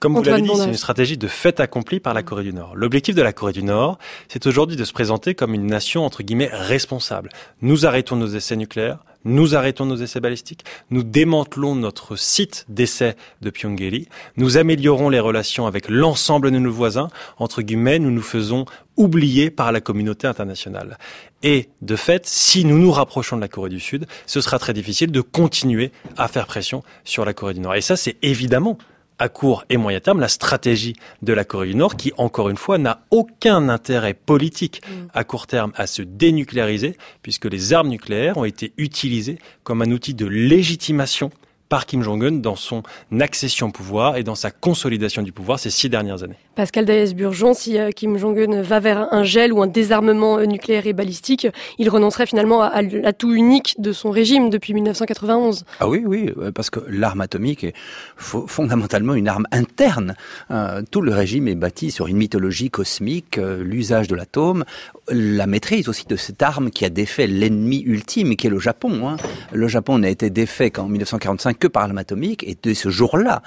Comme 0.01 0.15
vous 0.15 0.23
l'avez 0.23 0.43
dit, 0.43 0.51
c'est 0.55 0.67
une 0.67 0.75
stratégie 0.75 1.17
de 1.17 1.29
fait 1.29 1.61
accompli 1.61 1.99
par 1.99 2.13
la 2.15 2.23
Corée 2.23 2.45
du 2.45 2.53
Nord. 2.53 2.77
L'objectif 2.77 3.15
de 3.15 3.23
la 3.23 3.33
Corée 3.33 3.53
du 3.53 3.63
Nord, 3.63 3.99
c'est 4.29 4.47
aujourd'hui 4.47 4.77
de 4.77 4.85
se 4.85 4.93
présenter 4.93 5.35
comme 5.35 5.55
une 5.55 5.67
nation, 5.67 6.05
entre 6.05 6.23
guillemets, 6.23 6.51
responsable. 6.53 7.31
Nous 7.63 7.87
arrêtons 7.87 8.17
nos 8.17 8.27
essais 8.27 8.57
nucléaires, 8.57 8.99
nous 9.25 9.57
arrêtons 9.57 9.87
nos 9.87 9.97
essais 9.97 10.21
balistiques, 10.21 10.65
nous 10.91 11.03
démantelons 11.03 11.75
notre 11.75 12.17
site 12.17 12.67
d'essai 12.69 13.17
de 13.41 13.49
Pyongyang, 13.51 14.07
nous 14.37 14.59
améliorons 14.59 15.09
les 15.09 15.21
relations 15.21 15.67
avec 15.67 15.89
l'ensemble 15.89 16.51
de 16.51 16.59
nos 16.59 16.71
voisins, 16.71 17.09
entre 17.39 17.63
guillemets, 17.63 17.99
nous 17.99 18.11
nous 18.11 18.23
faisons 18.23 18.67
oublier 18.97 19.51
par 19.51 19.73
la 19.73 19.81
communauté 19.81 20.27
internationale. 20.27 20.99
Et 21.43 21.69
de 21.83 21.97
fait, 21.97 22.27
si 22.27 22.65
nous 22.65 22.79
nous 22.79 22.93
rapprochons 22.93 23.37
de 23.37 23.41
la 23.41 23.49
Corée 23.49 23.71
du 23.71 23.81
Sud, 23.81 24.07
ce 24.27 24.41
sera 24.41 24.59
très 24.59 24.75
difficile 24.75 25.11
de 25.11 25.21
continuer 25.21 25.91
à 26.17 26.29
faire 26.29 26.47
pression 26.47 26.83
sur 27.05 27.25
la 27.25 27.33
Corée 27.33 27.55
du 27.55 27.61
Nord. 27.61 27.75
Et 27.75 27.81
ça, 27.81 27.97
c'est 27.97 28.17
évidemment 28.23 28.79
à 29.19 29.29
court 29.29 29.65
et 29.71 29.77
moyen 29.77 30.01
terme 30.01 30.21
la 30.21 30.29
stratégie 30.29 30.95
de 31.23 31.33
la 31.33 31.45
Corée 31.45 31.69
du 31.69 31.75
Nord 31.75 31.97
qui, 31.97 32.13
encore 32.17 32.49
une 32.49 32.57
fois, 32.57 32.79
n'a 32.79 33.01
aucun 33.11 33.69
intérêt 33.69 34.15
politique 34.15 34.83
mm. 34.89 35.07
à 35.15 35.25
court 35.25 35.47
terme 35.47 35.73
à 35.77 35.87
se 35.87 36.03
dénucléariser 36.03 36.97
puisque 37.23 37.47
les 37.47 37.73
armes 37.73 37.89
nucléaires 37.89 38.37
ont 38.37 38.45
été 38.45 38.73
utilisées 38.77 39.39
comme 39.63 39.83
un 39.83 39.91
outil 39.91 40.15
de 40.15 40.27
légitimation 40.27 41.31
par 41.69 41.87
Kim 41.87 42.03
Jong-un 42.03 42.33
dans 42.33 42.57
son 42.57 42.83
accession 43.21 43.69
au 43.69 43.71
pouvoir 43.71 44.17
et 44.17 44.23
dans 44.23 44.35
sa 44.35 44.51
consolidation 44.51 45.23
du 45.23 45.33
pouvoir 45.33 45.59
ces 45.59 45.71
six 45.71 45.89
dernières 45.89 46.23
années. 46.23 46.37
Pascal 46.55 46.85
Daes-Burgeon, 46.85 47.55
si 47.55 47.79
euh, 47.79 47.91
Kim 47.91 48.17
Jong-un 48.17 48.63
va 48.63 48.79
vers 48.81 49.13
un 49.13 49.25
gel 49.25 49.53
ou 49.53 49.61
un 49.63 49.67
désarmement 49.67 50.39
euh, 50.39 50.45
nucléaire 50.45 50.87
et 50.87 50.93
balistique, 50.93 51.49
il 51.79 51.89
renoncerait 51.89 52.27
finalement 52.27 52.63
à 52.63 52.83
l'atout 52.83 53.33
unique 53.33 53.75
de 53.79 53.93
son 53.93 54.11
régime 54.11 54.51
depuis 54.51 54.75
1991. 54.75 55.65
Ah 55.81 55.89
oui, 55.89 56.03
oui, 56.07 56.31
parce 56.55 56.71
que 56.71 56.81
l'arme 56.89 57.23
atomique 57.23 57.65
est 57.65 57.75
fondamentalement 58.17 59.15
une 59.15 59.29
arme 59.29 59.47
interne. 59.51 60.15
Euh, 60.51 60.83
tout 60.91 61.01
le 61.01 61.13
régime 61.13 61.49
est 61.49 61.55
bâti 61.55 61.91
sur 61.91 62.07
une 62.07 62.17
mythologie 62.17 62.71
cosmique, 62.71 63.37
l'usage 63.37 64.07
de 64.07 64.15
l'atome, 64.15 64.65
la 65.09 65.47
maîtrise 65.47 65.89
aussi 65.89 66.07
de 66.07 66.17
cette 66.17 66.43
arme 66.43 66.71
qui 66.71 66.85
a 66.85 66.89
défait 66.89 67.27
l'ennemi 67.27 67.83
ultime, 67.85 68.37
qui 68.37 68.47
est 68.47 68.51
le 68.51 68.59
Japon. 68.59 69.09
Hein. 69.09 69.17
Le 69.53 69.69
Japon 69.69 69.99
n'a 69.99 70.09
été 70.09 70.31
défait 70.31 70.71
qu'en 70.71 70.89
1945 70.89 71.54
que 71.55 71.67
par 71.67 71.85
l'arme 71.85 71.99
atomique, 71.99 72.45
et 72.47 72.57
de 72.61 72.75
ce 72.75 72.89
jour-là, 72.89 73.43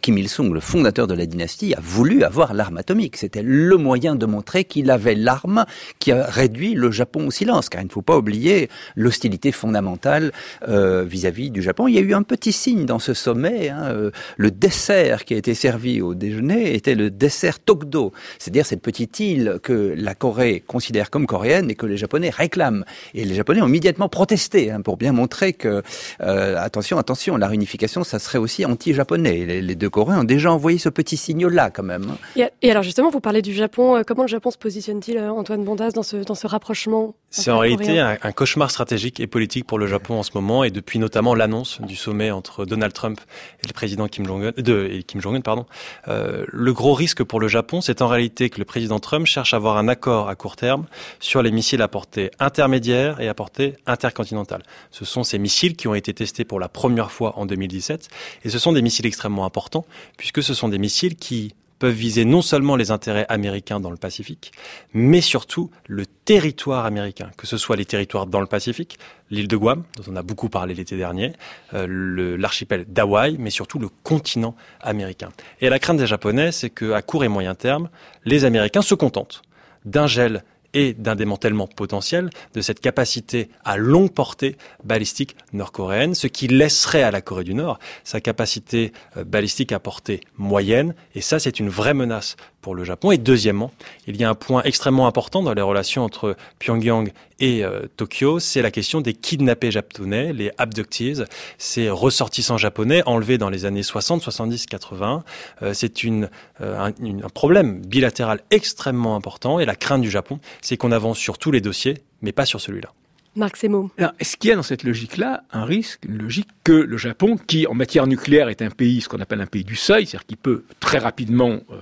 Kim 0.00 0.18
Il-sung, 0.18 0.52
le 0.52 0.60
fondateur 0.60 1.06
de 1.06 1.14
la 1.14 1.26
dynastie, 1.26 1.74
a 1.74 1.80
voulu 1.80 2.22
avoir 2.22 2.54
l'arme 2.54 2.78
atomique. 2.78 3.16
C'était 3.16 3.42
le 3.42 3.76
moyen 3.76 4.14
de 4.14 4.26
montrer 4.26 4.64
qu'il 4.64 4.90
avait 4.90 5.14
l'arme 5.14 5.64
qui 5.98 6.12
a 6.12 6.24
réduit 6.24 6.74
le 6.74 6.90
Japon 6.90 7.28
au 7.28 7.30
silence, 7.30 7.68
car 7.68 7.80
il 7.80 7.86
ne 7.86 7.90
faut 7.90 8.02
pas 8.02 8.16
oublier 8.16 8.68
l'hostilité 8.96 9.52
fondamentale 9.52 10.32
euh, 10.68 11.04
vis-à-vis 11.04 11.50
du 11.50 11.62
Japon. 11.62 11.88
Il 11.88 11.94
y 11.94 11.98
a 11.98 12.02
eu 12.02 12.14
un 12.14 12.22
petit 12.22 12.52
signe 12.52 12.86
dans 12.86 12.98
ce 12.98 13.14
sommet. 13.14 13.68
Hein, 13.68 13.84
euh, 13.84 14.10
le 14.36 14.50
dessert 14.50 15.24
qui 15.24 15.34
a 15.34 15.36
été 15.36 15.54
servi 15.54 16.00
au 16.00 16.14
déjeuner 16.14 16.74
était 16.74 16.94
le 16.94 17.10
dessert 17.10 17.60
Tokdo, 17.60 18.12
c'est-à-dire 18.38 18.66
cette 18.66 18.82
petite 18.82 19.20
île 19.20 19.58
que 19.62 19.94
la 19.96 20.14
Corée 20.14 20.62
considère 20.66 21.10
comme 21.10 21.26
coréenne 21.26 21.70
et 21.70 21.74
que 21.74 21.86
les 21.86 21.96
Japonais 21.96 22.30
réclament. 22.30 22.84
Et 23.14 23.24
les 23.24 23.34
Japonais 23.34 23.62
ont 23.62 23.68
immédiatement 23.68 24.08
protesté 24.08 24.70
hein, 24.70 24.80
pour 24.80 24.96
bien 24.96 25.12
montrer 25.12 25.52
que, 25.52 25.82
euh, 26.22 26.56
attention, 26.58 26.98
attention, 26.98 27.27
la 27.36 27.48
réunification, 27.48 28.04
ça 28.04 28.18
serait 28.18 28.38
aussi 28.38 28.64
anti-japonais. 28.64 29.60
Les, 29.60 29.74
deux 29.74 29.90
Coréens 29.90 30.20
ont 30.20 30.24
déjà 30.24 30.52
envoyé 30.52 30.78
ce 30.78 30.88
petit 30.88 31.16
signal-là 31.16 31.70
quand 31.70 31.82
même. 31.82 32.16
Et, 32.36 32.70
alors 32.70 32.82
justement, 32.82 33.10
vous 33.10 33.20
parlez 33.20 33.42
du 33.42 33.52
Japon. 33.52 33.96
Euh, 33.96 34.02
comment 34.06 34.22
le 34.22 34.28
Japon 34.28 34.50
se 34.50 34.58
positionne-t-il, 34.58 35.18
euh, 35.18 35.30
Antoine 35.30 35.64
Bondas, 35.64 35.90
dans 35.90 36.02
ce, 36.02 36.16
dans 36.16 36.34
ce 36.34 36.46
rapprochement? 36.46 37.14
C'est 37.30 37.50
en 37.50 37.58
réalité 37.58 38.00
un, 38.00 38.16
cauchemar 38.32 38.70
stratégique 38.70 39.20
et 39.20 39.26
politique 39.26 39.66
pour 39.66 39.78
le 39.78 39.86
Japon 39.86 40.18
en 40.18 40.22
ce 40.22 40.30
moment, 40.34 40.64
et 40.64 40.70
depuis 40.70 40.98
notamment 40.98 41.34
l'annonce 41.34 41.80
du 41.82 41.94
sommet 41.94 42.30
entre 42.30 42.64
Donald 42.64 42.94
Trump 42.94 43.20
et 43.62 43.66
le 43.66 43.72
président 43.74 44.08
Kim 44.08 44.26
Jong-un, 44.26 44.52
de, 44.56 44.88
et 44.90 45.02
Kim 45.02 45.20
Jong-un, 45.20 45.42
pardon. 45.42 45.66
Euh, 46.08 46.46
le 46.48 46.72
gros 46.72 46.94
risque 46.94 47.22
pour 47.22 47.38
le 47.38 47.48
Japon, 47.48 47.82
c'est 47.82 48.00
en 48.00 48.08
réalité 48.08 48.48
que 48.48 48.58
le 48.58 48.64
président 48.64 48.98
Trump 48.98 49.26
cherche 49.26 49.52
à 49.52 49.58
avoir 49.58 49.76
un 49.76 49.88
accord 49.88 50.30
à 50.30 50.36
court 50.36 50.56
terme 50.56 50.86
sur 51.20 51.42
les 51.42 51.50
missiles 51.50 51.82
à 51.82 51.88
portée 51.88 52.30
intermédiaire 52.38 53.20
et 53.20 53.28
à 53.28 53.34
portée 53.34 53.76
intercontinentale. 53.86 54.62
Ce 54.90 55.04
sont 55.04 55.22
ces 55.22 55.38
missiles 55.38 55.76
qui 55.76 55.86
ont 55.86 55.94
été 55.94 56.14
testés 56.14 56.46
pour 56.46 56.60
la 56.60 56.68
première 56.68 57.12
fois 57.12 57.38
en 57.38 57.44
2017, 57.44 58.08
et 58.44 58.48
ce 58.48 58.58
sont 58.58 58.72
des 58.72 58.82
missiles 58.82 59.06
extrêmement 59.06 59.44
importants, 59.44 59.84
puisque 60.16 60.42
ce 60.42 60.54
sont 60.54 60.68
des 60.68 60.78
missiles 60.78 61.16
qui 61.16 61.54
peuvent 61.78 61.94
viser 61.94 62.24
non 62.24 62.42
seulement 62.42 62.76
les 62.76 62.90
intérêts 62.90 63.26
américains 63.28 63.80
dans 63.80 63.90
le 63.90 63.96
Pacifique, 63.96 64.52
mais 64.92 65.20
surtout 65.20 65.70
le 65.86 66.06
territoire 66.06 66.84
américain, 66.84 67.30
que 67.36 67.46
ce 67.46 67.56
soit 67.56 67.76
les 67.76 67.84
territoires 67.84 68.26
dans 68.26 68.40
le 68.40 68.46
Pacifique, 68.46 68.98
l'île 69.30 69.48
de 69.48 69.56
Guam, 69.56 69.84
dont 69.96 70.12
on 70.12 70.16
a 70.16 70.22
beaucoup 70.22 70.48
parlé 70.48 70.74
l'été 70.74 70.96
dernier, 70.96 71.32
euh, 71.74 72.36
l'archipel 72.36 72.84
d'Hawaï, 72.86 73.36
mais 73.38 73.50
surtout 73.50 73.78
le 73.78 73.88
continent 74.02 74.54
américain. 74.80 75.30
Et 75.60 75.68
la 75.68 75.78
crainte 75.78 75.98
des 75.98 76.06
Japonais, 76.06 76.52
c'est 76.52 76.70
qu'à 76.70 77.02
court 77.02 77.24
et 77.24 77.28
moyen 77.28 77.54
terme, 77.54 77.88
les 78.24 78.44
Américains 78.44 78.82
se 78.82 78.94
contentent 78.94 79.42
d'un 79.84 80.06
gel 80.06 80.42
et 80.74 80.92
d'un 80.92 81.14
démantèlement 81.14 81.66
potentiel 81.66 82.30
de 82.54 82.60
cette 82.60 82.80
capacité 82.80 83.48
à 83.64 83.76
longue 83.76 84.12
portée 84.12 84.56
balistique 84.84 85.36
nord-coréenne, 85.52 86.14
ce 86.14 86.26
qui 86.26 86.48
laisserait 86.48 87.02
à 87.02 87.10
la 87.10 87.20
Corée 87.20 87.44
du 87.44 87.54
Nord 87.54 87.78
sa 88.04 88.20
capacité 88.20 88.92
euh, 89.16 89.24
balistique 89.24 89.72
à 89.72 89.78
portée 89.78 90.20
moyenne. 90.36 90.94
Et 91.14 91.20
ça, 91.20 91.38
c'est 91.38 91.60
une 91.60 91.68
vraie 91.68 91.94
menace 91.94 92.36
pour 92.60 92.74
le 92.74 92.84
Japon. 92.84 93.10
Et 93.10 93.18
deuxièmement, 93.18 93.72
il 94.06 94.16
y 94.16 94.24
a 94.24 94.30
un 94.30 94.34
point 94.34 94.62
extrêmement 94.64 95.06
important 95.06 95.42
dans 95.42 95.54
les 95.54 95.62
relations 95.62 96.04
entre 96.04 96.36
Pyongyang 96.58 97.12
et 97.40 97.64
euh, 97.64 97.82
Tokyo, 97.96 98.40
c'est 98.40 98.62
la 98.62 98.70
question 98.70 99.00
des 99.00 99.14
kidnappés 99.14 99.70
japonais, 99.70 100.32
les 100.32 100.50
abductees, 100.58 101.24
ces 101.56 101.88
ressortissants 101.88 102.58
japonais 102.58 103.02
enlevés 103.06 103.38
dans 103.38 103.50
les 103.50 103.64
années 103.64 103.84
60, 103.84 104.22
70, 104.22 104.66
80. 104.66 105.24
c'est 105.72 106.02
une, 106.02 106.28
euh, 106.60 106.78
un, 106.78 106.90
un 106.90 107.28
problème 107.28 107.80
bilatéral 107.80 108.40
extrêmement 108.50 109.14
important 109.14 109.60
et 109.60 109.66
la 109.66 109.76
crainte 109.76 110.02
du 110.02 110.10
Japon, 110.10 110.40
c'est 110.60 110.76
qu'on 110.76 110.92
avance 110.92 111.18
sur 111.18 111.38
tous 111.38 111.52
les 111.52 111.60
dossiers, 111.60 111.98
mais 112.22 112.32
pas 112.32 112.44
sur 112.44 112.60
celui-là. 112.60 112.92
Marc 113.38 113.56
Semo. 113.56 113.90
Est-ce 114.18 114.36
qu'il 114.36 114.50
y 114.50 114.52
a 114.52 114.56
dans 114.56 114.62
cette 114.62 114.82
logique-là 114.82 115.44
un 115.52 115.64
risque, 115.64 116.04
une 116.06 116.18
logique 116.18 116.48
que 116.64 116.72
le 116.72 116.96
Japon, 116.96 117.36
qui 117.46 117.66
en 117.66 117.74
matière 117.74 118.06
nucléaire 118.06 118.48
est 118.48 118.62
un 118.62 118.70
pays, 118.70 119.00
ce 119.00 119.08
qu'on 119.08 119.20
appelle 119.20 119.40
un 119.40 119.46
pays 119.46 119.64
du 119.64 119.76
seuil, 119.76 120.06
c'est-à-dire 120.06 120.26
qui 120.26 120.36
peut 120.36 120.64
très 120.80 120.98
rapidement 120.98 121.60
euh, 121.70 121.76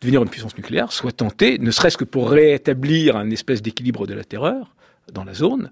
devenir 0.00 0.22
une 0.22 0.28
puissance 0.28 0.56
nucléaire, 0.56 0.92
soit 0.92 1.12
tenté, 1.12 1.58
ne 1.58 1.70
serait-ce 1.70 1.96
que 1.96 2.04
pour 2.04 2.30
rétablir 2.30 3.16
un 3.16 3.30
espèce 3.30 3.62
d'équilibre 3.62 4.06
de 4.06 4.14
la 4.14 4.24
terreur 4.24 4.74
dans 5.12 5.24
la 5.24 5.34
zone, 5.34 5.70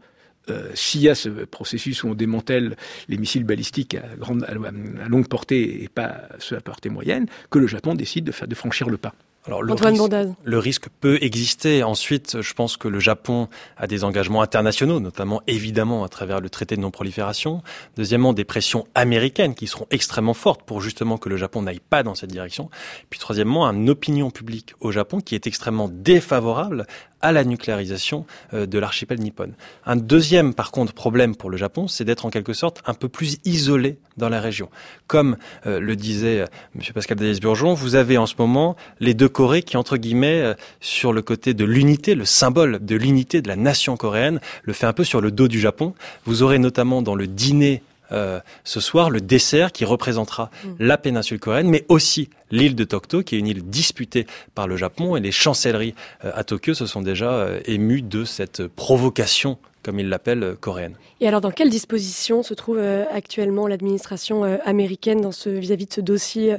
euh, 0.51 0.71
s'il 0.75 1.03
y 1.03 1.09
a 1.09 1.15
ce 1.15 1.29
processus 1.29 2.03
où 2.03 2.09
on 2.09 2.15
démantèle 2.15 2.77
les 3.09 3.19
missiles 3.19 3.45
balistiques 3.45 3.95
à, 3.95 5.09
longue 5.09 5.29
portée 5.29 5.83
et 5.83 5.89
pas 5.89 6.23
ceux 6.39 6.57
à 6.57 6.61
portée 6.61 6.89
moyenne, 6.89 7.27
que 7.51 7.59
le 7.59 7.67
Japon 7.67 7.95
décide 7.95 8.25
de 8.25 8.55
franchir 8.55 8.89
le 8.89 8.97
pas. 8.97 9.15
Alors 9.47 9.63
le 9.63 9.73
risque, 9.73 10.13
le 10.45 10.59
risque, 10.59 10.89
peut 11.01 11.19
exister. 11.23 11.83
Ensuite, 11.83 12.43
je 12.43 12.53
pense 12.53 12.77
que 12.77 12.89
le 12.89 13.01
Japon 13.01 13.49
a 13.79 13.87
des 13.87 14.05
engagements 14.05 14.43
internationaux, 14.43 15.01
notamment 15.01 15.41
évidemment 15.47 16.05
à 16.05 16.09
travers 16.09 16.41
le 16.41 16.51
traité 16.51 16.77
de 16.77 16.83
non-prolifération. 16.83 17.63
Deuxièmement, 17.97 18.35
des 18.35 18.45
pressions 18.45 18.87
américaines 18.95 19.55
qui 19.55 19.67
seront 19.67 19.87
extrêmement 19.91 20.35
fortes 20.35 20.63
pour 20.63 20.83
justement 20.83 21.17
que 21.17 21.31
le 21.31 21.39
Japon 21.39 21.63
n'aille 21.63 21.81
pas 21.81 22.03
dans 22.03 22.15
cette 22.15 22.31
direction. 22.31 22.69
Puis 23.09 23.19
troisièmement, 23.19 23.65
une 23.67 23.89
opinion 23.89 24.31
publique 24.31 24.75
au 24.81 24.93
Japon 24.93 25.21
qui 25.21 25.35
est 25.35 25.47
extrêmement 25.47 25.89
défavorable 25.89 26.87
à 27.21 27.33
la 27.33 27.45
nucléarisation 27.45 28.27
euh, 28.55 28.67
de 28.67 28.79
l'archipel 28.79 29.21
nippon. 29.21 29.53
Un 29.87 29.97
deuxième, 29.97 30.55
par 30.55 30.71
contre, 30.71 30.93
problème 30.93 31.37
pour 31.37 31.51
le 31.51 31.57
Japon, 31.57 31.89
c'est 31.89 32.05
d'être 32.05 32.27
en 32.27 32.31
quelque 32.31 32.53
sorte 32.53 32.83
un 32.87 32.95
peu 32.95 33.09
plus 33.09 33.39
isolé 33.45 33.99
dans 34.17 34.29
la 34.29 34.41
région. 34.41 34.69
Comme 35.07 35.37
euh, 35.67 35.81
le 35.81 35.97
disait 35.97 36.41
euh, 36.41 36.47
M. 36.77 36.83
Pascal 36.95 37.19
Daïs-Burgeon, 37.19 37.75
vous 37.75 37.95
avez 37.95 38.19
en 38.19 38.27
ce 38.27 38.35
moment 38.39 38.77
les 39.01 39.15
deux 39.15 39.29
Corées 39.29 39.63
qui, 39.63 39.77
entre 39.77 39.97
guillemets, 39.97 40.55
sur 40.81 41.13
le 41.13 41.23
côté 41.23 41.55
de 41.55 41.65
l'unité, 41.65 42.15
le 42.15 42.25
symbole 42.25 42.85
de 42.85 42.97
l'unité 42.97 43.43
de 43.43 43.49
la 43.49 43.57
nation 43.57 43.97
coréenne, 43.97 44.41
le 44.63 44.73
fait 44.73 44.87
un 44.87 44.93
peu 44.93 45.05
sur 45.05 45.21
le 45.21 45.31
dos 45.31 45.49
du 45.49 45.61
Japon. 45.61 45.95
Vous 46.25 46.43
aurez 46.43 46.59
notamment 46.59 47.03
dans 47.03 47.15
le 47.15 47.27
dîner 47.27 47.83
euh, 48.13 48.41
ce 48.65 48.81
soir 48.81 49.11
le 49.11 49.21
dessert 49.21 49.73
qui 49.73 49.85
représentera 49.85 50.51
mm. 50.65 50.69
la 50.79 50.99
péninsule 50.99 51.39
coréenne, 51.39 51.69
mais 51.69 51.85
aussi 51.89 52.31
l'île 52.51 52.75
de 52.75 52.85
Tokto, 52.85 53.23
qui 53.23 53.37
est 53.37 53.39
une 53.39 53.47
île 53.47 53.63
disputée 53.69 54.27
par 54.55 54.67
le 54.67 54.77
Japon. 54.77 55.17
Et 55.17 55.21
les 55.21 55.33
chancelleries 55.33 55.95
euh, 56.25 56.33
à 56.35 56.45
Tokyo 56.45 56.75
se 56.75 56.87
sont 56.87 57.03
déjà 57.03 57.33
euh, 57.33 57.61
émues 57.67 58.03
de 58.03 58.25
cette 58.25 58.67
provocation 58.67 59.59
comme 59.83 59.99
il 59.99 60.09
l'appelle, 60.09 60.43
euh, 60.43 60.55
coréenne. 60.59 60.95
Et 61.21 61.29
alors, 61.29 61.41
dans 61.41 61.51
quelle 61.51 61.71
disposition 61.71 62.43
se 62.43 62.55
trouve 62.55 62.79
euh, 62.79 63.05
actuellement 63.13 63.67
l'administration 63.67 64.45
euh, 64.45 64.57
américaine 64.65 65.21
dans 65.21 65.33
ce 65.33 65.49
vis-à-vis 65.49 65.87
de 65.87 65.93
ce 65.93 66.01
dossier 66.01 66.57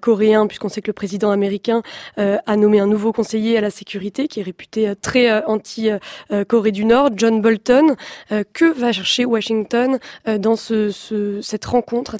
coréen, 0.00 0.46
puisqu'on 0.46 0.68
sait 0.68 0.82
que 0.82 0.88
le 0.88 0.92
président 0.92 1.30
américain 1.30 1.82
a 2.16 2.56
nommé 2.56 2.80
un 2.80 2.86
nouveau 2.86 3.12
conseiller 3.12 3.56
à 3.56 3.60
la 3.60 3.70
sécurité 3.70 4.28
qui 4.28 4.40
est 4.40 4.42
réputé 4.42 4.92
très 5.00 5.42
anti-Corée 5.44 6.72
du 6.72 6.84
Nord, 6.84 7.10
John 7.16 7.40
Bolton. 7.40 7.96
que 8.52 8.72
va 8.72 8.92
chercher 8.92 9.24
Washington 9.24 9.98
dans 10.26 10.56
ce, 10.56 10.90
cette 11.42 11.64
rencontre 11.64 12.16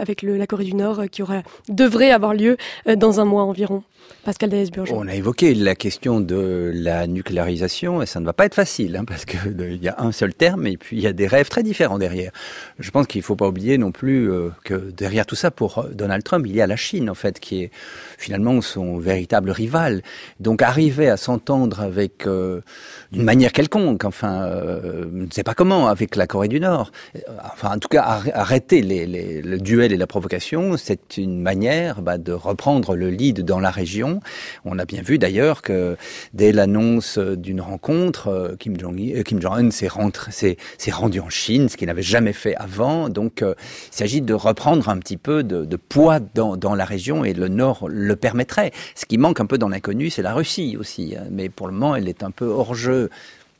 avec 0.00 0.22
le, 0.22 0.36
la 0.36 0.46
Corée 0.46 0.64
du 0.64 0.74
Nord 0.74 1.02
qui 1.10 1.22
aura, 1.22 1.42
devrait 1.68 2.10
avoir 2.10 2.34
lieu 2.34 2.56
dans 2.86 3.20
un 3.20 3.24
mois 3.24 3.42
environ? 3.44 3.82
Pascal 4.24 4.50
Daes-Burgeon. 4.50 4.96
On 4.96 5.08
a 5.08 5.14
évoqué 5.14 5.54
la 5.54 5.74
question 5.74 6.20
de 6.20 6.70
la 6.74 7.06
nucléarisation 7.06 8.02
et 8.02 8.06
ça 8.06 8.20
ne 8.20 8.24
va 8.24 8.32
pas 8.32 8.44
être 8.44 8.54
facile, 8.54 8.96
hein, 8.96 9.04
parce 9.04 9.24
qu'il 9.24 9.78
y 9.82 9.88
a 9.88 9.91
un 9.98 10.12
seul 10.12 10.34
terme 10.34 10.66
et 10.66 10.76
puis 10.76 10.96
il 10.96 11.02
y 11.02 11.06
a 11.06 11.12
des 11.12 11.26
rêves 11.26 11.48
très 11.48 11.62
différents 11.62 11.98
derrière. 11.98 12.32
Je 12.78 12.90
pense 12.90 13.06
qu'il 13.06 13.20
ne 13.20 13.24
faut 13.24 13.36
pas 13.36 13.48
oublier 13.48 13.78
non 13.78 13.92
plus 13.92 14.30
que 14.64 14.74
derrière 14.74 15.26
tout 15.26 15.34
ça, 15.34 15.50
pour 15.50 15.86
Donald 15.92 16.22
Trump, 16.22 16.46
il 16.48 16.54
y 16.54 16.60
a 16.60 16.66
la 16.66 16.76
Chine 16.76 17.10
en 17.10 17.14
fait 17.14 17.40
qui 17.40 17.62
est 17.62 17.70
finalement 18.18 18.60
son 18.60 18.98
véritable 18.98 19.50
rival. 19.50 20.02
Donc 20.40 20.62
arriver 20.62 21.08
à 21.08 21.16
s'entendre 21.16 21.80
avec 21.80 22.26
d'une 23.12 23.22
manière 23.22 23.52
quelconque, 23.52 24.04
enfin, 24.04 24.48
je 24.82 25.08
ne 25.08 25.30
sais 25.30 25.42
pas 25.42 25.54
comment, 25.54 25.88
avec 25.88 26.16
la 26.16 26.26
Corée 26.26 26.48
du 26.48 26.60
Nord, 26.60 26.92
enfin 27.44 27.74
en 27.74 27.78
tout 27.78 27.88
cas 27.88 28.02
arrêter 28.34 28.82
le 28.82 29.58
duel 29.58 29.92
et 29.92 29.96
la 29.96 30.06
provocation, 30.06 30.76
c'est 30.76 31.16
une 31.16 31.40
manière 31.40 32.02
bah, 32.02 32.18
de 32.18 32.32
reprendre 32.32 32.96
le 32.96 33.10
lead 33.10 33.42
dans 33.44 33.60
la 33.60 33.70
région. 33.70 34.20
On 34.64 34.78
a 34.78 34.84
bien 34.84 35.02
vu 35.02 35.18
d'ailleurs 35.18 35.62
que 35.62 35.96
dès 36.34 36.52
l'annonce 36.52 37.18
d'une 37.18 37.60
rencontre, 37.60 38.28
euh, 38.28 38.56
Kim 38.58 38.78
Jong-un 38.78 39.18
euh, 39.18 39.22
Kim 39.22 39.40
Jong 39.40 39.70
s'est 39.88 40.56
rendu 40.90 41.20
en 41.20 41.28
Chine, 41.28 41.68
ce 41.68 41.76
qu'il 41.76 41.86
n'avait 41.86 42.02
jamais 42.02 42.32
fait 42.32 42.54
avant. 42.56 43.08
Donc 43.08 43.42
euh, 43.42 43.54
il 43.92 43.96
s'agit 43.96 44.20
de 44.20 44.34
reprendre 44.34 44.88
un 44.88 44.98
petit 44.98 45.16
peu 45.16 45.42
de, 45.42 45.76
poids 45.76 46.20
dans, 46.20 46.56
dans, 46.56 46.74
la 46.74 46.84
région 46.84 47.24
et 47.24 47.34
le 47.34 47.48
Nord 47.48 47.88
le 47.88 48.16
permettrait. 48.16 48.72
Ce 48.94 49.06
qui 49.06 49.18
manque 49.18 49.40
un 49.40 49.46
peu 49.46 49.58
dans 49.58 49.68
l'inconnu, 49.68 50.10
c'est 50.10 50.22
la 50.22 50.34
Russie 50.34 50.76
aussi. 50.78 51.14
Hein. 51.16 51.24
Mais 51.30 51.48
pour 51.48 51.66
le 51.66 51.72
moment, 51.72 51.96
elle 51.96 52.08
est 52.08 52.22
un 52.22 52.30
peu 52.30 52.46
hors 52.46 52.74
jeu. 52.74 53.10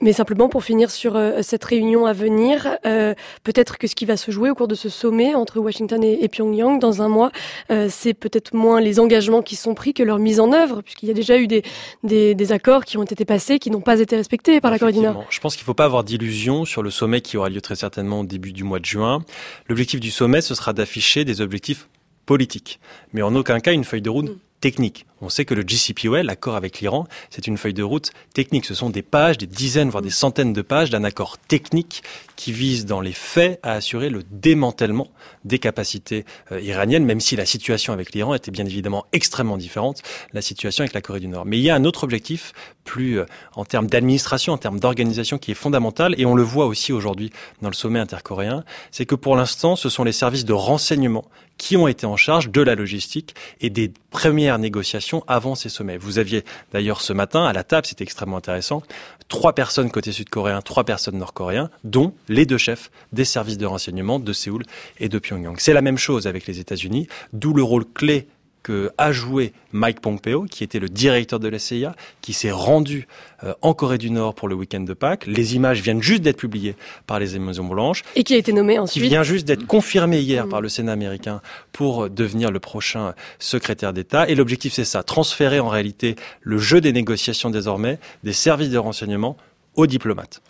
Mais 0.02 0.12
simplement 0.12 0.48
pour 0.48 0.64
finir 0.64 0.90
sur 0.90 1.14
euh, 1.14 1.42
cette 1.42 1.62
réunion 1.64 2.06
à 2.06 2.12
venir, 2.12 2.76
euh, 2.84 3.14
peut-être 3.44 3.78
que 3.78 3.86
ce 3.86 3.94
qui 3.94 4.04
va 4.04 4.16
se 4.16 4.32
jouer 4.32 4.50
au 4.50 4.54
cours 4.56 4.66
de 4.66 4.74
ce 4.74 4.88
sommet 4.88 5.36
entre 5.36 5.60
Washington 5.60 6.02
et, 6.02 6.28
Pyongyang 6.28 6.80
dans 6.80 7.02
un 7.02 7.08
mois, 7.08 7.30
euh, 7.70 7.86
c'est 7.88 8.12
peut-être 8.12 8.52
moins 8.52 8.80
les 8.80 8.98
engagements 8.98 9.42
qui 9.42 9.54
sont 9.54 9.74
pris 9.74 9.94
que 9.94 10.02
leur 10.02 10.18
mise 10.18 10.40
en 10.40 10.52
œuvre, 10.52 10.82
puisqu'il 10.82 11.06
y 11.06 11.12
a 11.12 11.14
déjà 11.14 11.38
eu 11.38 11.46
des, 11.46 11.62
des, 12.02 12.34
des, 12.34 12.52
accords 12.52 12.84
qui 12.84 12.98
ont 12.98 13.04
été 13.04 13.24
passés, 13.24 13.60
qui 13.60 13.70
n'ont 13.70 13.80
pas 13.80 14.00
été 14.00 14.16
respectés 14.16 14.60
par 14.60 14.72
la 14.72 14.80
Corée 14.80 14.92
du 14.92 14.98
Nord. 14.98 15.24
Je 15.30 15.38
pense 15.38 15.54
qu'il 15.54 15.62
ne 15.62 15.66
faut 15.66 15.74
pas 15.74 15.84
avoir 15.84 16.02
d'illusions 16.02 16.64
sur 16.64 16.82
le 16.82 16.90
sommet 16.90 17.20
qui 17.20 17.36
aura 17.36 17.48
lieu 17.48 17.60
très 17.60 17.76
certainement 17.76 18.20
au 18.20 18.24
début 18.24 18.52
du 18.52 18.64
mois 18.64 18.80
de 18.80 18.84
juin. 18.84 19.22
L'objectif 19.68 20.00
du 20.00 20.10
sommet, 20.10 20.40
ce 20.40 20.56
sera 20.56 20.72
d'afficher 20.72 21.24
des 21.24 21.40
objectifs 21.40 21.88
politiques, 22.26 22.80
mais 23.12 23.22
en 23.22 23.36
aucun 23.36 23.60
cas 23.60 23.72
une 23.72 23.84
feuille 23.84 24.02
de 24.02 24.10
route 24.10 24.30
mm. 24.30 24.38
Technique. 24.62 25.06
On 25.20 25.28
sait 25.28 25.44
que 25.44 25.54
le 25.54 25.62
JCPOA, 25.62 26.22
l'accord 26.22 26.56
avec 26.56 26.80
l'Iran, 26.80 27.06
c'est 27.30 27.46
une 27.46 27.58
feuille 27.58 27.74
de 27.74 27.82
route 27.82 28.10
technique. 28.32 28.64
Ce 28.64 28.74
sont 28.74 28.90
des 28.90 29.02
pages, 29.02 29.36
des 29.36 29.46
dizaines, 29.46 29.90
voire 29.90 30.02
des 30.02 30.10
centaines 30.10 30.52
de 30.52 30.62
pages 30.62 30.88
d'un 30.88 31.04
accord 31.04 31.36
technique 31.36 32.02
qui 32.36 32.52
vise 32.52 32.86
dans 32.86 33.00
les 33.00 33.12
faits 33.12 33.60
à 33.62 33.72
assurer 33.72 34.08
le 34.08 34.22
démantèlement 34.30 35.08
des 35.44 35.58
capacités 35.58 36.24
euh, 36.50 36.60
iraniennes, 36.60 37.04
même 37.04 37.20
si 37.20 37.36
la 37.36 37.44
situation 37.44 37.92
avec 37.92 38.14
l'Iran 38.14 38.34
était 38.34 38.50
bien 38.50 38.64
évidemment 38.64 39.04
extrêmement 39.12 39.56
différente, 39.56 40.02
la 40.32 40.42
situation 40.42 40.82
avec 40.82 40.94
la 40.94 41.00
Corée 41.00 41.20
du 41.20 41.28
Nord. 41.28 41.44
Mais 41.44 41.58
il 41.58 41.62
y 41.62 41.70
a 41.70 41.74
un 41.74 41.84
autre 41.84 42.04
objectif, 42.04 42.52
plus 42.84 43.18
euh, 43.18 43.26
en 43.54 43.64
termes 43.64 43.88
d'administration, 43.88 44.52
en 44.52 44.58
termes 44.58 44.80
d'organisation, 44.80 45.38
qui 45.38 45.50
est 45.50 45.54
fondamental, 45.54 46.14
et 46.18 46.24
on 46.24 46.34
le 46.34 46.42
voit 46.42 46.66
aussi 46.66 46.92
aujourd'hui 46.92 47.30
dans 47.62 47.68
le 47.68 47.74
sommet 47.74 47.98
intercoréen, 47.98 48.64
c'est 48.90 49.06
que 49.06 49.16
pour 49.16 49.36
l'instant, 49.36 49.76
ce 49.76 49.88
sont 49.88 50.04
les 50.04 50.12
services 50.12 50.44
de 50.44 50.52
renseignement 50.52 51.24
qui 51.62 51.76
ont 51.76 51.86
été 51.86 52.06
en 52.06 52.16
charge 52.16 52.50
de 52.50 52.60
la 52.60 52.74
logistique 52.74 53.36
et 53.60 53.70
des 53.70 53.92
premières 54.10 54.58
négociations 54.58 55.22
avant 55.28 55.54
ces 55.54 55.68
sommets. 55.68 55.96
Vous 55.96 56.18
aviez 56.18 56.42
d'ailleurs 56.72 57.00
ce 57.00 57.12
matin 57.12 57.44
à 57.44 57.52
la 57.52 57.62
table, 57.62 57.86
c'était 57.86 58.02
extrêmement 58.02 58.38
intéressant, 58.38 58.82
trois 59.28 59.52
personnes 59.52 59.88
côté 59.88 60.10
sud-coréen, 60.10 60.60
trois 60.60 60.82
personnes 60.82 61.18
nord-coréens, 61.18 61.70
dont 61.84 62.14
les 62.28 62.46
deux 62.46 62.58
chefs 62.58 62.90
des 63.12 63.24
services 63.24 63.58
de 63.58 63.66
renseignement 63.66 64.18
de 64.18 64.32
Séoul 64.32 64.64
et 64.98 65.08
de 65.08 65.20
Pyongyang. 65.20 65.54
C'est 65.60 65.72
la 65.72 65.82
même 65.82 65.98
chose 65.98 66.26
avec 66.26 66.48
les 66.48 66.58
États-Unis, 66.58 67.06
d'où 67.32 67.54
le 67.54 67.62
rôle 67.62 67.84
clé 67.84 68.26
que 68.62 68.90
a 68.98 69.12
joué 69.12 69.52
Mike 69.72 70.00
Pompeo, 70.00 70.44
qui 70.44 70.64
était 70.64 70.78
le 70.78 70.88
directeur 70.88 71.40
de 71.40 71.48
la 71.48 71.58
CIA, 71.58 71.94
qui 72.20 72.32
s'est 72.32 72.50
rendu 72.50 73.06
euh, 73.44 73.54
en 73.62 73.74
Corée 73.74 73.98
du 73.98 74.10
Nord 74.10 74.34
pour 74.34 74.48
le 74.48 74.54
week-end 74.54 74.80
de 74.80 74.94
Pâques. 74.94 75.26
Les 75.26 75.56
images 75.56 75.80
viennent 75.80 76.02
juste 76.02 76.22
d'être 76.22 76.36
publiées 76.36 76.76
par 77.06 77.18
les 77.18 77.38
Maisons 77.38 77.64
Blanches. 77.64 78.02
Et 78.14 78.24
qui 78.24 78.34
a 78.34 78.36
été 78.36 78.52
nommé 78.52 78.78
ensuite. 78.78 79.02
Qui 79.02 79.08
vient 79.08 79.22
juste 79.22 79.46
d'être 79.46 79.66
confirmé 79.66 80.20
hier 80.20 80.46
mm. 80.46 80.48
par 80.50 80.60
le 80.60 80.68
Sénat 80.68 80.92
américain 80.92 81.40
pour 81.72 82.08
devenir 82.08 82.50
le 82.50 82.60
prochain 82.60 83.14
secrétaire 83.38 83.92
d'État. 83.92 84.28
Et 84.28 84.34
l'objectif, 84.34 84.72
c'est 84.72 84.84
ça, 84.84 85.02
transférer 85.02 85.60
en 85.60 85.68
réalité 85.68 86.16
le 86.40 86.58
jeu 86.58 86.80
des 86.80 86.92
négociations 86.92 87.50
désormais 87.50 87.98
des 88.22 88.32
services 88.32 88.70
de 88.70 88.78
renseignement 88.78 89.36
aux 89.74 89.86
diplomates. 89.86 90.42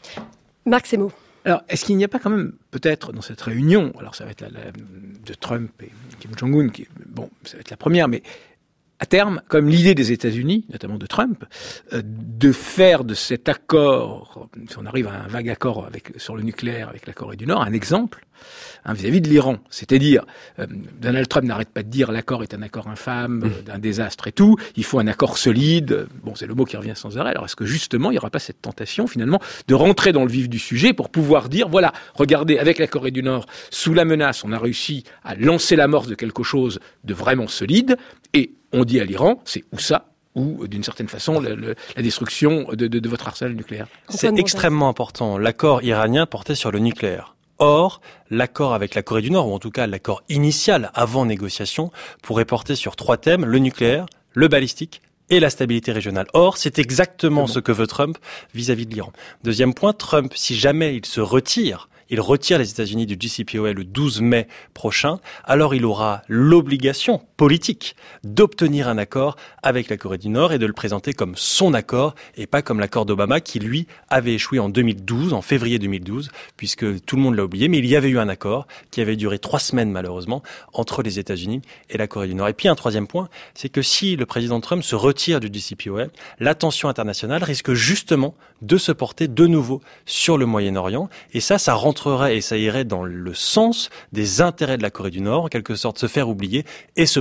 Marc 0.66 0.86
Semo. 0.86 1.12
Alors, 1.44 1.62
est-ce 1.68 1.84
qu'il 1.84 1.96
n'y 1.96 2.04
a 2.04 2.08
pas 2.08 2.18
quand 2.18 2.30
même, 2.30 2.52
peut-être, 2.70 3.12
dans 3.12 3.22
cette 3.22 3.40
réunion, 3.40 3.92
alors 3.98 4.14
ça 4.14 4.24
va 4.24 4.30
être 4.30 4.42
la, 4.42 4.70
de 4.70 5.34
Trump 5.34 5.70
et 5.82 5.90
Kim 6.20 6.30
Jong-un, 6.36 6.68
qui, 6.68 6.86
bon, 7.06 7.30
ça 7.44 7.56
va 7.56 7.60
être 7.60 7.70
la 7.70 7.76
première, 7.76 8.08
mais 8.08 8.22
à 9.02 9.06
terme, 9.06 9.42
comme 9.48 9.68
l'idée 9.68 9.96
des 9.96 10.12
États-Unis, 10.12 10.64
notamment 10.70 10.96
de 10.96 11.06
Trump, 11.06 11.44
euh, 11.92 12.02
de 12.04 12.52
faire 12.52 13.02
de 13.02 13.14
cet 13.14 13.48
accord, 13.48 14.48
si 14.70 14.78
on 14.78 14.86
arrive 14.86 15.08
à 15.08 15.24
un 15.24 15.26
vague 15.26 15.48
accord 15.48 15.84
avec, 15.84 16.12
sur 16.18 16.36
le 16.36 16.44
nucléaire 16.44 16.88
avec 16.88 17.08
la 17.08 17.12
Corée 17.12 17.34
du 17.34 17.44
Nord, 17.44 17.62
un 17.62 17.72
exemple 17.72 18.24
hein, 18.84 18.94
vis-à-vis 18.94 19.20
de 19.20 19.28
l'Iran. 19.28 19.58
C'est-à-dire, 19.70 20.24
euh, 20.60 20.68
Donald 21.00 21.26
Trump 21.26 21.48
n'arrête 21.48 21.70
pas 21.70 21.82
de 21.82 21.88
dire 21.88 22.12
l'accord 22.12 22.44
est 22.44 22.54
un 22.54 22.62
accord 22.62 22.86
infâme, 22.86 23.38
mmh. 23.38 23.44
euh, 23.44 23.62
d'un 23.62 23.80
désastre 23.80 24.28
et 24.28 24.32
tout, 24.32 24.56
il 24.76 24.84
faut 24.84 25.00
un 25.00 25.08
accord 25.08 25.36
solide. 25.36 26.06
Bon, 26.22 26.36
c'est 26.36 26.46
le 26.46 26.54
mot 26.54 26.64
qui 26.64 26.76
revient 26.76 26.94
sans 26.94 27.18
arrêt. 27.18 27.30
Alors 27.30 27.46
est-ce 27.46 27.56
que 27.56 27.66
justement, 27.66 28.12
il 28.12 28.14
n'y 28.14 28.18
aura 28.18 28.30
pas 28.30 28.38
cette 28.38 28.62
tentation 28.62 29.08
finalement 29.08 29.40
de 29.66 29.74
rentrer 29.74 30.12
dans 30.12 30.24
le 30.24 30.30
vif 30.30 30.48
du 30.48 30.60
sujet 30.60 30.92
pour 30.92 31.10
pouvoir 31.10 31.48
dire, 31.48 31.68
voilà, 31.68 31.92
regardez, 32.14 32.56
avec 32.56 32.78
la 32.78 32.86
Corée 32.86 33.10
du 33.10 33.24
Nord, 33.24 33.46
sous 33.70 33.94
la 33.94 34.04
menace, 34.04 34.44
on 34.44 34.52
a 34.52 34.58
réussi 34.60 35.02
à 35.24 35.34
lancer 35.34 35.74
l'amorce 35.74 36.06
de 36.06 36.14
quelque 36.14 36.44
chose 36.44 36.78
de 37.02 37.14
vraiment 37.14 37.48
solide, 37.48 37.96
et 38.32 38.52
on 38.72 38.84
dit 38.84 39.00
à 39.00 39.04
l'Iran, 39.04 39.40
c'est 39.44 39.64
où 39.72 39.78
ça 39.78 40.06
ou 40.34 40.66
d'une 40.66 40.82
certaine 40.82 41.08
façon 41.08 41.40
la 41.40 42.02
destruction 42.02 42.68
de, 42.72 43.08
votre 43.08 43.28
arsenal 43.28 43.54
nucléaire. 43.54 43.86
C'est 44.08 44.38
extrêmement 44.38 44.88
important. 44.88 45.36
L'accord 45.36 45.82
iranien 45.82 46.26
portait 46.26 46.54
sur 46.54 46.70
le 46.70 46.78
nucléaire. 46.78 47.36
Or, 47.58 48.00
l'accord 48.30 48.72
avec 48.72 48.94
la 48.94 49.02
Corée 49.02 49.22
du 49.22 49.30
Nord, 49.30 49.48
ou 49.48 49.54
en 49.54 49.58
tout 49.58 49.70
cas 49.70 49.86
l'accord 49.86 50.22
initial 50.28 50.90
avant 50.94 51.26
négociation, 51.26 51.92
pourrait 52.22 52.46
porter 52.46 52.74
sur 52.74 52.96
trois 52.96 53.18
thèmes, 53.18 53.44
le 53.44 53.58
nucléaire, 53.58 54.06
le 54.32 54.48
balistique 54.48 55.02
et 55.28 55.38
la 55.38 55.50
stabilité 55.50 55.92
régionale. 55.92 56.26
Or, 56.32 56.56
c'est 56.56 56.78
exactement 56.78 57.46
ce 57.46 57.58
que 57.58 57.70
veut 57.70 57.86
Trump 57.86 58.18
vis-à-vis 58.54 58.84
-vis 58.84 58.88
de 58.88 58.94
l'Iran. 58.94 59.12
Deuxième 59.44 59.74
point, 59.74 59.92
Trump, 59.92 60.32
si 60.34 60.56
jamais 60.56 60.96
il 60.96 61.06
se 61.06 61.20
retire 61.20 61.88
il 62.12 62.20
retire 62.20 62.58
les 62.58 62.70
États-Unis 62.70 63.06
du 63.06 63.16
JCPOA 63.18 63.72
le 63.72 63.84
12 63.84 64.20
mai 64.20 64.46
prochain, 64.74 65.18
alors 65.44 65.74
il 65.74 65.86
aura 65.86 66.20
l'obligation 66.28 67.22
politique 67.42 67.96
d'obtenir 68.22 68.86
un 68.86 68.98
accord 68.98 69.34
avec 69.64 69.88
la 69.88 69.96
Corée 69.96 70.16
du 70.16 70.28
Nord 70.28 70.52
et 70.52 70.60
de 70.60 70.66
le 70.66 70.72
présenter 70.72 71.12
comme 71.12 71.34
son 71.34 71.74
accord 71.74 72.14
et 72.36 72.46
pas 72.46 72.62
comme 72.62 72.78
l'accord 72.78 73.04
d'Obama 73.04 73.40
qui 73.40 73.58
lui 73.58 73.88
avait 74.10 74.34
échoué 74.34 74.60
en 74.60 74.68
2012, 74.68 75.32
en 75.32 75.42
février 75.42 75.80
2012, 75.80 76.30
puisque 76.56 77.04
tout 77.04 77.16
le 77.16 77.22
monde 77.22 77.34
l'a 77.34 77.42
oublié, 77.42 77.66
mais 77.66 77.78
il 77.78 77.86
y 77.86 77.96
avait 77.96 78.10
eu 78.10 78.20
un 78.20 78.28
accord 78.28 78.68
qui 78.92 79.00
avait 79.00 79.16
duré 79.16 79.40
trois 79.40 79.58
semaines 79.58 79.90
malheureusement 79.90 80.44
entre 80.72 81.02
les 81.02 81.18
États-Unis 81.18 81.62
et 81.90 81.98
la 81.98 82.06
Corée 82.06 82.28
du 82.28 82.36
Nord. 82.36 82.46
Et 82.46 82.52
puis 82.52 82.68
un 82.68 82.76
troisième 82.76 83.08
point, 83.08 83.28
c'est 83.54 83.68
que 83.68 83.82
si 83.82 84.14
le 84.14 84.24
président 84.24 84.60
Trump 84.60 84.84
se 84.84 84.94
retire 84.94 85.40
du 85.40 85.48
JCPOA, 85.52 86.06
l'attention 86.38 86.88
internationale 86.88 87.42
risque 87.42 87.72
justement 87.72 88.36
de 88.60 88.76
se 88.76 88.92
porter 88.92 89.26
de 89.26 89.46
nouveau 89.48 89.80
sur 90.06 90.38
le 90.38 90.46
Moyen-Orient 90.46 91.08
et 91.32 91.40
ça, 91.40 91.58
ça 91.58 91.74
rentre 91.74 92.28
et 92.30 92.40
ça 92.40 92.56
irait 92.56 92.84
dans 92.84 93.02
le 93.02 93.34
sens 93.34 93.90
des 94.12 94.40
intérêts 94.42 94.78
de 94.78 94.82
la 94.82 94.90
Corée 94.90 95.10
du 95.10 95.20
Nord, 95.20 95.46
en 95.46 95.48
quelque 95.48 95.74
sorte 95.74 95.98
se 95.98 96.06
faire 96.06 96.28
oublier 96.28 96.64
et 96.94 97.06
se 97.06 97.18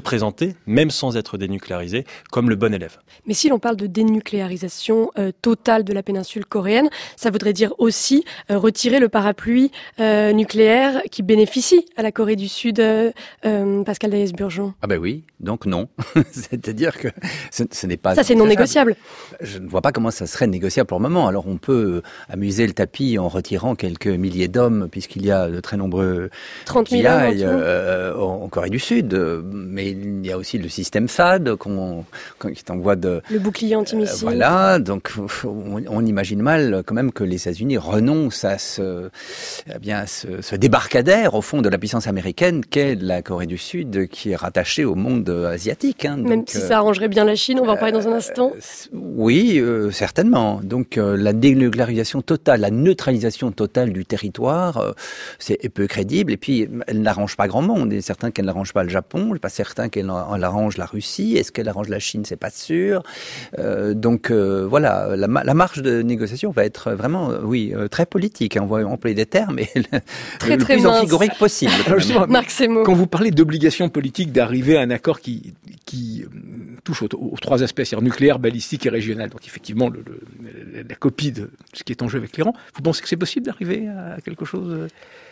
même 0.65 0.91
sans 0.91 1.17
être 1.17 1.37
dénucléarisé, 1.37 2.05
comme 2.31 2.49
le 2.49 2.55
bon 2.55 2.73
élève. 2.73 2.97
Mais 3.25 3.33
si 3.33 3.49
l'on 3.49 3.59
parle 3.59 3.75
de 3.75 3.87
dénucléarisation 3.87 5.11
euh, 5.17 5.31
totale 5.41 5.83
de 5.83 5.93
la 5.93 6.03
péninsule 6.03 6.45
coréenne, 6.45 6.89
ça 7.15 7.29
voudrait 7.29 7.53
dire 7.53 7.73
aussi 7.77 8.23
euh, 8.49 8.57
retirer 8.57 8.99
le 8.99 9.09
parapluie 9.09 9.71
euh, 9.99 10.31
nucléaire 10.33 11.01
qui 11.11 11.23
bénéficie 11.23 11.85
à 11.95 12.01
la 12.01 12.11
Corée 12.11 12.35
du 12.35 12.47
Sud, 12.47 12.81
Pascal 13.85 14.11
Daïs-Burgeon. 14.11 14.73
Ah 14.81 14.87
ben 14.87 14.97
oui, 14.99 15.23
donc 15.39 15.65
non. 15.65 15.87
C'est-à-dire 16.31 16.97
que 16.97 17.07
ce, 17.51 17.87
n'est 17.87 17.97
pas... 17.97 18.15
Ça 18.15 18.23
c'est 18.23 18.35
non 18.35 18.45
négociable. 18.45 18.95
Je 19.39 19.59
ne 19.59 19.67
vois 19.67 19.81
pas 19.81 19.91
comment 19.91 20.11
ça 20.11 20.27
serait 20.27 20.47
négociable 20.47 20.87
pour 20.87 20.99
le 20.99 21.03
moment. 21.03 21.27
Alors 21.27 21.47
on 21.47 21.57
peut 21.57 22.01
amuser 22.29 22.67
le 22.67 22.73
tapis 22.73 23.17
en 23.17 23.27
retirant 23.27 23.75
quelques 23.75 24.07
milliers 24.07 24.47
d'hommes 24.47 24.87
puisqu'il 24.89 25.25
y 25.25 25.31
a 25.31 25.49
de 25.49 25.59
très 25.59 25.77
nombreux 25.77 26.29
30 26.65 26.89
000 26.89 27.03
euh, 27.05 28.15
en 28.15 28.47
Corée 28.49 28.69
du 28.69 28.79
Sud. 28.79 29.13
Mais 29.51 29.93
il 30.03 30.25
y 30.25 30.31
a 30.31 30.37
aussi 30.37 30.57
le 30.57 30.69
système 30.69 31.07
FAD 31.07 31.55
qu'on, 31.55 32.05
qui 32.53 32.63
t'envoie 32.63 32.95
de... 32.95 33.21
Le 33.29 33.39
bouclier 33.39 33.75
antimissile. 33.75 34.27
Euh, 34.27 34.31
voilà, 34.31 34.79
donc 34.79 35.13
on, 35.45 36.05
imagine 36.05 36.41
mal 36.41 36.83
quand 36.85 36.95
même 36.95 37.11
que 37.11 37.23
les 37.23 37.37
États-Unis 37.37 37.77
renoncent 37.77 38.45
à 38.45 38.57
ce, 38.57 39.09
eh 39.73 39.79
bien, 39.79 40.05
ce, 40.05 40.55
débarcadère 40.55 41.35
au 41.35 41.41
fond 41.41 41.61
de 41.61 41.69
la 41.69 41.77
puissance 41.77 42.07
américaine 42.07 42.65
qu'est 42.65 42.95
la 42.95 43.21
Corée 43.21 43.45
du 43.45 43.57
Sud, 43.57 44.07
qui 44.07 44.31
est 44.31 44.35
rattachée 44.35 44.85
au 44.85 44.95
monde 44.95 45.29
asiatique. 45.29 46.05
Hein. 46.05 46.17
même 46.17 46.43
si 46.47 46.59
ça 46.59 46.77
arrangerait 46.77 47.07
bien 47.07 47.25
la 47.25 47.35
Chine, 47.35 47.59
on 47.61 47.65
va 47.65 47.73
en 47.73 47.77
parler 47.77 47.93
dans 47.93 48.07
un 48.07 48.13
instant. 48.13 48.51
Euh, 48.55 48.87
oui, 48.93 49.61
certainement. 49.91 50.59
Donc 50.63 50.97
la 50.97 51.33
dénucléarisation 51.33 52.21
totale, 52.21 52.61
la 52.61 52.71
neutralisation 52.71 53.51
totale 53.51 53.93
du 53.93 54.05
territoire, 54.05 54.77
euh, 54.77 54.91
c'est 55.39 55.57
peu 55.69 55.87
crédible. 55.87 56.33
Et 56.33 56.37
puis, 56.37 56.67
elle 56.87 57.01
n'arrange 57.01 57.37
pas 57.37 57.47
grand 57.47 57.61
monde. 57.61 57.91
Il 57.91 57.97
est 57.97 58.01
certain 58.01 58.31
qu'elle 58.31 58.45
n'arrange 58.45 58.73
pas 58.73 58.83
le 58.83 58.89
Japon, 58.89 59.35
pas 59.41 59.49
certain 59.49 59.80
certain 59.81 59.89
qu'elle 59.89 60.43
arrange 60.43 60.77
la 60.77 60.85
Russie. 60.85 61.35
Est-ce 61.37 61.51
qu'elle 61.51 61.67
arrange 61.67 61.89
la 61.89 61.99
Chine? 61.99 62.23
C'est 62.25 62.35
pas 62.35 62.49
sûr. 62.49 63.03
Euh, 63.59 63.93
donc 63.93 64.31
euh, 64.31 64.65
voilà, 64.67 65.15
la, 65.15 65.27
la, 65.27 65.53
marge 65.53 65.81
de 65.81 66.01
négociation 66.01 66.51
va 66.51 66.65
être 66.65 66.91
vraiment, 66.91 67.31
euh, 67.31 67.41
oui, 67.43 67.73
très 67.89 68.05
politique. 68.05 68.57
On 68.59 68.65
va 68.65 68.85
employer 68.85 69.15
des 69.15 69.25
termes, 69.25 69.55
mais 69.55 69.65
très, 70.39 70.57
le 70.57 70.63
très 70.63 70.75
plus 70.75 70.85
amphigorique 70.85 71.37
possible. 71.37 71.71
Marc 72.29 72.51
Quand 72.85 72.93
vous 72.93 73.07
parlez 73.07 73.31
d'obligation 73.31 73.89
politique 73.89 74.31
d'arriver 74.31 74.77
à 74.77 74.81
un 74.81 74.89
accord 74.89 75.19
qui, 75.19 75.53
qui 75.85 76.25
touche 76.83 77.03
aux, 77.03 77.35
trois 77.39 77.63
aspects, 77.63 77.83
c'est-à-dire 77.83 78.01
nucléaire, 78.01 78.39
balistique 78.39 78.85
et 78.85 78.89
régional, 78.89 79.29
donc 79.29 79.45
effectivement 79.45 79.89
le, 79.89 80.03
la 80.87 80.95
copie 80.95 81.31
de 81.31 81.51
ce 81.73 81.83
qui 81.83 81.91
est 81.91 82.01
en 82.01 82.07
jeu 82.07 82.17
avec 82.17 82.35
l'Iran, 82.37 82.53
vous 82.75 82.81
pensez 82.81 83.01
que 83.01 83.07
c'est 83.07 83.17
possible 83.17 83.45
d'arriver 83.45 83.87
à 83.87 84.19
quelque 84.21 84.45
chose? 84.45 84.87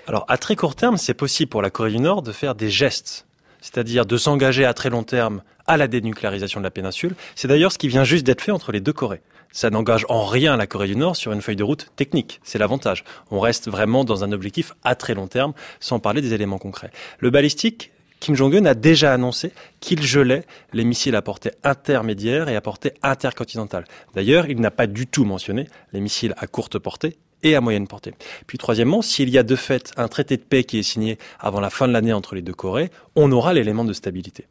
Alors 0.07 0.25
à 0.27 0.37
très 0.37 0.55
court 0.55 0.75
terme, 0.75 0.97
c'est 0.97 1.13
possible 1.13 1.49
pour 1.49 1.61
la 1.61 1.69
Corée 1.69 1.91
du 1.91 1.99
Nord 1.99 2.21
de 2.21 2.31
faire 2.31 2.55
des 2.55 2.69
gestes, 2.69 3.25
c'est-à-dire 3.61 4.05
de 4.05 4.17
s'engager 4.17 4.65
à 4.65 4.73
très 4.73 4.89
long 4.89 5.03
terme 5.03 5.41
à 5.67 5.77
la 5.77 5.87
dénucléarisation 5.87 6.59
de 6.59 6.63
la 6.63 6.71
péninsule. 6.71 7.15
C'est 7.35 7.47
d'ailleurs 7.47 7.71
ce 7.71 7.77
qui 7.77 7.87
vient 7.87 8.03
juste 8.03 8.25
d'être 8.25 8.41
fait 8.41 8.51
entre 8.51 8.71
les 8.71 8.79
deux 8.79 8.93
Corées. 8.93 9.21
Ça 9.51 9.69
n'engage 9.69 10.05
en 10.09 10.25
rien 10.25 10.57
la 10.57 10.67
Corée 10.67 10.87
du 10.87 10.95
Nord 10.95 11.15
sur 11.15 11.31
une 11.31 11.41
feuille 11.41 11.55
de 11.55 11.63
route 11.63 11.91
technique. 11.95 12.39
C'est 12.43 12.59
l'avantage. 12.59 13.03
On 13.31 13.39
reste 13.39 13.69
vraiment 13.69 14.03
dans 14.03 14.23
un 14.23 14.31
objectif 14.31 14.73
à 14.83 14.95
très 14.95 15.15
long 15.15 15.27
terme, 15.27 15.53
sans 15.79 15.99
parler 15.99 16.21
des 16.21 16.33
éléments 16.33 16.59
concrets. 16.59 16.91
Le 17.19 17.29
balistique, 17.29 17.91
Kim 18.19 18.35
Jong-un 18.35 18.65
a 18.65 18.73
déjà 18.73 19.13
annoncé 19.13 19.53
qu'il 19.79 20.03
gelait 20.03 20.43
les 20.73 20.83
missiles 20.83 21.15
à 21.15 21.21
portée 21.21 21.51
intermédiaire 21.63 22.49
et 22.49 22.55
à 22.55 22.61
portée 22.61 22.93
intercontinentale. 23.01 23.85
D'ailleurs, 24.13 24.47
il 24.49 24.59
n'a 24.59 24.71
pas 24.71 24.87
du 24.87 25.07
tout 25.07 25.25
mentionné 25.25 25.67
les 25.93 25.99
missiles 25.99 26.35
à 26.37 26.45
courte 26.45 26.77
portée 26.79 27.17
et 27.43 27.55
à 27.55 27.61
moyenne 27.61 27.87
portée. 27.87 28.13
Puis 28.47 28.57
troisièmement, 28.57 29.01
s'il 29.01 29.29
y 29.29 29.37
a 29.37 29.43
de 29.43 29.55
fait 29.55 29.91
un 29.97 30.07
traité 30.07 30.37
de 30.37 30.41
paix 30.41 30.63
qui 30.63 30.79
est 30.79 30.83
signé 30.83 31.17
avant 31.39 31.59
la 31.59 31.69
fin 31.69 31.87
de 31.87 31.93
l'année 31.93 32.13
entre 32.13 32.35
les 32.35 32.41
deux 32.41 32.53
Corées, 32.53 32.91
on 33.15 33.31
aura 33.31 33.53
l'élément 33.53 33.85
de 33.85 33.93
stabilité. 33.93 34.45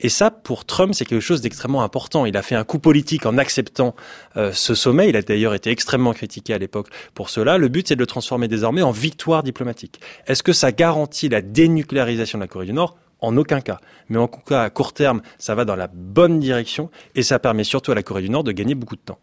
Et 0.00 0.08
ça, 0.08 0.30
pour 0.30 0.64
Trump, 0.64 0.94
c'est 0.94 1.04
quelque 1.04 1.20
chose 1.20 1.40
d'extrêmement 1.40 1.82
important. 1.82 2.26
Il 2.26 2.36
a 2.36 2.42
fait 2.42 2.54
un 2.54 2.64
coup 2.64 2.78
politique 2.78 3.26
en 3.26 3.38
acceptant 3.38 3.94
euh, 4.36 4.52
ce 4.52 4.74
sommet. 4.74 5.08
Il 5.08 5.16
a 5.16 5.22
d'ailleurs 5.22 5.54
été 5.54 5.70
extrêmement 5.70 6.12
critiqué 6.12 6.54
à 6.54 6.58
l'époque 6.58 6.88
pour 7.14 7.30
cela. 7.30 7.58
Le 7.58 7.68
but, 7.68 7.88
c'est 7.88 7.96
de 7.96 8.00
le 8.00 8.06
transformer 8.06 8.48
désormais 8.48 8.82
en 8.82 8.90
victoire 8.90 9.42
diplomatique. 9.42 10.00
Est-ce 10.26 10.42
que 10.42 10.52
ça 10.52 10.72
garantit 10.72 11.28
la 11.28 11.42
dénucléarisation 11.42 12.38
de 12.38 12.44
la 12.44 12.48
Corée 12.48 12.66
du 12.66 12.72
Nord? 12.72 12.96
En 13.20 13.38
aucun 13.38 13.62
cas. 13.62 13.80
Mais 14.10 14.18
en 14.18 14.28
tout 14.28 14.40
cas, 14.40 14.62
à 14.62 14.70
court 14.70 14.92
terme, 14.92 15.22
ça 15.38 15.54
va 15.54 15.64
dans 15.64 15.76
la 15.76 15.86
bonne 15.86 16.40
direction 16.40 16.90
et 17.14 17.22
ça 17.22 17.38
permet 17.38 17.64
surtout 17.64 17.92
à 17.92 17.94
la 17.94 18.02
Corée 18.02 18.20
du 18.20 18.28
Nord 18.28 18.44
de 18.44 18.52
gagner 18.52 18.74
beaucoup 18.74 18.96
de 18.96 19.00
temps 19.00 19.18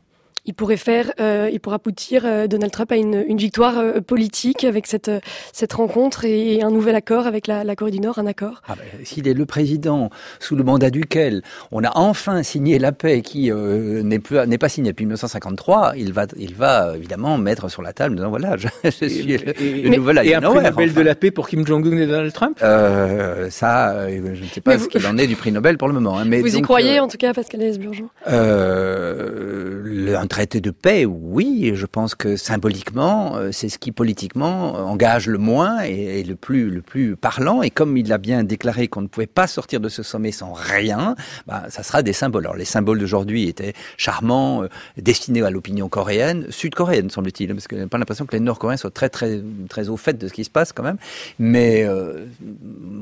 il 0.46 0.54
pourrait 0.54 0.78
faire, 0.78 1.12
euh, 1.20 1.50
il 1.52 1.60
pourra 1.60 1.76
aboutir 1.76 2.24
euh, 2.26 2.48
Donald 2.48 2.72
Trump 2.72 2.92
à 2.92 2.96
une, 2.96 3.24
une 3.28 3.38
victoire 3.38 3.78
euh, 3.78 4.02
politique 4.02 4.64
avec 4.64 4.88
cette 4.88 5.12
cette 5.54 5.74
rencontre 5.74 6.26
et, 6.26 6.62
un 6.64 6.72
nouvel 6.72 6.96
accord 6.96 7.28
avec 7.28 7.48
la, 7.48 7.64
la, 7.64 7.76
Corée 7.76 7.92
du 7.92 8.00
Nord, 8.00 8.20
un 8.20 8.26
accord. 8.26 8.62
Ah 8.68 8.76
ben, 8.76 9.06
S'il 9.06 9.28
est 9.28 9.34
le 9.34 9.46
président 9.46 10.10
sous 10.40 10.56
le 10.56 10.64
mandat 10.64 10.90
duquel 10.90 11.44
on 11.72 11.84
a 11.84 11.92
enfin 11.96 12.44
signé 12.44 12.80
la 12.80 12.92
paix 12.92 13.22
qui 13.22 13.52
n'est 13.52 14.20
plus 14.20 14.38
n'est 14.48 14.58
pas 14.58 14.70
signée 14.70 14.90
depuis 14.90 15.06
1953, 15.06 15.94
il 15.98 16.14
va 16.14 16.26
il 16.38 16.56
va 16.56 16.94
évidemment 16.96 17.38
mettre 17.38 17.70
sur 17.70 17.82
la 17.82 17.94
table 17.94 18.16
disant 18.16 18.30
voilà 18.30 18.58
je, 18.58 18.68
suis 18.90 19.38
le, 19.38 19.90
nouvel 19.96 20.22
Et 20.24 20.36
un 20.36 20.42
prix 20.42 20.64
Nobel 20.64 20.94
de 20.94 21.02
la 21.02 21.16
paix 21.16 21.32
pour 21.32 21.48
Kim 21.48 21.66
Jong 21.66 21.86
Un 21.88 21.98
et 21.98 22.08
Donald 22.08 22.34
Trump? 22.34 22.58
Ça, 22.60 24.08
je 24.10 24.42
ne 24.42 24.48
sais 24.48 24.62
pas 24.62 24.78
ce 24.80 24.88
qu'il 24.88 25.06
en 25.06 25.18
est 25.18 25.28
du 25.28 25.36
prix 25.36 25.52
Nobel 25.52 25.78
pour 25.78 25.88
le 25.88 25.94
moment. 25.94 26.18
Hein, 26.18 26.26
mais 26.26 26.42
vous 26.42 26.56
y 26.56 26.62
croyez 26.62 27.00
en 27.00 27.08
tout 27.08 27.18
cas, 27.18 27.34
Pascal 27.34 27.62
Esburgeon 27.62 28.10
un 30.16 30.28
traité 30.32 30.62
de 30.62 30.72
paix, 30.72 31.04
oui, 31.04 31.74
je 31.76 31.86
pense 31.86 32.16
que 32.16 32.38
symboliquement, 32.38 33.36
euh, 33.36 33.52
c'est 33.52 33.68
ce 33.68 33.78
qui 33.78 33.92
politiquement 33.92 34.76
engage 34.76 35.28
le 35.28 35.38
moins 35.38 35.82
et, 35.82 36.24
le 36.24 36.36
plus 36.36 36.70
le 36.70 36.82
plus 36.82 37.18
parlant. 37.18 37.62
Et 37.62 37.70
comme 37.70 37.98
il 37.98 38.14
a 38.14 38.18
bien 38.18 38.46
déclaré 38.46 38.88
qu'on 38.88 39.02
ne 39.02 39.08
pouvait 39.08 39.28
pas 39.28 39.46
sortir 39.46 39.82
de 39.82 39.90
ce 39.90 40.04
sommet 40.04 40.32
sans 40.32 40.54
rien, 40.54 41.16
bah, 41.48 41.66
ça 41.68 41.84
sera 41.84 42.02
des 42.02 42.14
symboles. 42.14 42.46
Alors 42.46 42.56
les 42.56 42.64
symboles 42.64 43.00
d'aujourd'hui 43.00 43.50
étaient 43.50 43.74
charmants, 43.98 44.64
euh, 44.64 44.70
destinés 44.96 45.42
à 45.42 45.50
l'opinion 45.50 45.90
coréenne, 45.90 46.46
sud-coréenne 46.50 47.10
semble-t-il, 47.10 47.54
parce 47.54 47.68
que 47.68 47.78
j'ai 47.78 47.88
pas 47.88 47.98
l'impression 47.98 48.26
que 48.26 48.32
les 48.34 48.40
Nord-Coréens 48.40 48.78
soient 48.78 48.90
très 48.90 49.10
très 49.10 49.42
très 49.68 49.90
au 49.90 49.98
fait 49.98 50.18
de 50.18 50.30
ce 50.30 50.34
qui 50.34 50.46
se 50.46 50.50
passe 50.50 50.72
quand 50.72 50.84
même. 50.84 50.98
Mais 51.40 51.84
euh, 51.84 52.26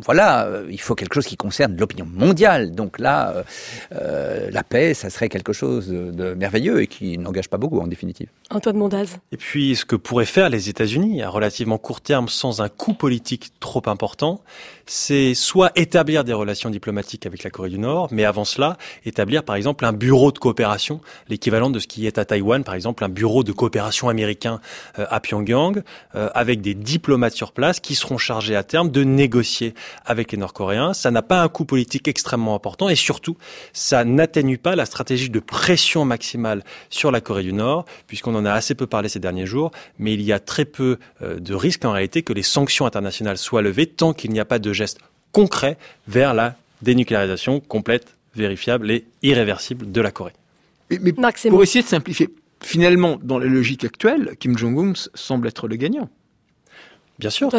voilà, 0.04 0.50
il 0.68 0.82
faut 0.82 0.96
quelque 0.96 1.14
chose 1.14 1.28
qui 1.28 1.38
concerne 1.38 1.78
l'opinion 1.78 2.08
mondiale. 2.12 2.72
Donc 2.72 2.98
là, 2.98 3.44
la 3.92 4.64
paix, 4.64 4.96
ça 4.96 5.12
serait 5.12 5.30
quelque 5.30 5.54
chose 5.54 5.90
de 5.90 6.34
merveilleux 6.34 6.82
et 6.82 6.88
qui 6.88 7.19
n'engage 7.20 7.50
pas 7.50 7.58
beaucoup 7.58 7.80
en 7.80 7.88
définitive. 7.88 8.30
Antoine 8.50 8.78
Mondaz. 8.78 9.20
Et 9.32 9.38
puis 9.38 9.76
ce 9.76 9.86
que 9.86 9.96
pourraient 9.96 10.26
faire 10.26 10.50
les 10.50 10.70
États-Unis 10.70 11.22
à 11.22 11.30
relativement 11.30 11.78
court 11.78 12.02
terme 12.02 12.28
sans 12.28 12.62
un 12.62 12.70
coût 12.70 12.94
politique 12.94 13.52
trop 13.60 13.84
important, 13.88 14.42
c'est 14.90 15.36
soit 15.36 15.72
établir 15.76 16.24
des 16.24 16.34
relations 16.34 16.72
diplomatiques 16.72 17.28
avec 17.28 17.44
la 17.44 17.52
Corée 17.52 17.70
du 17.70 17.78
Nord, 17.78 18.08
mais 18.10 18.26
avant 18.26 18.44
cela, 18.44 18.76
établir 19.06 19.44
par 19.44 19.56
exemple 19.56 19.86
un 19.86 19.94
bureau 19.94 20.32
de 20.32 20.40
coopération, 20.40 21.00
l'équivalent 21.28 21.70
de 21.70 21.78
ce 21.78 21.86
qui 21.86 22.08
est 22.08 22.18
à 22.18 22.26
Taïwan, 22.26 22.64
par 22.64 22.74
exemple 22.74 23.04
un 23.04 23.10
bureau 23.10 23.44
de 23.44 23.52
coopération 23.52 24.10
américain 24.10 24.60
euh, 24.98 25.06
à 25.12 25.20
Pyongyang, 25.20 25.84
euh, 26.16 26.30
avec 26.34 26.62
des 26.62 26.74
diplomates 26.74 27.34
sur 27.34 27.52
place 27.52 27.80
qui 27.80 27.94
seront 27.94 28.18
chargés 28.18 28.56
à 28.56 28.64
terme 28.64 28.90
de 28.90 29.04
négocier 29.04 29.76
avec 30.08 30.32
les 30.32 30.40
Nord-Coréens. 30.40 30.96
Ça 30.96 31.12
n'a 31.12 31.22
pas 31.22 31.44
un 31.44 31.50
coût 31.50 31.66
politique 31.66 32.08
extrêmement 32.08 32.56
important 32.56 32.90
et 32.90 32.96
surtout, 32.96 33.38
ça 33.74 34.04
n'atténue 34.04 34.58
pas 34.58 34.76
la 34.76 34.86
stratégie 34.86 35.30
de 35.30 35.40
pression 35.40 36.04
maximale 36.04 36.64
sur 36.90 37.12
la 37.12 37.22
Corée 37.22 37.44
du 37.44 37.54
Nord, 37.54 37.86
puisqu'on 38.08 38.34
en 38.34 38.44
a 38.44 38.54
assez 38.54 38.74
peu 38.74 38.88
parlé 38.88 39.08
ces 39.08 39.20
derniers 39.20 39.46
jours, 39.46 39.70
mais 40.00 40.16
il 40.16 40.24
y 40.24 40.34
a 40.34 40.40
très 40.40 40.66
peu 40.66 40.98
euh, 41.22 41.40
de 41.40 41.54
risques 41.54 41.86
en 41.86 41.92
réalité 41.92 42.24
que 42.24 42.34
les 42.34 42.42
sanctions 42.42 42.88
internationales 42.88 43.38
soient 43.38 43.62
levées 43.62 43.86
tant 43.86 44.14
qu'il 44.14 44.32
n'y 44.32 44.40
a 44.40 44.46
pas 44.46 44.58
de 44.58 44.79
gestes 44.80 45.00
concrets 45.32 45.78
vers 46.08 46.34
la 46.34 46.56
dénucléarisation 46.82 47.60
complète, 47.60 48.16
vérifiable 48.36 48.90
et 48.90 49.06
irréversible 49.22 49.92
de 49.92 50.02
la 50.02 50.12
Corée. 50.12 50.34
Mais, 50.90 51.14
pour 51.50 51.62
essayer 51.62 51.84
de 51.84 51.88
simplifier, 51.88 52.30
finalement, 52.62 53.20
dans 53.22 53.38
la 53.38 53.46
logique 53.46 53.84
actuelle, 53.84 54.36
Kim 54.40 54.58
Jong-un 54.58 54.94
semble 55.14 55.48
être 55.48 55.68
le 55.68 55.76
gagnant. 55.76 56.10
Bien 57.20 57.30
sûr. 57.30 57.50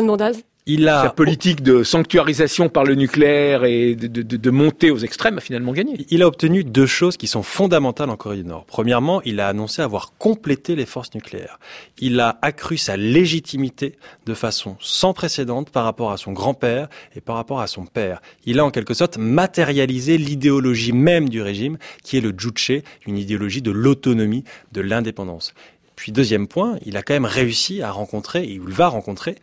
Il 0.66 0.88
a... 0.88 1.04
Sa 1.04 1.10
politique 1.10 1.62
de 1.62 1.82
sanctuarisation 1.82 2.68
par 2.68 2.84
le 2.84 2.94
nucléaire 2.94 3.64
et 3.64 3.94
de, 3.94 4.06
de, 4.06 4.22
de, 4.22 4.50
montée 4.50 4.90
aux 4.90 4.98
extrêmes 4.98 5.38
a 5.38 5.40
finalement 5.40 5.72
gagné. 5.72 6.06
Il 6.10 6.22
a 6.22 6.26
obtenu 6.26 6.64
deux 6.64 6.86
choses 6.86 7.16
qui 7.16 7.26
sont 7.26 7.42
fondamentales 7.42 8.10
en 8.10 8.16
Corée 8.16 8.36
du 8.36 8.44
Nord. 8.44 8.66
Premièrement, 8.66 9.22
il 9.22 9.40
a 9.40 9.48
annoncé 9.48 9.80
avoir 9.82 10.12
complété 10.18 10.76
les 10.76 10.86
forces 10.86 11.14
nucléaires. 11.14 11.58
Il 11.98 12.20
a 12.20 12.38
accru 12.42 12.76
sa 12.76 12.96
légitimité 12.96 13.96
de 14.26 14.34
façon 14.34 14.76
sans 14.80 15.14
précédent 15.14 15.64
par 15.64 15.84
rapport 15.84 16.12
à 16.12 16.18
son 16.18 16.32
grand-père 16.32 16.88
et 17.16 17.20
par 17.20 17.36
rapport 17.36 17.60
à 17.60 17.66
son 17.66 17.86
père. 17.86 18.20
Il 18.44 18.58
a 18.58 18.64
en 18.64 18.70
quelque 18.70 18.94
sorte 18.94 19.16
matérialisé 19.16 20.18
l'idéologie 20.18 20.92
même 20.92 21.28
du 21.28 21.40
régime, 21.40 21.78
qui 22.04 22.18
est 22.18 22.20
le 22.20 22.34
Juche, 22.36 22.72
une 23.06 23.18
idéologie 23.18 23.62
de 23.62 23.70
l'autonomie, 23.70 24.44
de 24.72 24.82
l'indépendance. 24.82 25.54
Puis 25.96 26.12
deuxième 26.12 26.48
point, 26.48 26.78
il 26.86 26.96
a 26.96 27.02
quand 27.02 27.12
même 27.12 27.26
réussi 27.26 27.82
à 27.82 27.90
rencontrer, 27.90 28.44
et 28.44 28.52
il 28.52 28.60
va 28.60 28.88
rencontrer, 28.88 29.36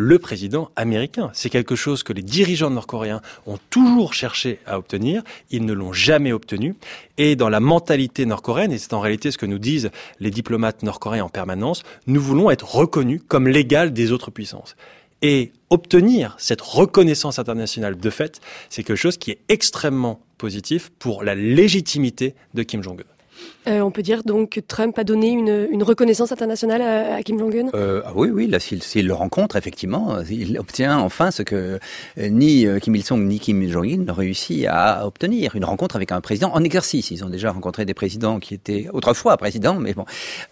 le 0.00 0.18
président 0.18 0.70
américain. 0.76 1.30
C'est 1.34 1.50
quelque 1.50 1.76
chose 1.76 2.02
que 2.02 2.12
les 2.12 2.22
dirigeants 2.22 2.70
nord-coréens 2.70 3.20
ont 3.46 3.58
toujours 3.68 4.14
cherché 4.14 4.58
à 4.66 4.78
obtenir. 4.78 5.22
Ils 5.50 5.64
ne 5.64 5.72
l'ont 5.72 5.92
jamais 5.92 6.32
obtenu. 6.32 6.74
Et 7.18 7.36
dans 7.36 7.50
la 7.50 7.60
mentalité 7.60 8.24
nord-coréenne, 8.24 8.72
et 8.72 8.78
c'est 8.78 8.94
en 8.94 9.00
réalité 9.00 9.30
ce 9.30 9.38
que 9.38 9.46
nous 9.46 9.58
disent 9.58 9.90
les 10.18 10.30
diplomates 10.30 10.82
nord-coréens 10.82 11.24
en 11.24 11.28
permanence, 11.28 11.82
nous 12.06 12.20
voulons 12.20 12.50
être 12.50 12.74
reconnus 12.74 13.20
comme 13.28 13.46
l'égal 13.46 13.92
des 13.92 14.10
autres 14.10 14.30
puissances. 14.30 14.74
Et 15.22 15.52
obtenir 15.68 16.34
cette 16.38 16.62
reconnaissance 16.62 17.38
internationale 17.38 17.98
de 17.98 18.10
fait, 18.10 18.40
c'est 18.70 18.82
quelque 18.82 18.96
chose 18.96 19.18
qui 19.18 19.32
est 19.32 19.38
extrêmement 19.48 20.20
positif 20.38 20.90
pour 20.98 21.22
la 21.22 21.34
légitimité 21.34 22.34
de 22.54 22.62
Kim 22.62 22.82
Jong-un. 22.82 23.04
Euh, 23.68 23.80
on 23.80 23.90
peut 23.90 24.02
dire 24.02 24.22
donc 24.24 24.50
que 24.50 24.60
Trump 24.60 24.98
a 24.98 25.04
donné 25.04 25.28
une, 25.28 25.82
reconnaissance 25.82 26.32
internationale 26.32 26.82
à, 26.82 27.22
Kim 27.22 27.38
Jong-un? 27.38 27.68
Euh, 27.74 28.02
ah 28.06 28.12
Oui, 28.14 28.28
oui, 28.30 28.46
là, 28.46 28.58
s'il 28.58 29.06
le 29.06 29.14
rencontre, 29.14 29.56
effectivement, 29.56 30.18
il 30.30 30.58
obtient 30.58 30.98
enfin 30.98 31.30
ce 31.30 31.42
que 31.42 31.78
euh, 32.18 32.28
ni 32.28 32.66
Kim 32.80 32.94
Il-sung 32.94 33.26
ni 33.26 33.38
Kim 33.38 33.66
Jong-un 33.68 33.98
n'ont 33.98 34.14
réussi 34.14 34.66
à 34.66 35.06
obtenir, 35.06 35.56
une 35.56 35.64
rencontre 35.64 35.96
avec 35.96 36.12
un 36.12 36.20
président 36.20 36.52
en 36.54 36.64
exercice. 36.64 37.10
Ils 37.10 37.24
ont 37.24 37.28
déjà 37.28 37.50
rencontré 37.50 37.84
des 37.84 37.94
présidents 37.94 38.40
qui 38.40 38.54
étaient 38.54 38.88
autrefois 38.92 39.36
présidents, 39.36 39.74
mais 39.74 39.94
bon. 39.94 40.04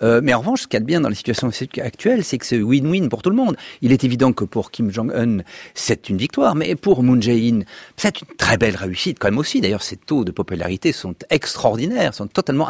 Mais 0.02 0.34
en 0.34 0.40
revanche, 0.40 0.62
ce 0.62 0.66
qu'il 0.66 0.76
y 0.76 0.78
a 0.78 0.80
de 0.80 0.86
bien 0.86 1.00
dans 1.00 1.08
la 1.08 1.14
situation 1.14 1.50
actuelle, 1.82 2.24
c'est 2.24 2.38
que 2.38 2.46
c'est 2.46 2.58
win-win 2.58 3.08
pour 3.08 3.22
tout 3.22 3.30
le 3.30 3.36
monde. 3.36 3.56
Il 3.80 3.92
est 3.92 4.04
évident 4.04 4.32
que 4.32 4.44
pour 4.44 4.70
Kim 4.70 4.90
Jong-un, 4.90 5.38
c'est 5.74 6.08
une 6.08 6.18
victoire, 6.18 6.54
mais 6.54 6.74
pour 6.74 7.02
Moon 7.02 7.20
Jae-in, 7.20 7.60
c'est 7.96 8.20
une 8.20 8.28
très 8.36 8.56
belle 8.56 8.76
réussite 8.76 9.18
quand 9.18 9.28
même 9.28 9.38
aussi. 9.38 9.60
D'ailleurs, 9.60 9.82
ses 9.82 9.96
taux 9.96 10.24
de 10.24 10.30
popularité 10.30 10.92
sont 10.92 11.14
extraordinaires, 11.30 12.14
sont 12.14 12.26
totalement 12.26 12.68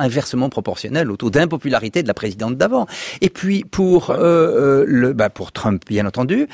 proportionnel 0.50 1.10
au 1.10 1.16
d'impopularité 1.30 2.02
de 2.02 2.08
la 2.08 2.14
présidente 2.14 2.56
d'avant. 2.56 2.86
Et 3.20 3.30
puis 3.30 3.64
pour 3.64 4.10
euh, 4.10 4.84
le, 4.86 5.12
bah, 5.12 5.30
pour 5.30 5.52
Trump, 5.52 5.82
bien 5.86 6.06
entendu, 6.06 6.48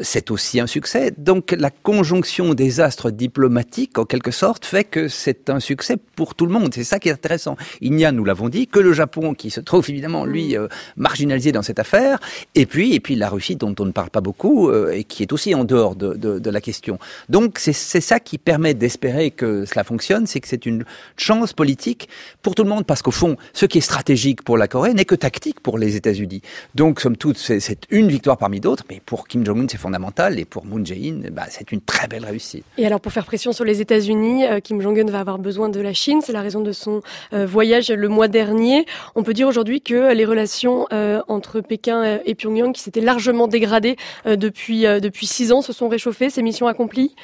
c'est 0.00 0.30
aussi 0.30 0.60
un 0.60 0.66
succès. 0.66 1.12
Donc 1.16 1.54
la 1.56 1.70
conjonction 1.70 2.54
des 2.54 2.80
astres 2.80 3.10
diplomatiques, 3.10 3.98
en 3.98 4.04
quelque 4.04 4.30
sorte, 4.30 4.64
fait 4.64 4.84
que 4.84 5.08
c'est 5.08 5.50
un 5.50 5.60
succès 5.60 5.96
pour 6.16 6.34
tout 6.34 6.46
le 6.46 6.52
monde. 6.52 6.72
C'est 6.74 6.84
ça 6.84 6.98
qui 6.98 7.08
est 7.08 7.12
intéressant. 7.12 7.56
Il 7.80 7.92
n'y 7.92 8.04
a, 8.04 8.12
nous 8.12 8.24
l'avons 8.24 8.48
dit, 8.48 8.66
que 8.66 8.80
le 8.80 8.92
Japon 8.92 9.34
qui 9.34 9.50
se 9.50 9.60
trouve 9.60 9.88
évidemment 9.88 10.24
lui 10.24 10.56
marginalisé 10.96 11.52
dans 11.52 11.62
cette 11.62 11.78
affaire, 11.78 12.18
et 12.54 12.66
puis 12.66 12.94
et 12.94 13.00
puis 13.00 13.14
la 13.14 13.28
Russie 13.28 13.56
dont 13.56 13.74
on 13.78 13.84
ne 13.84 13.92
parle 13.92 14.10
pas 14.10 14.20
beaucoup 14.20 14.72
et 14.72 15.04
qui 15.04 15.22
est 15.22 15.32
aussi 15.32 15.54
en 15.54 15.64
dehors 15.64 15.96
de, 15.96 16.14
de, 16.14 16.38
de 16.38 16.50
la 16.50 16.60
question. 16.60 16.98
Donc 17.28 17.58
c'est 17.58 17.72
ça 17.72 18.20
qui 18.20 18.38
permet 18.38 18.74
d'espérer 18.74 19.30
que 19.30 19.64
cela 19.64 19.84
fonctionne, 19.84 20.26
c'est 20.26 20.40
que 20.40 20.48
c'est 20.48 20.66
une 20.66 20.84
chance 21.16 21.52
politique 21.52 22.08
pour 22.42 22.54
tout 22.54 22.62
le 22.62 22.68
monde, 22.68 22.86
parce 22.92 23.00
qu'au 23.00 23.10
fond, 23.10 23.38
ce 23.54 23.64
qui 23.64 23.78
est 23.78 23.80
stratégique 23.80 24.42
pour 24.42 24.58
la 24.58 24.68
Corée 24.68 24.92
n'est 24.92 25.06
que 25.06 25.14
tactique 25.14 25.60
pour 25.60 25.78
les 25.78 25.96
États-Unis. 25.96 26.42
Donc, 26.74 27.00
somme 27.00 27.16
toute, 27.16 27.38
c'est 27.38 27.86
une 27.88 28.08
victoire 28.08 28.36
parmi 28.36 28.60
d'autres, 28.60 28.84
mais 28.90 29.00
pour 29.06 29.26
Kim 29.26 29.46
Jong-un, 29.46 29.66
c'est 29.66 29.78
fondamental, 29.78 30.38
et 30.38 30.44
pour 30.44 30.66
Moon 30.66 30.84
Jae-in, 30.84 31.30
bah, 31.32 31.44
c'est 31.48 31.72
une 31.72 31.80
très 31.80 32.06
belle 32.06 32.26
réussite. 32.26 32.66
Et 32.76 32.84
alors, 32.84 33.00
pour 33.00 33.10
faire 33.10 33.24
pression 33.24 33.54
sur 33.54 33.64
les 33.64 33.80
États-Unis, 33.80 34.44
euh, 34.44 34.60
Kim 34.60 34.82
Jong-un 34.82 35.10
va 35.10 35.20
avoir 35.20 35.38
besoin 35.38 35.70
de 35.70 35.80
la 35.80 35.94
Chine, 35.94 36.20
c'est 36.22 36.34
la 36.34 36.42
raison 36.42 36.60
de 36.60 36.72
son 36.72 37.00
euh, 37.32 37.46
voyage 37.46 37.90
le 37.90 38.08
mois 38.08 38.28
dernier. 38.28 38.84
On 39.14 39.22
peut 39.22 39.32
dire 39.32 39.48
aujourd'hui 39.48 39.80
que 39.80 40.12
les 40.12 40.26
relations 40.26 40.86
euh, 40.92 41.22
entre 41.28 41.62
Pékin 41.62 42.20
et 42.26 42.34
Pyongyang, 42.34 42.74
qui 42.74 42.82
s'étaient 42.82 43.00
largement 43.00 43.48
dégradées 43.48 43.96
depuis 44.26 44.82
depuis 44.82 45.26
six 45.26 45.50
ans, 45.50 45.62
se 45.62 45.72
sont 45.72 45.88
réchauffées, 45.88 46.28
ces 46.28 46.42
missions 46.42 46.66
accomplies? 46.66 47.14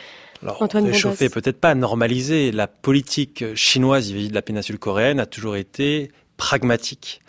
Alors, 0.42 0.68
réchauffer, 0.72 1.28
peut-être 1.28 1.60
pas 1.60 1.74
normaliser. 1.74 2.52
La 2.52 2.66
politique 2.66 3.54
chinoise 3.54 4.10
vis-à-vis 4.10 4.28
de 4.28 4.34
la 4.34 4.42
péninsule 4.42 4.78
coréenne 4.78 5.20
a 5.20 5.26
toujours 5.26 5.56
été 5.56 6.10
pragmatique 6.36 7.20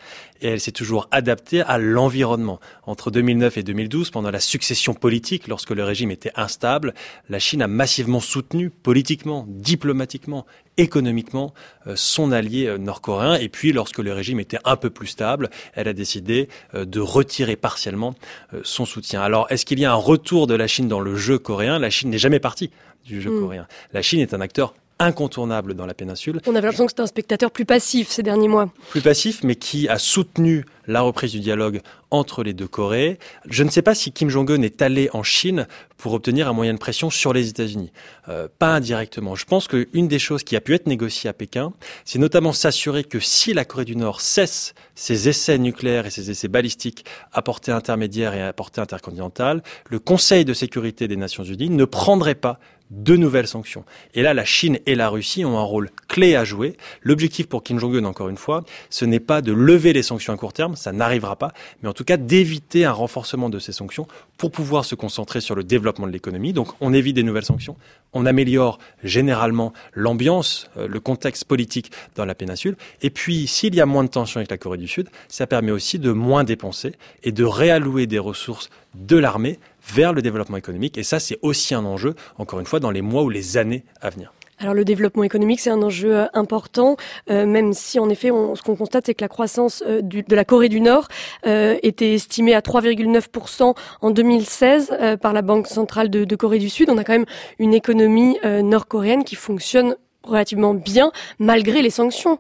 et 0.42 0.48
elle 0.48 0.60
s'est 0.60 0.72
toujours 0.72 1.08
adaptée 1.12 1.62
à 1.62 1.78
l'environnement. 1.78 2.60
Entre 2.86 3.12
2009 3.12 3.58
et 3.58 3.64
2012, 3.64 4.12
pendant 4.12 4.32
la 4.32 4.40
succession 4.40 4.94
politique, 4.94 5.48
lorsque 5.48 5.72
le 5.72 5.84
régime 5.84 6.12
était 6.12 6.32
instable, 6.36 6.94
la 7.30 7.40
Chine 7.40 7.62
a 7.62 7.68
massivement 7.68 8.20
soutenu 8.20 8.70
politiquement, 8.70 9.46
diplomatiquement, 9.50 10.46
économiquement 10.78 11.54
euh, 11.88 11.94
son 11.98 12.32
allié 12.32 12.68
euh, 12.68 12.78
nord-coréen. 12.78 13.36
Et 13.36 13.50
puis, 13.50 13.74
lorsque 13.74 14.00
le 14.00 14.14
régime 14.14 14.40
était 14.40 14.60
un 14.64 14.78
peu 14.78 14.90
plus 14.90 15.08
stable, 15.08 15.50
elle 15.74 15.90
a 15.90 15.94
décidé 15.94 16.48
euh, 16.74 16.86
de 16.86 17.02
retirer 17.02 17.58
partiellement 17.58 18.16
son 18.64 18.86
soutien. 18.86 19.22
Alors, 19.22 19.48
est-ce 19.50 19.66
qu'il 19.66 19.80
y 19.80 19.86
a 19.86 19.92
un 19.92 19.96
retour 19.96 20.48
de 20.48 20.54
la 20.54 20.68
Chine 20.68 20.88
dans 20.88 21.02
le 21.02 21.16
jeu 21.16 21.38
coréen? 21.38 21.80
La 21.80 21.90
Chine 21.90 22.10
n'est 22.10 22.18
jamais 22.18 22.40
partie 22.40 22.72
du 23.10 23.22
jeu 23.22 23.32
mm. 23.32 23.40
coréen. 23.40 23.68
La 23.94 24.02
Chine 24.02 24.20
est 24.20 24.34
un 24.34 24.42
acteur 24.42 24.74
incontournable 25.00 25.74
dans 25.74 25.86
la 25.86 25.94
péninsule. 25.94 26.42
On 26.46 26.52
avait 26.52 26.62
l'impression 26.62 26.86
que 26.86 26.92
c'était 26.92 27.02
un 27.02 27.08
spectateur 27.08 27.52
plus 27.52 27.66
passif 27.66 28.10
ces 28.10 28.22
derniers 28.22 28.50
mois. 28.50 28.70
Plus 28.90 29.02
passif, 29.02 29.44
mais 29.44 29.56
qui 29.56 29.88
a 29.88 29.98
soutenu 29.98 30.66
la 30.88 31.02
reprise 31.02 31.32
du 31.32 31.40
dialogue 31.40 31.82
entre 32.12 32.44
les 32.44 32.54
deux 32.54 32.68
Corées. 32.68 33.20
Je 33.48 33.64
ne 33.64 33.70
sais 33.70 33.82
pas 33.82 33.96
si 33.96 34.12
Kim 34.12 34.30
Jong-un 34.30 34.62
est 34.62 34.82
allé 34.82 35.10
en 35.14 35.24
Chine 35.24 35.68
pour 35.98 36.14
obtenir 36.14 36.48
un 36.50 36.54
moyen 36.54 36.74
de 36.74 36.80
pression 36.80 37.10
sur 37.10 37.32
les 37.32 37.48
États-Unis. 37.48 37.92
Euh, 38.28 38.48
pas 38.58 38.76
indirectement. 38.76 39.36
Je 39.36 39.46
pense 39.46 39.68
qu'une 39.68 40.08
des 40.08 40.20
choses 40.20 40.44
qui 40.44 40.56
a 40.56 40.62
pu 40.62 40.74
être 40.74 40.88
négociée 40.88 41.30
à 41.30 41.34
Pékin, 41.34 41.72
c'est 42.06 42.20
notamment 42.20 42.52
s'assurer 42.52 43.04
que 43.04 43.20
si 43.20 43.54
la 43.54 43.66
Corée 43.66 43.86
du 43.86 43.96
Nord 43.96 44.20
cesse 44.20 44.74
ses 44.96 45.30
essais 45.30 45.60
nucléaires 45.60 46.08
et 46.08 46.10
ses 46.10 46.32
essais 46.32 46.48
balistiques 46.48 47.06
à 47.32 47.42
portée 47.42 47.72
intermédiaire 47.72 48.34
et 48.34 48.42
à 48.42 48.52
portée 48.52 48.82
intercontinentale, 48.82 49.62
le 49.90 50.00
Conseil 50.00 50.44
de 50.44 50.54
sécurité 50.54 51.08
des 51.08 51.18
Nations 51.18 51.44
Unies 51.44 51.70
ne 51.70 51.86
prendrait 51.86 52.36
pas 52.36 52.60
de 52.90 53.16
nouvelles 53.16 53.48
sanctions. 53.48 53.86
Et 54.14 54.22
là, 54.22 54.34
la 54.34 54.46
Chine 54.46 54.80
et 54.86 54.96
la 54.96 55.10
Russie 55.10 55.46
ont 55.46 55.58
un 55.58 55.64
rôle 55.64 55.90
clé 56.08 56.36
à 56.36 56.44
jouer. 56.44 56.76
L'objectif 57.04 57.48
pour 57.48 57.64
Kim 57.64 57.80
Jong-un, 57.80 58.04
encore 58.06 58.30
une 58.30 58.38
fois, 58.38 58.64
ce 58.90 59.06
n'est 59.06 59.20
pas 59.20 59.42
de 59.42 59.52
lever 59.52 59.94
les 59.94 60.04
sanctions 60.04 60.34
à 60.34 60.38
court 60.38 60.54
terme, 60.54 60.76
ça 60.76 60.92
n'arrivera 60.92 61.36
pas, 61.36 61.54
mais 61.82 61.90
en 61.90 61.94
tout 61.94 62.04
cas 62.04 62.18
d'éviter 62.18 62.86
un 62.86 62.92
renforcement 62.92 63.50
de 63.50 63.60
ces 63.60 63.72
sanctions 63.72 64.08
pour 64.38 64.52
pouvoir 64.52 64.86
se 64.86 64.96
concentrer 64.96 65.42
sur 65.42 65.56
le 65.56 65.64
développement 65.64 66.08
de 66.08 66.12
l'économie. 66.12 66.54
Donc 66.54 66.70
on 66.82 66.94
évite 66.94 67.16
des 67.16 67.24
nouvelles 67.24 67.46
sanctions, 67.46 67.76
on 68.14 68.26
améliore 68.26 68.80
généralement 69.04 69.74
l'ambiance, 69.94 70.70
euh, 70.78 70.88
le 70.88 71.00
contexte 71.00 71.46
politique 71.46 71.92
dans 72.16 72.26
la 72.26 72.36
péninsule. 72.36 72.76
Et 73.02 73.10
puis, 73.10 73.48
s'il 73.48 73.76
y 73.76 73.82
a 73.82 73.86
moins 73.86 74.04
de 74.04 74.10
tensions 74.10 74.40
avec 74.40 74.50
la 74.50 74.58
Corée 74.58 74.78
du 74.78 74.88
Sud, 74.88 75.10
ça 75.28 75.48
permet 75.48 75.72
aussi 75.72 76.00
de 76.00 76.12
moins 76.12 76.44
dépenser 76.44 76.94
et 77.24 77.32
de 77.32 77.44
réallouer 77.44 78.08
des 78.08 78.20
ressources 78.20 78.70
de 78.96 79.18
l'armée 79.18 79.60
vers 79.94 80.14
le 80.14 80.22
développement 80.22 80.58
économique. 80.58 80.98
Et 80.98 81.04
ça, 81.04 81.20
c'est 81.20 81.40
aussi 81.42 81.74
un 81.74 81.86
enjeu, 81.86 82.16
encore 82.38 82.60
une 82.60 82.66
fois, 82.66 82.80
dans 82.80 82.92
les 82.92 83.02
mois 83.02 83.24
ou 83.24 83.30
les 83.30 83.58
années 83.58 83.84
à 84.02 84.10
venir. 84.10 84.34
Alors 84.62 84.74
le 84.74 84.84
développement 84.84 85.24
économique, 85.24 85.62
c'est 85.62 85.70
un 85.70 85.82
enjeu 85.82 86.18
euh, 86.18 86.26
important, 86.34 86.98
euh, 87.30 87.46
même 87.46 87.72
si 87.72 87.98
en 87.98 88.10
effet, 88.10 88.30
on, 88.30 88.56
ce 88.56 88.62
qu'on 88.62 88.76
constate, 88.76 89.06
c'est 89.06 89.14
que 89.14 89.24
la 89.24 89.30
croissance 89.30 89.82
euh, 89.88 90.02
de 90.02 90.36
la 90.36 90.44
Corée 90.44 90.68
du 90.68 90.82
Nord 90.82 91.08
était 91.46 92.14
estimée 92.14 92.54
à 92.54 92.60
3,9% 92.60 93.74
en 94.02 94.12
2016 94.12 94.98
par 95.22 95.34
la 95.34 95.42
Banque 95.42 95.68
centrale 95.68 96.10
de, 96.10 96.26
de, 96.26 96.36
Corée 96.36 96.60
du 96.60 96.70
Sud. 96.70 96.90
On 96.90 96.98
a 96.98 97.04
quand 97.04 97.14
même 97.14 97.26
une 97.60 97.74
économie 97.74 98.38
nord-coréenne 98.44 99.24
qui 99.24 99.36
fonctionne 99.36 99.96
relativement 100.24 100.74
bien 100.74 101.12
malgré 101.40 101.82
les 101.82 101.90
sanctions. 101.90 102.40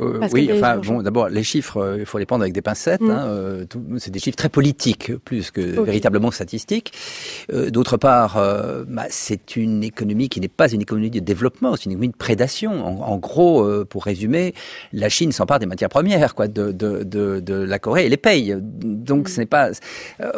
Euh, 0.00 0.28
oui, 0.32 0.50
enfin, 0.52 0.78
bon, 0.78 1.02
d'abord, 1.02 1.28
les 1.28 1.42
chiffres, 1.42 1.78
euh, 1.78 1.96
il 2.00 2.06
faut 2.06 2.18
les 2.18 2.26
prendre 2.26 2.42
avec 2.42 2.52
des 2.52 2.62
pincettes. 2.62 3.00
Mm. 3.00 3.10
Hein, 3.10 3.26
euh, 3.26 3.64
c'est 3.98 4.10
des 4.10 4.18
chiffres 4.18 4.36
très 4.36 4.48
politiques, 4.48 5.12
plus 5.24 5.50
que 5.50 5.60
véritablement 5.60 6.30
statistiques. 6.30 6.92
D'autre 7.52 7.96
part, 7.96 8.34
bah, 8.88 9.04
c'est 9.10 9.56
une 9.56 9.84
économie 9.84 10.28
qui 10.28 10.40
n'est 10.40 10.48
pas 10.48 10.70
une 10.70 10.82
économie 10.82 11.10
de 11.10 11.20
développement, 11.20 11.76
c'est 11.76 11.86
une 11.86 11.92
économie 11.92 12.12
de 12.12 12.16
prédation. 12.16 12.84
En, 12.84 13.16
gros, 13.18 13.84
pour 13.84 14.04
résumer, 14.04 14.54
la 14.92 15.08
Chine 15.08 15.32
s'empare 15.32 15.58
des 15.58 15.66
matières 15.66 15.88
premières, 15.88 16.34
quoi, 16.34 16.48
de, 16.48 16.72
de, 16.72 17.02
de, 17.02 17.40
de, 17.40 17.54
la 17.54 17.78
Corée 17.78 18.06
et 18.06 18.08
les 18.08 18.16
paye. 18.16 18.56
Donc, 18.60 19.28
mm. 19.28 19.32
ce 19.32 19.40
n'est 19.40 19.46
pas, 19.46 19.70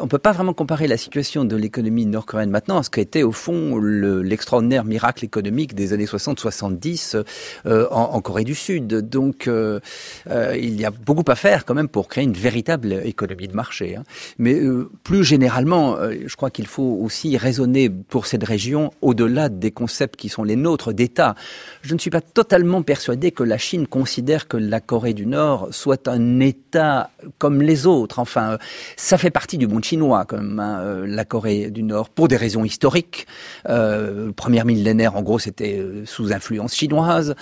on 0.01 0.09
peut 0.09 0.19
pas 0.19 0.33
vraiment 0.33 0.53
comparer 0.53 0.87
la 0.87 0.97
situation 0.97 1.45
de 1.45 1.57
l'économie 1.57 2.07
nord-coréenne 2.07 2.51
maintenant 2.51 2.79
à 2.79 2.83
ce 2.83 2.91
qu'était 2.91 3.23
au 3.23 3.33
fond 3.33 3.79
l'extraordinaire 3.79 4.85
miracle 4.85 5.25
économique 5.25 5.75
des 5.75 5.93
années 5.93 6.07
60-70 6.07 7.23
en, 7.65 7.81
en 7.91 8.21
Corée 8.21 8.45
du 8.45 8.55
Sud. 8.55 8.87
Donc 8.87 9.46
euh, 9.49 9.81
il 10.57 10.81
y 10.81 10.85
a 10.85 10.91
beaucoup 10.91 11.31
à 11.31 11.35
faire 11.35 11.65
quand 11.65 11.75
même 11.75 11.89
pour 11.89 12.09
créer 12.09 12.25
une 12.25 12.33
véritable 12.33 13.01
économie 13.05 13.49
de 13.49 13.55
marché. 13.55 13.97
Hein. 13.97 14.05
Mais 14.39 14.55
euh, 14.55 14.91
plus 15.05 15.25
généralement, 15.25 15.97
euh, 15.97 16.15
je 16.27 16.37
crois 16.37 16.51
qu'il 16.51 16.67
faut 16.67 16.99
aussi 17.03 17.37
raisonner 17.37 17.91
pour 17.91 18.27
cette 18.27 18.45
région 18.45 18.93
au-delà 19.03 19.49
des 19.49 19.71
concepts 19.71 20.17
qui 20.17 20.29
sont 20.29 20.45
les 20.45 20.57
nôtres 20.57 20.93
d'État. 20.93 21.35
Je 21.87 21.95
ne 21.95 22.01
suis 22.01 22.11
pas 22.11 22.21
totalement 22.21 22.83
persuadé 22.83 23.31
que 23.31 23.45
la 23.45 23.59
Chine 23.59 23.87
considère 23.87 24.49
que 24.49 24.57
la 24.57 24.81
Corée 24.81 25.15
du 25.15 25.25
Nord 25.25 25.69
soit 25.71 26.09
un 26.09 26.41
État 26.41 27.11
comme 27.39 27.63
les 27.63 27.87
autres. 27.87 28.19
Enfin, 28.19 28.59
ça 28.97 29.19
fait 29.19 29.31
partie 29.31 29.57
du 29.57 29.69
monde 29.69 29.85
chinois, 29.85 30.25
comme 30.25 30.59
hein, 30.59 31.05
la 31.07 31.25
Corée 31.25 31.71
du 31.71 31.85
Nord, 31.85 32.09
pour 32.09 32.27
des 32.27 32.37
raisons 32.37 32.65
historiques. 32.65 33.29
Euh, 33.69 34.33
première 34.33 34.65
millénaire, 34.65 35.15
en 35.15 35.23
gros, 35.23 35.39
c'était 35.39 35.81
sous 36.07 36.33
influence 36.33 36.75
chinoise. 36.75 37.37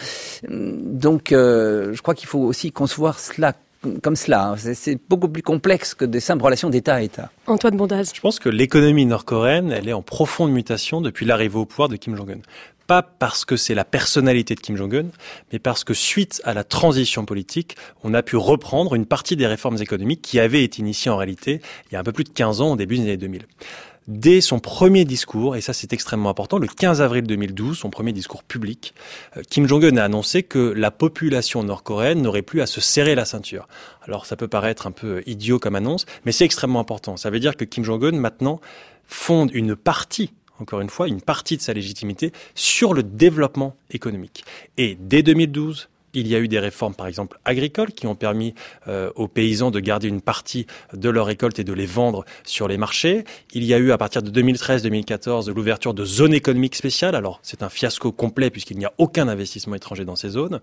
Donc, 0.47 1.29
je 1.31 2.01
crois 2.03 2.15
qu'il 2.15 2.29
faut 2.29 2.41
aussi 2.41 2.71
concevoir 2.71 3.21
cela 3.21 3.55
comme 4.03 4.17
cela. 4.17 4.49
Hein. 4.51 4.57
C'est 4.57 4.99
beaucoup 5.09 5.29
plus 5.29 5.43
complexe 5.43 5.95
que 5.95 6.05
des 6.05 6.21
simples 6.21 6.45
relations 6.45 6.71
d'État 6.71 6.95
à 6.95 7.03
État. 7.03 7.31
Antoine 7.47 7.77
Bondaz. 7.77 8.13
Je 8.15 8.21
pense 8.21 8.39
que 8.39 8.49
l'économie 8.49 9.07
nord-coréenne, 9.07 9.73
elle 9.73 9.89
est 9.89 9.93
en 9.93 10.03
profonde 10.03 10.53
mutation 10.53 11.01
depuis 11.01 11.27
l'arrivée 11.27 11.59
au 11.59 11.67
pouvoir 11.67 11.89
de 11.89 11.97
Kim 11.97 12.17
Jong-un. 12.17 12.39
Pas 12.87 13.03
parce 13.03 13.45
que 13.45 13.57
c'est 13.57 13.75
la 13.75 13.85
personnalité 13.85 14.55
de 14.55 14.61
Kim 14.61 14.77
Jong-un, 14.77 15.07
mais 15.53 15.59
parce 15.59 15.85
que 15.85 15.95
suite 15.95 16.43
à 16.45 16.53
la 16.53 16.65
transition 16.65 17.25
politique, 17.25 17.77
on 18.03 18.13
a 18.15 18.23
pu 18.23 18.37
reprendre 18.37 18.95
une 18.95 19.07
partie 19.07 19.37
des 19.37 19.47
réformes 19.47 19.81
économiques 19.81 20.23
qui 20.23 20.39
avaient 20.39 20.65
été 20.65 20.81
initiées 20.81 21.11
en 21.11 21.17
réalité 21.17 21.61
il 21.91 21.95
y 21.95 21.97
a 21.97 22.01
un 22.01 22.05
peu 22.05 22.13
plus 22.13 22.25
de 22.25 22.31
15 22.31 22.61
ans 22.61 22.73
au 22.73 22.77
début 22.77 22.97
des 22.97 23.03
années 23.03 23.17
2000 23.17 23.47
dès 24.09 24.41
son 24.41 24.59
premier 24.59 25.05
discours, 25.05 25.57
et 25.57 25.61
ça 25.61 25.73
c'est 25.73 25.93
extrêmement 25.93 26.29
important, 26.29 26.59
le 26.59 26.67
15 26.67 27.01
avril 27.01 27.25
2012, 27.25 27.79
son 27.79 27.91
premier 27.91 28.13
discours 28.13 28.43
public, 28.43 28.95
euh, 29.37 29.43
Kim 29.49 29.67
Jong-un 29.67 29.97
a 29.97 30.05
annoncé 30.05 30.43
que 30.43 30.59
la 30.59 30.91
population 30.91 31.63
nord-coréenne 31.63 32.21
n'aurait 32.21 32.43
plus 32.43 32.61
à 32.61 32.67
se 32.67 32.81
serrer 32.81 33.15
la 33.15 33.25
ceinture. 33.25 33.67
Alors 34.03 34.27
ça 34.27 34.37
peut 34.37 34.49
paraître 34.49 34.87
un 34.87 34.91
peu 34.91 35.23
idiot 35.27 35.59
comme 35.59 35.75
annonce, 35.75 36.07
mais 36.25 36.33
c'est 36.33 36.45
extrêmement 36.45 36.81
important. 36.81 37.17
Ça 37.17 37.31
veut 37.31 37.41
dire 37.41 37.57
que 37.57 37.65
Kim 37.65 37.85
Jong-un 37.85 38.13
maintenant 38.13 38.61
fonde 39.07 39.51
une 39.55 39.77
partie 39.77 40.31
encore 40.61 40.81
une 40.81 40.91
fois, 40.91 41.09
une 41.09 41.21
partie 41.21 41.57
de 41.57 41.63
sa 41.63 41.73
légitimité 41.73 42.33
sur 42.55 42.95
le 42.95 43.03
développement 43.03 43.77
économique. 43.91 44.45
Et 44.77 44.97
dès 45.01 45.23
2012, 45.23 45.89
il 46.15 46.29
y 46.29 46.37
a 46.37 46.39
eu 46.39 46.49
des 46.49 46.61
réformes, 46.61 46.95
par 46.95 47.09
exemple, 47.09 47.39
agricoles, 47.45 47.93
qui 47.93 48.07
ont 48.07 48.15
permis 48.15 48.55
euh, 48.89 49.11
aux 49.17 49.29
paysans 49.29 49.71
de 49.71 49.81
garder 49.81 50.09
une 50.09 50.21
partie 50.21 50.67
de 50.93 51.09
leur 51.09 51.27
récolte 51.27 51.59
et 51.59 51.65
de 51.65 51.73
les 51.73 51.87
vendre 51.87 52.25
sur 52.45 52.69
les 52.69 52.79
marchés. 52.79 53.25
Il 53.53 53.65
y 53.65 53.75
a 53.75 53.79
eu, 53.79 53.91
à 53.91 53.99
partir 53.99 54.23
de 54.23 54.31
2013-2014, 54.43 55.51
l'ouverture 55.51 55.93
de 55.93 56.05
zones 56.05 56.35
économiques 56.35 56.77
spéciales. 56.77 57.15
Alors, 57.15 57.41
c'est 57.43 57.63
un 57.63 57.69
fiasco 57.69 58.13
complet 58.13 58.51
puisqu'il 58.51 58.79
n'y 58.79 58.87
a 58.87 58.93
aucun 58.99 59.29
investissement 59.29 59.75
étranger 59.75 60.05
dans 60.05 60.17
ces 60.17 60.31
zones 60.31 60.61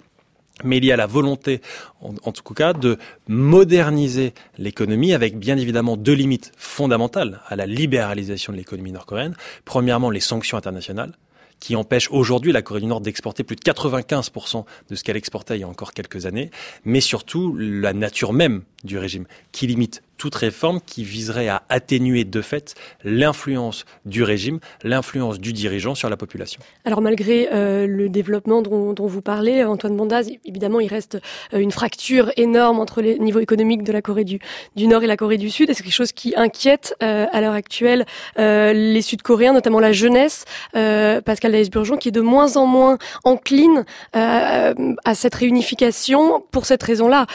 mais 0.63 0.77
il 0.77 0.85
y 0.85 0.91
a 0.91 0.95
la 0.95 1.07
volonté, 1.07 1.61
en, 2.01 2.31
tout 2.31 2.53
cas, 2.53 2.73
de 2.73 2.97
moderniser 3.27 4.33
l'économie 4.57 5.13
avec 5.13 5.37
bien 5.37 5.57
évidemment 5.57 5.97
deux 5.97 6.13
limites 6.13 6.51
fondamentales 6.57 7.41
à 7.47 7.55
la 7.55 7.65
libéralisation 7.65 8.53
de 8.53 8.57
l'économie 8.57 8.91
nord-coréenne. 8.91 9.35
Premièrement, 9.65 10.09
les 10.09 10.19
sanctions 10.19 10.57
internationales 10.57 11.13
qui 11.59 11.75
empêche 11.75 12.09
aujourd'hui 12.11 12.51
la 12.51 12.63
Corée 12.63 12.81
du 12.81 12.87
Nord 12.87 13.01
d'exporter 13.01 13.43
plus 13.43 13.55
de 13.55 13.61
95% 13.61 14.65
de 14.89 14.95
ce 14.95 15.03
qu'elle 15.03 15.15
exportait 15.15 15.57
il 15.57 15.61
y 15.61 15.63
a 15.63 15.67
encore 15.67 15.93
quelques 15.93 16.25
années, 16.25 16.49
mais 16.83 17.01
surtout 17.01 17.55
la 17.55 17.93
nature 17.93 18.33
même 18.33 18.63
du 18.83 18.97
régime, 18.97 19.25
qui 19.51 19.67
limite 19.67 20.01
toute 20.21 20.35
réforme 20.35 20.79
qui 20.85 21.03
viserait 21.03 21.47
à 21.47 21.63
atténuer 21.69 22.25
de 22.25 22.41
fait 22.41 22.75
l'influence 23.03 23.85
du 24.05 24.21
régime, 24.21 24.59
l'influence 24.83 25.39
du 25.39 25.51
dirigeant 25.51 25.95
sur 25.95 26.11
la 26.11 26.17
population. 26.17 26.61
Alors 26.85 27.01
malgré 27.01 27.49
euh, 27.51 27.87
le 27.87 28.07
développement 28.07 28.61
dont, 28.61 28.93
dont, 28.93 29.07
vous 29.07 29.23
parlez, 29.23 29.63
Antoine 29.63 29.97
Bondaz, 29.97 30.29
évidemment 30.45 30.79
il 30.79 30.89
reste 30.89 31.19
euh, 31.55 31.57
une 31.57 31.71
fracture 31.71 32.31
énorme 32.37 32.79
entre 32.79 33.01
les 33.01 33.17
niveaux 33.17 33.39
économiques 33.39 33.81
de 33.81 33.91
la 33.91 34.03
Corée 34.03 34.23
du, 34.23 34.39
Nord 34.77 35.01
et 35.01 35.07
la 35.07 35.17
Corée 35.17 35.39
du 35.39 35.49
Sud, 35.49 35.71
et 35.71 35.73
c'est 35.73 35.81
quelque 35.81 35.91
chose 35.91 36.11
qui 36.11 36.35
inquiète 36.37 36.95
euh, 37.01 37.25
à 37.31 37.41
l'heure 37.41 37.55
actuelle 37.55 38.05
euh, 38.37 38.73
les 38.73 39.01
Sud-Coréens, 39.01 39.53
notamment 39.53 39.79
la 39.79 39.91
jeunesse, 39.91 40.45
euh, 40.75 41.19
Pascal 41.21 41.51
Daes-Burgeon, 41.53 41.97
qui 41.97 42.09
est 42.09 42.11
de 42.11 42.21
moins 42.21 42.57
en 42.57 42.67
moins 42.67 42.99
encline 43.23 43.85
à 44.13 45.15
cette 45.15 45.33
réunification 45.33 46.43
pour 46.51 46.65
cette 46.65 46.83
raison-là, 46.83 47.25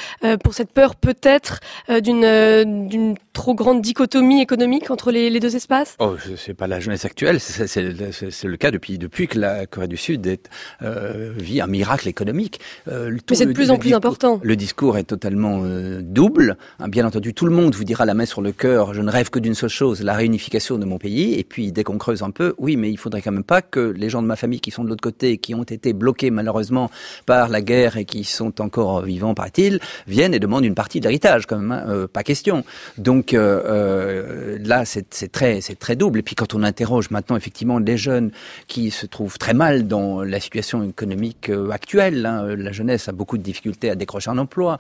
pour 0.45 0.55
cette 0.55 0.71
peur 0.71 0.95
peut-être 0.95 1.61
d'une 1.89 2.76
d'une 2.77 3.17
trop 3.33 3.55
grande 3.55 3.81
dichotomie 3.83 4.41
économique 4.41 4.91
entre 4.91 5.11
les, 5.11 5.31
les 5.31 5.41
deux 5.41 5.57
espaces? 5.57 5.97
Oh, 5.99 6.17
c'est 6.37 6.55
pas 6.55 6.67
la 6.67 6.81
jeunesse 6.81 7.05
actuelle, 7.05 7.41
c'est 7.41 8.45
le 8.45 8.57
cas 8.57 8.71
depuis 8.71 8.99
depuis 8.99 9.29
que 9.29 9.39
la 9.39 9.67
Corée 9.67 9.89
du 9.89 9.97
Sud 9.97 10.27
est, 10.27 10.49
euh, 10.83 11.33
vit 11.37 11.61
un 11.61 11.67
miracle 11.67 12.09
économique. 12.09 12.61
Euh, 12.89 13.17
Mais 13.31 13.37
c'est 13.37 13.47
de 13.47 13.53
plus 13.53 13.71
en 13.71 13.79
plus 13.79 13.95
important. 13.95 14.41
Le 14.43 14.57
discours 14.57 14.99
est 14.99 15.05
totalement 15.05 15.63
euh, 15.65 16.01
double. 16.03 16.57
Hein, 16.79 16.89
bien 16.89 17.07
entendu, 17.07 17.35
tout 17.35 17.47
le 17.47 17.53
monde 17.53 17.75
vous 17.75 17.85
dira 17.85 18.05
la 18.05 18.15
main 18.15 18.27
sur 18.27 18.43
le 18.43 18.53
cœur. 18.53 18.95
Je 18.95 19.03
ne 19.03 19.11
rêve 19.11 19.31
que 19.31 19.39
d'une 19.39 19.55
seule 19.55 19.71
chose, 19.71 20.03
la 20.03 20.15
réunification 20.15 20.79
de 20.79 20.85
mon 20.85 20.99
pays. 20.99 21.35
Et 21.35 21.45
puis 21.45 21.73
dès 21.73 21.85
qu'on 21.85 21.99
creuse 21.99 22.23
un 22.23 22.31
peu, 22.31 22.55
oui, 22.59 22.77
mais 22.77 22.91
il 22.91 22.99
faudrait 22.99 23.23
quand 23.23 23.33
même 23.33 23.45
pas 23.45 23.63
que 23.63 23.81
les 23.81 24.09
gens 24.09 24.23
de 24.23 24.27
ma 24.27 24.37
famille 24.37 24.61
qui 24.61 24.71
sont 24.71 24.85
de 24.85 24.89
l'autre 24.89 25.03
côté, 25.03 25.39
qui 25.39 25.55
ont 25.55 25.63
été 25.63 25.93
bloqués 25.93 26.31
malheureusement 26.31 26.91
par 27.25 27.49
la 27.49 27.63
guerre 27.63 27.97
et 27.97 28.05
qui 28.05 28.25
sont 28.25 28.61
encore 28.61 29.03
vivants, 29.03 29.35
paraît-il, 29.35 29.81
viennent 30.07 30.35
et 30.35 30.39
demandent 30.39 30.65
une 30.65 30.75
partie 30.75 31.01
de 31.01 31.07
l'héritage, 31.07 31.47
quand 31.47 31.59
même. 31.59 31.73
Hein, 31.73 31.85
euh, 31.89 32.07
pas 32.07 32.23
question. 32.23 32.65
Donc 32.99 33.35
euh, 33.35 33.63
euh, 33.65 34.59
là, 34.65 34.85
c'est 34.85 35.33
très, 35.33 35.61
très 35.61 35.97
double. 35.97 36.21
Et 36.21 36.23
puis 36.23 36.35
quand 36.35 36.55
on 36.55 36.63
interroge 36.63 37.11
maintenant 37.11 37.37
effectivement 37.37 37.79
les 37.79 37.97
jeunes 37.97 38.31
qui 38.67 38.91
se 38.91 39.07
trouvent 39.07 39.39
très 39.39 39.55
mal 39.55 39.87
dans 39.87 40.23
la 40.23 40.41
situation 40.41 40.83
économique 40.83 41.51
euh, 41.51 41.71
actuelle, 41.71 42.27
hein, 42.27 42.55
la 42.57 42.73
jeunesse 42.73 43.09
a 43.09 43.13
beaucoup 43.13 43.39
de 43.39 43.43
difficultés 43.43 43.91
à 43.91 43.95
décrocher 43.95 44.31
un 44.31 44.39
emploi. 44.39 44.79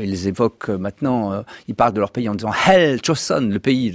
Ils 0.00 0.26
évoquent 0.26 0.68
maintenant, 0.68 1.44
ils 1.68 1.74
parlent 1.74 1.92
de 1.92 2.00
leur 2.00 2.10
pays 2.10 2.28
en 2.28 2.34
disant 2.34 2.52
Hell, 2.66 3.00
Choson, 3.04 3.48
le 3.50 3.58
pays, 3.58 3.92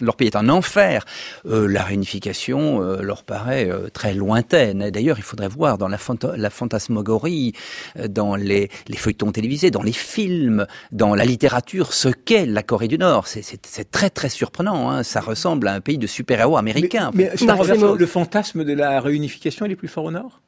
leur 0.00 0.16
pays 0.16 0.28
est 0.28 0.36
un 0.36 0.48
enfer. 0.48 1.04
la 1.44 1.82
réunification 1.82 2.80
leur 2.80 3.22
paraît 3.24 3.70
très 3.92 4.14
lointaine. 4.14 4.90
D'ailleurs, 4.90 5.18
il 5.18 5.22
faudrait 5.22 5.48
voir 5.48 5.78
dans 5.78 5.88
la 5.88 5.98
fantasmagorie, 6.50 7.52
dans 8.08 8.36
les, 8.36 8.70
les 8.88 8.96
feuilletons 8.96 9.32
télévisés, 9.32 9.70
dans 9.70 9.82
les 9.82 9.92
films, 9.92 10.66
dans 10.92 11.14
la 11.14 11.24
littérature, 11.24 11.92
ce 11.92 12.08
qu'est 12.08 12.46
la 12.56 12.64
Corée 12.64 12.88
du 12.88 12.98
Nord. 12.98 13.28
C'est 13.28 13.90
très 13.90 14.10
très 14.10 14.28
surprenant. 14.28 14.90
Hein. 14.90 15.04
Ça 15.04 15.20
ressemble 15.20 15.68
à 15.68 15.74
un 15.74 15.80
pays 15.80 15.98
de 15.98 16.08
super-héros 16.08 16.56
américains. 16.56 17.12
Mais, 17.14 17.30
mais 17.40 17.94
le 17.96 18.06
fantasme 18.06 18.64
de 18.64 18.72
la 18.72 19.00
réunification, 19.00 19.66
il 19.66 19.72
est 19.72 19.76
plus 19.76 19.88
fort 19.88 20.04
au 20.04 20.10
Nord? 20.10 20.40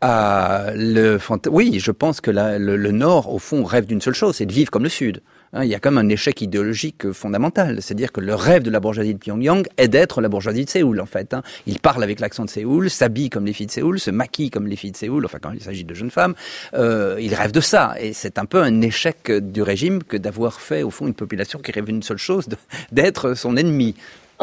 Ah, 0.00 0.66
le 0.74 1.18
oui, 1.50 1.78
je 1.80 1.90
pense 1.90 2.20
que 2.20 2.30
la, 2.30 2.58
le, 2.58 2.76
le, 2.76 2.90
Nord, 2.90 3.32
au 3.32 3.38
fond, 3.38 3.64
rêve 3.64 3.86
d'une 3.86 4.00
seule 4.00 4.14
chose, 4.14 4.36
c'est 4.36 4.46
de 4.46 4.52
vivre 4.52 4.70
comme 4.70 4.82
le 4.82 4.90
Sud. 4.90 5.22
Hein, 5.54 5.64
il 5.64 5.70
y 5.70 5.74
a 5.74 5.78
comme 5.78 5.98
un 5.98 6.08
échec 6.08 6.40
idéologique 6.42 7.12
fondamental. 7.12 7.80
C'est-à-dire 7.80 8.10
que 8.10 8.20
le 8.20 8.34
rêve 8.34 8.62
de 8.62 8.70
la 8.70 8.80
bourgeoisie 8.80 9.14
de 9.14 9.18
Pyongyang 9.18 9.66
est 9.76 9.88
d'être 9.88 10.20
la 10.20 10.28
bourgeoisie 10.28 10.64
de 10.64 10.70
Séoul, 10.70 11.00
en 11.00 11.06
fait. 11.06 11.32
Hein. 11.32 11.42
Il 11.66 11.78
parle 11.78 12.02
avec 12.02 12.18
l'accent 12.18 12.44
de 12.44 12.50
Séoul, 12.50 12.90
s'habille 12.90 13.30
comme 13.30 13.46
les 13.46 13.52
filles 13.52 13.66
de 13.66 13.72
Séoul, 13.72 14.00
se 14.00 14.10
maquille 14.10 14.50
comme 14.50 14.66
les 14.66 14.76
filles 14.76 14.90
de 14.90 14.96
Séoul, 14.96 15.24
enfin 15.24 15.38
quand 15.40 15.52
il 15.52 15.62
s'agit 15.62 15.84
de 15.84 15.94
jeunes 15.94 16.10
femmes. 16.10 16.34
Euh, 16.74 17.16
il 17.20 17.34
rêve 17.34 17.52
de 17.52 17.60
ça. 17.60 17.94
Et 18.00 18.12
c'est 18.12 18.38
un 18.38 18.46
peu 18.46 18.60
un 18.60 18.80
échec 18.80 19.30
du 19.30 19.62
régime 19.62 20.02
que 20.02 20.16
d'avoir 20.16 20.60
fait, 20.60 20.82
au 20.82 20.90
fond, 20.90 21.06
une 21.06 21.14
population 21.14 21.60
qui 21.60 21.70
rêve 21.70 21.84
d'une 21.84 22.02
seule 22.02 22.18
chose, 22.18 22.48
d'être 22.90 23.34
son 23.34 23.56
ennemi. 23.56 23.94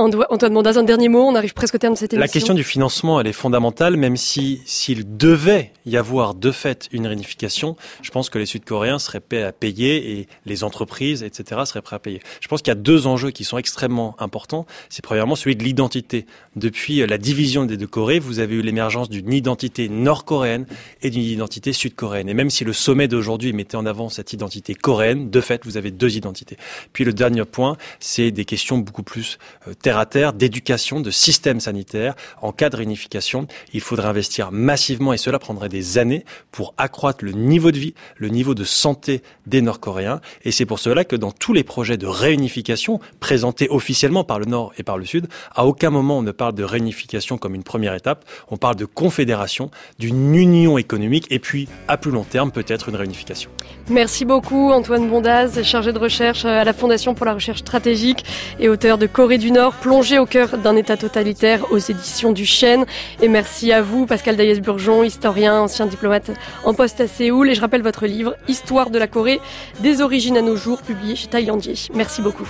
Antoine 0.02 0.54
Mondaz, 0.54 0.78
un 0.78 0.84
dernier 0.84 1.10
mot, 1.10 1.22
on 1.22 1.36
arrive 1.36 1.54
presque 1.54 1.76
au 1.76 1.78
terme 1.78 1.94
de 1.94 2.00
cette 2.00 2.14
émission. 2.14 2.22
La 2.22 2.28
question 2.28 2.54
du 2.56 2.64
financement, 2.64 3.20
elle 3.22 3.28
est 3.28 3.34
fondamentale, 3.34 3.98
même 3.98 4.18
si 4.18 4.62
s'il 4.66 5.16
devait 5.16 5.74
y 5.86 5.96
avoir 5.96 6.34
de 6.34 6.52
fait 6.52 6.88
une 6.92 7.06
réunification, 7.06 7.76
je 8.02 8.10
pense 8.10 8.32
que 8.32 8.40
les 8.40 8.48
Sud-Coréens 8.48 8.98
seraient 8.98 9.20
prêts 9.20 9.44
à 9.44 9.52
payer 9.52 10.20
et 10.20 10.28
les 10.48 10.64
entreprises, 10.64 11.22
etc., 11.22 11.62
seraient 11.66 11.84
prêts 11.84 11.98
à 11.98 12.00
payer. 12.00 12.20
Je 12.40 12.48
pense 12.48 12.62
qu'il 12.64 12.70
y 12.70 12.72
a 12.72 12.76
deux 12.76 13.06
enjeux 13.06 13.30
qui 13.30 13.44
sont 13.44 13.60
extrêmement 13.60 14.16
importants. 14.20 14.66
C'est 14.90 15.04
premièrement 15.04 15.36
celui 15.36 15.56
de 15.56 15.64
l'identité. 15.64 16.26
Depuis 16.56 17.06
la 17.06 17.18
division 17.20 17.66
des 17.66 17.78
deux 17.78 17.88
Corées, 17.88 18.20
vous 18.20 18.40
avez 18.40 18.56
eu 18.56 18.62
l'émergence 18.62 19.10
d'une 19.10 19.32
identité 19.32 19.88
nord-coréenne 19.88 20.66
et 21.04 21.12
d'une 21.12 21.22
identité 21.22 21.74
sud-coréenne. 21.74 22.28
Et 22.28 22.34
même 22.34 22.50
si 22.50 22.64
le 22.64 22.74
sommet 22.74 23.08
d'aujourd'hui 23.08 23.54
mettait 23.54 23.78
en 23.78 23.86
avant 23.86 24.10
cette 24.10 24.34
identité 24.34 24.74
coréenne, 24.74 25.30
de 25.30 25.42
fait, 25.42 25.64
vous 25.66 25.78
avez 25.78 25.92
deux 25.92 26.18
identités. 26.18 26.58
Puis 26.92 27.04
le 27.04 27.14
dernier 27.14 27.46
point, 27.46 27.78
c'est 28.00 28.32
des 28.32 28.46
questions 28.46 28.80
beaucoup 28.80 29.04
plus 29.04 29.38
euh, 29.68 29.74
d'éducation, 30.34 31.00
de 31.00 31.12
système 31.12 31.60
sanitaire. 31.60 32.16
En 32.42 32.52
cas 32.52 32.70
de 32.70 32.78
réunification, 32.78 33.48
il 33.74 33.82
faudrait 33.82 34.08
investir 34.08 34.52
massivement 34.52 35.14
et 35.14 35.18
cela 35.18 35.40
prendrait 35.40 35.70
des 35.70 35.98
années 35.98 36.26
pour 36.52 36.74
accroître 36.78 37.24
le 37.24 37.32
niveau 37.32 37.72
de 37.72 37.78
vie, 37.78 37.94
le 38.18 38.30
niveau 38.30 38.56
de 38.56 38.64
santé 38.64 39.22
des 39.48 39.62
Nord-Coréens. 39.62 40.22
Et 40.44 40.52
c'est 40.52 40.66
pour 40.66 40.80
cela 40.80 41.04
que 41.04 41.16
dans 41.16 41.32
tous 41.32 41.54
les 41.54 41.64
projets 41.64 41.98
de 41.98 42.08
réunification 42.08 43.00
présentés 43.20 43.68
officiellement 43.70 44.24
par 44.24 44.40
le 44.40 44.46
Nord 44.46 44.74
et 44.78 44.84
par 44.84 44.98
le 44.98 45.06
Sud, 45.06 45.28
à 45.56 45.66
aucun 45.66 45.90
moment 45.90 46.20
on 46.20 46.22
ne 46.22 46.32
parle 46.32 46.56
de 46.56 46.64
réunification 46.64 47.38
comme 47.38 47.56
une 47.56 47.64
première 47.64 47.94
étape. 47.94 48.26
On 48.50 48.58
parle 48.58 48.76
de 48.76 48.86
confédération, 48.86 49.72
d'une 50.00 50.36
union 50.36 50.78
économique 50.78 51.28
et 51.30 51.40
puis 51.40 51.68
à 51.88 51.98
plus 51.98 52.12
long 52.12 52.24
terme 52.24 52.52
peut-être 52.52 52.90
une 52.90 52.96
réunification. 52.96 53.50
Merci 53.90 54.26
beaucoup 54.26 54.72
Antoine 54.72 55.10
Bondaz, 55.10 55.62
chargé 55.64 55.94
de 55.94 56.00
recherche 56.00 56.46
à 56.46 56.64
la 56.64 56.74
Fondation 56.74 57.14
pour 57.14 57.26
la 57.26 57.34
recherche 57.34 57.60
stratégique 57.60 58.24
et 58.60 58.70
auteur 58.70 58.98
de 58.98 59.08
Corée 59.08 59.38
du 59.38 59.52
Nord 59.52 59.71
plongé 59.74 60.20
au 60.20 60.26
cœur 60.26 60.58
d'un 60.58 60.76
État 60.76 60.98
totalitaire 60.98 61.72
aux 61.72 61.78
éditions 61.78 62.32
du 62.32 62.46
Chêne. 62.46 62.86
Et 63.22 63.28
merci 63.28 63.72
à 63.72 63.82
vous, 63.82 64.06
Pascal 64.06 64.36
Daïs-Burgeon, 64.36 65.04
historien, 65.04 65.62
ancien 65.62 65.86
diplomate 65.86 66.32
en 66.64 66.74
poste 66.74 67.02
à 67.02 67.08
Séoul. 67.08 67.50
Et 67.50 67.56
je 67.56 67.62
rappelle 67.62 67.82
votre 67.82 68.06
livre, 68.06 68.36
Histoire 68.48 68.90
de 68.90 69.00
la 69.00 69.08
Corée, 69.08 69.40
des 69.80 70.02
origines 70.02 70.38
à 70.38 70.42
nos 70.42 70.56
jours, 70.56 70.82
publié 70.82 71.16
chez 71.16 71.28
Taillandier. 71.28 71.76
Merci 71.94 72.22
beaucoup. 72.22 72.48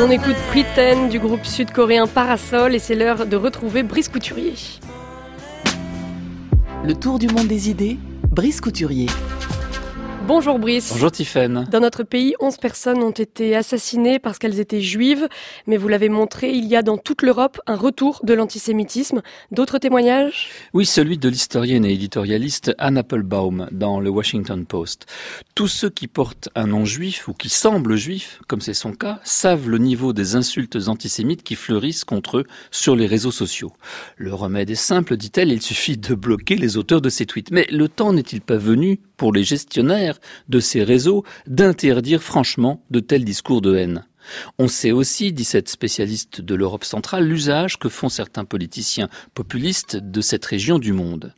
On 0.00 0.10
écoute 0.10 0.34
Pretend 0.50 1.06
du 1.06 1.20
groupe 1.20 1.44
sud-coréen 1.44 2.08
Parasol 2.08 2.74
et 2.74 2.80
c'est 2.80 2.96
l'heure 2.96 3.26
de 3.26 3.36
retrouver 3.36 3.84
Brice 3.84 4.08
Couturier. 4.08 4.54
Le 6.84 6.94
tour 6.94 7.20
du 7.20 7.28
monde 7.28 7.46
des 7.46 7.70
idées, 7.70 7.98
Brice 8.32 8.60
Couturier. 8.60 9.06
Bonjour 10.26 10.58
Brice. 10.58 10.90
Bonjour 10.92 11.12
Tiffaine. 11.12 11.68
Dans 11.70 11.78
notre 11.78 12.02
pays, 12.02 12.34
11 12.40 12.56
personnes 12.56 12.98
ont 12.98 13.12
été 13.12 13.54
assassinées 13.54 14.18
parce 14.18 14.38
qu'elles 14.38 14.58
étaient 14.58 14.80
juives, 14.80 15.28
mais 15.68 15.76
vous 15.76 15.86
l'avez 15.86 16.08
montré, 16.08 16.50
il 16.50 16.64
y 16.64 16.74
a 16.74 16.82
dans 16.82 16.98
toute 16.98 17.22
l'Europe 17.22 17.60
un 17.68 17.76
retour 17.76 18.20
de 18.24 18.34
l'antisémitisme. 18.34 19.22
D'autres 19.52 19.78
témoignages? 19.78 20.48
Oui, 20.74 20.84
celui 20.84 21.16
de 21.16 21.28
l'historienne 21.28 21.84
et 21.84 21.92
éditorialiste 21.92 22.74
Anne 22.78 22.98
Applebaum 22.98 23.68
dans 23.70 24.00
le 24.00 24.10
Washington 24.10 24.66
Post. 24.66 25.06
Tous 25.54 25.68
ceux 25.68 25.90
qui 25.90 26.08
portent 26.08 26.48
un 26.56 26.66
nom 26.66 26.84
juif 26.84 27.28
ou 27.28 27.32
qui 27.32 27.48
semblent 27.48 27.94
juifs, 27.94 28.40
comme 28.48 28.60
c'est 28.60 28.74
son 28.74 28.94
cas, 28.94 29.20
savent 29.22 29.68
le 29.68 29.78
niveau 29.78 30.12
des 30.12 30.34
insultes 30.34 30.88
antisémites 30.88 31.44
qui 31.44 31.54
fleurissent 31.54 32.04
contre 32.04 32.38
eux 32.38 32.46
sur 32.72 32.96
les 32.96 33.06
réseaux 33.06 33.30
sociaux. 33.30 33.72
Le 34.16 34.34
remède 34.34 34.70
est 34.70 34.74
simple, 34.74 35.16
dit-elle, 35.16 35.52
il 35.52 35.62
suffit 35.62 35.96
de 35.96 36.16
bloquer 36.16 36.56
les 36.56 36.76
auteurs 36.76 37.00
de 37.00 37.10
ces 37.10 37.26
tweets. 37.26 37.52
Mais 37.52 37.68
le 37.70 37.88
temps 37.88 38.12
n'est-il 38.12 38.40
pas 38.40 38.56
venu 38.56 38.98
pour 39.16 39.32
les 39.32 39.44
gestionnaires 39.44 40.18
de 40.48 40.60
ces 40.60 40.82
réseaux 40.82 41.24
d'interdire 41.46 42.22
franchement 42.22 42.82
de 42.90 43.00
tels 43.00 43.24
discours 43.24 43.62
de 43.62 43.76
haine. 43.76 44.06
On 44.58 44.68
sait 44.68 44.92
aussi, 44.92 45.32
dit 45.32 45.44
cette 45.44 45.68
spécialiste 45.68 46.40
de 46.40 46.54
l'Europe 46.54 46.84
centrale, 46.84 47.24
l'usage 47.24 47.78
que 47.78 47.88
font 47.88 48.08
certains 48.08 48.44
politiciens 48.44 49.08
populistes 49.34 49.96
de 49.96 50.20
cette 50.20 50.44
région 50.44 50.78
du 50.78 50.92
monde. 50.92 51.34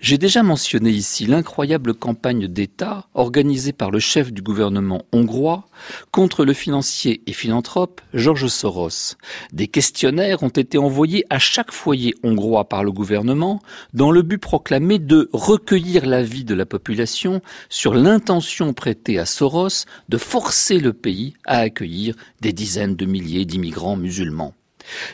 J'ai 0.00 0.18
déjà 0.18 0.42
mentionné 0.42 0.90
ici 0.90 1.26
l'incroyable 1.26 1.94
campagne 1.94 2.46
d'État 2.46 3.06
organisée 3.14 3.72
par 3.72 3.90
le 3.90 3.98
chef 3.98 4.32
du 4.32 4.42
gouvernement 4.42 5.02
hongrois 5.12 5.68
contre 6.12 6.44
le 6.44 6.52
financier 6.52 7.22
et 7.26 7.32
philanthrope 7.32 8.00
Georges 8.14 8.48
Soros. 8.48 9.16
Des 9.52 9.66
questionnaires 9.66 10.42
ont 10.42 10.48
été 10.48 10.78
envoyés 10.78 11.24
à 11.30 11.38
chaque 11.38 11.72
foyer 11.72 12.14
hongrois 12.22 12.68
par 12.68 12.84
le 12.84 12.92
gouvernement 12.92 13.60
dans 13.92 14.10
le 14.10 14.22
but 14.22 14.38
proclamé 14.38 14.98
de 14.98 15.28
recueillir 15.32 16.06
l'avis 16.06 16.44
de 16.44 16.54
la 16.54 16.66
population 16.66 17.40
sur 17.68 17.94
l'intention 17.94 18.72
prêtée 18.72 19.18
à 19.18 19.26
Soros 19.26 19.84
de 20.08 20.18
forcer 20.18 20.78
le 20.78 20.92
pays 20.92 21.34
à 21.44 21.58
accueillir 21.58 22.14
des 22.40 22.52
dizaines 22.52 22.96
de 22.96 23.06
milliers 23.06 23.44
d'immigrants 23.44 23.96
musulmans. 23.96 24.54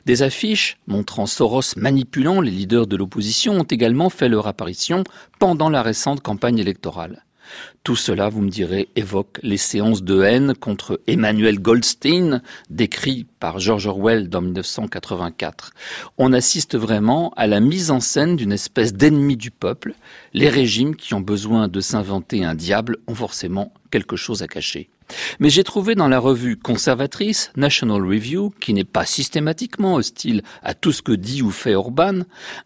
Des 0.07 0.23
affiches 0.23 0.79
montrant 0.87 1.27
Soros 1.27 1.77
manipulant 1.77 2.41
les 2.41 2.51
leaders 2.51 2.87
de 2.87 2.97
l'opposition 2.97 3.55
ont 3.55 3.65
également 3.65 4.11
fait 4.11 4.29
leur 4.29 4.47
apparition 4.47 5.05
pendant 5.39 5.71
la 5.71 5.83
récente 5.83 6.21
campagne 6.21 6.59
électorale. 6.59 7.25
Tout 7.83 7.97
cela, 7.97 8.29
vous 8.31 8.41
me 8.41 8.49
direz, 8.49 8.89
évoque 8.97 9.39
les 9.43 9.59
séances 9.59 10.03
de 10.03 10.23
haine 10.23 10.55
contre 10.55 11.01
Emmanuel 11.07 11.61
Goldstein, 11.61 12.43
décrit 12.71 13.27
par 13.39 13.59
George 13.59 13.87
Orwell 13.87 14.29
dans 14.29 14.41
1984. 14.41 15.73
On 16.17 16.33
assiste 16.33 16.77
vraiment 16.77 17.33
à 17.37 17.47
la 17.47 17.61
mise 17.61 17.91
en 17.91 18.01
scène 18.01 18.37
d'une 18.37 18.53
espèce 18.53 18.95
d'ennemi 18.95 19.37
du 19.37 19.51
peuple. 19.51 19.95
Les 20.33 20.49
régimes 20.49 20.97
qui 20.97 21.15
ont 21.15 21.21
besoin 21.21 21.69
de 21.69 21.81
s'inventer 21.81 22.45
un 22.45 22.55
diable 22.55 22.97
ont 23.07 23.15
forcément 23.15 23.73
quelque 23.91 24.17
chose 24.17 24.43
à 24.43 24.49
cacher. 24.49 24.89
Mais 25.39 25.51
j'ai 25.51 25.65
trouvé 25.65 25.95
dans 25.95 26.09
la 26.09 26.19
revue 26.19 26.57
conservatrice 26.57 27.53
National 27.57 28.03
Review, 28.03 28.53
qui 28.61 28.75
n'est 28.75 28.85
pas 28.85 29.05
systématiquement 29.05 29.95
hostile 29.95 30.43
à 30.63 30.75
tout 30.75 30.93
ce 30.93 31.03
que 31.03 31.13
dit 31.13 31.43
ou 31.43 31.51
fait 31.51 31.75
Orban, 31.75 32.21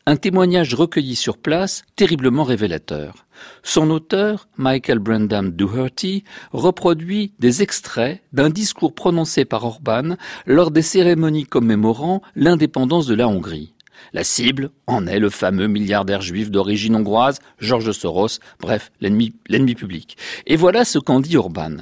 un 0.06 0.16
témoignage 0.16 0.74
recueilli 0.74 1.16
sur 1.16 1.38
place 1.38 1.82
terriblement 1.96 2.44
révélateur. 2.44 3.26
Son 3.62 3.90
auteur, 3.90 4.48
Michael 4.56 4.98
Brandam 4.98 5.50
Doherty, 5.50 6.24
reproduit 6.52 7.32
des 7.38 7.62
extraits 7.62 8.20
d'un 8.32 8.50
discours 8.50 8.94
prononcé 8.94 9.44
par 9.44 9.64
Orban 9.64 10.16
lors 10.46 10.70
des 10.70 10.82
cérémonies 10.82 11.46
commémorant 11.46 12.22
l'indépendance 12.34 13.06
de 13.06 13.14
la 13.14 13.28
Hongrie. 13.28 13.72
La 14.12 14.24
cible 14.24 14.70
en 14.86 15.06
est 15.06 15.18
le 15.18 15.30
fameux 15.30 15.66
milliardaire 15.66 16.22
juif 16.22 16.50
d'origine 16.50 16.96
hongroise, 16.96 17.40
Georges 17.58 17.92
Soros, 17.92 18.38
bref, 18.60 18.90
l'ennemi 19.00 19.74
public. 19.74 20.16
Et 20.46 20.56
voilà 20.56 20.84
ce 20.84 20.98
qu'en 20.98 21.20
dit 21.20 21.36
Orban. 21.36 21.78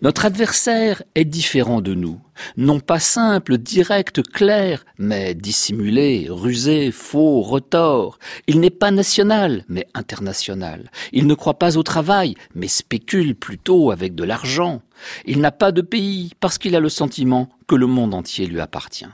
Notre 0.00 0.26
adversaire 0.26 1.02
est 1.14 1.24
différent 1.24 1.80
de 1.80 1.94
nous, 1.94 2.20
non 2.56 2.80
pas 2.80 2.98
simple, 2.98 3.58
direct, 3.58 4.22
clair, 4.22 4.84
mais 4.98 5.34
dissimulé, 5.34 6.26
rusé, 6.28 6.90
faux, 6.90 7.40
retors. 7.40 8.18
Il 8.46 8.60
n'est 8.60 8.70
pas 8.70 8.90
national, 8.90 9.64
mais 9.68 9.86
international. 9.94 10.90
Il 11.12 11.26
ne 11.26 11.34
croit 11.34 11.58
pas 11.58 11.78
au 11.78 11.82
travail, 11.82 12.34
mais 12.54 12.68
spécule 12.68 13.34
plutôt 13.34 13.90
avec 13.90 14.14
de 14.14 14.24
l'argent. 14.24 14.82
Il 15.24 15.40
n'a 15.40 15.52
pas 15.52 15.72
de 15.72 15.82
pays, 15.82 16.32
parce 16.40 16.58
qu'il 16.58 16.76
a 16.76 16.80
le 16.80 16.88
sentiment 16.88 17.48
que 17.66 17.74
le 17.74 17.86
monde 17.86 18.14
entier 18.14 18.46
lui 18.46 18.60
appartient. 18.60 19.06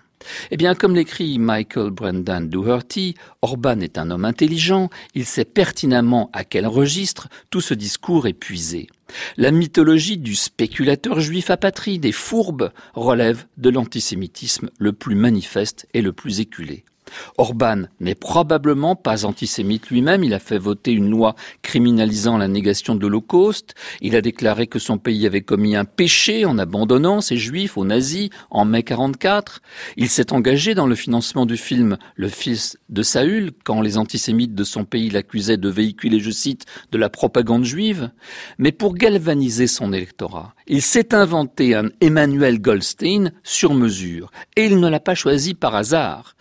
Eh 0.51 0.57
bien, 0.57 0.75
comme 0.75 0.95
l'écrit 0.95 1.39
Michael 1.39 1.91
Brendan 1.91 2.49
Doherty, 2.49 3.15
Orban 3.43 3.81
est 3.81 3.99
un 3.99 4.11
homme 4.11 4.25
intelligent, 4.25 4.91
il 5.15 5.25
sait 5.25 5.45
pertinemment 5.45 6.31
à 6.33 6.45
quel 6.45 6.67
registre 6.67 7.29
tout 7.51 7.61
ce 7.61 7.75
discours 7.75 8.27
est 8.27 8.33
puisé. 8.33 8.89
La 9.37 9.51
mythologie 9.51 10.19
du 10.19 10.35
spéculateur 10.35 11.21
juif 11.21 11.51
apatride 11.51 12.05
et 12.05 12.13
fourbe 12.13 12.73
relève 12.95 13.47
de 13.57 13.71
l'antisémitisme 13.71 14.71
le 14.79 14.93
plus 14.93 15.15
manifeste 15.15 15.87
et 15.95 16.03
le 16.03 16.13
plus 16.13 16.41
éculé. 16.41 16.85
Orban 17.37 17.83
n'est 18.01 18.15
probablement 18.15 18.97
pas 18.97 19.25
antisémite 19.25 19.89
lui-même, 19.89 20.25
il 20.25 20.35
a 20.35 20.39
fait 20.39 20.59
voter 20.59 20.93
une 20.93 21.11
loi 21.11 21.35
criminalisant 21.63 22.39
la 22.39 22.49
négation 22.49 22.95
de 22.95 23.03
l'Holocauste, 23.03 23.75
il 24.01 24.17
a 24.17 24.21
déclaré 24.21 24.67
que 24.67 24.79
son 24.79 24.99
pays 24.99 25.27
avait 25.27 25.43
commis 25.43 25.77
un 25.77 25.85
péché 25.85 26.45
en 26.45 26.59
abandonnant 26.59 27.21
ses 27.21 27.37
juifs 27.37 27.77
aux 27.77 27.85
nazis 27.85 28.31
en 28.51 28.65
mai 28.65 28.83
44, 28.83 29.61
il 29.97 30.09
s'est 30.09 30.33
engagé 30.33 30.75
dans 30.75 30.87
le 30.87 30.95
financement 30.95 31.47
du 31.47 31.57
film 31.57 31.99
Le 32.17 32.29
fils 32.29 32.79
de 32.89 33.03
Saül 33.03 33.53
quand 33.65 33.81
les 33.81 33.99
antisémites 33.99 34.55
de 34.55 34.65
son 34.65 34.85
pays 34.85 35.11
l'accusaient 35.11 35.57
de 35.57 35.69
véhiculer, 35.69 36.21
je 36.21 36.31
cite, 36.31 36.67
de 36.93 36.99
la 36.99 37.09
propagande 37.09 37.65
juive, 37.65 38.11
mais 38.59 38.73
pour 38.73 38.95
galvaniser 38.95 39.67
son 39.67 39.93
électorat, 39.93 40.55
il 40.67 40.83
s'est 40.83 41.15
inventé 41.15 41.75
un 41.75 41.89
Emmanuel 42.01 42.61
Goldstein 42.61 43.33
sur 43.43 43.75
mesure, 43.75 44.31
et 44.57 44.67
il 44.67 44.81
ne 44.81 44.89
l'a 44.89 45.01
pas 45.01 45.15
choisi 45.15 45.55
par 45.55 45.75
hasard. 45.75 46.37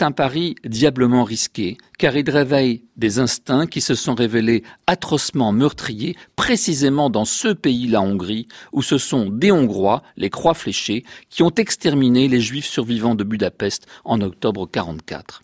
Un 0.00 0.12
pari 0.12 0.54
diablement 0.64 1.24
risqué, 1.24 1.76
car 1.98 2.16
il 2.16 2.28
réveille 2.30 2.84
des 2.96 3.18
instincts 3.18 3.66
qui 3.66 3.80
se 3.80 3.94
sont 3.94 4.14
révélés 4.14 4.62
atrocement 4.86 5.52
meurtriers 5.52 6.16
précisément 6.36 7.10
dans 7.10 7.24
ce 7.24 7.48
pays, 7.48 7.86
la 7.88 8.00
Hongrie, 8.00 8.48
où 8.72 8.82
ce 8.82 8.96
sont 8.96 9.28
des 9.28 9.52
Hongrois, 9.52 10.02
les 10.16 10.30
croix 10.30 10.54
fléchées, 10.54 11.04
qui 11.28 11.42
ont 11.42 11.54
exterminé 11.54 12.28
les 12.28 12.40
Juifs 12.40 12.66
survivants 12.66 13.14
de 13.14 13.24
Budapest 13.24 13.86
en 14.04 14.20
octobre 14.20 14.66
44. 14.66 15.41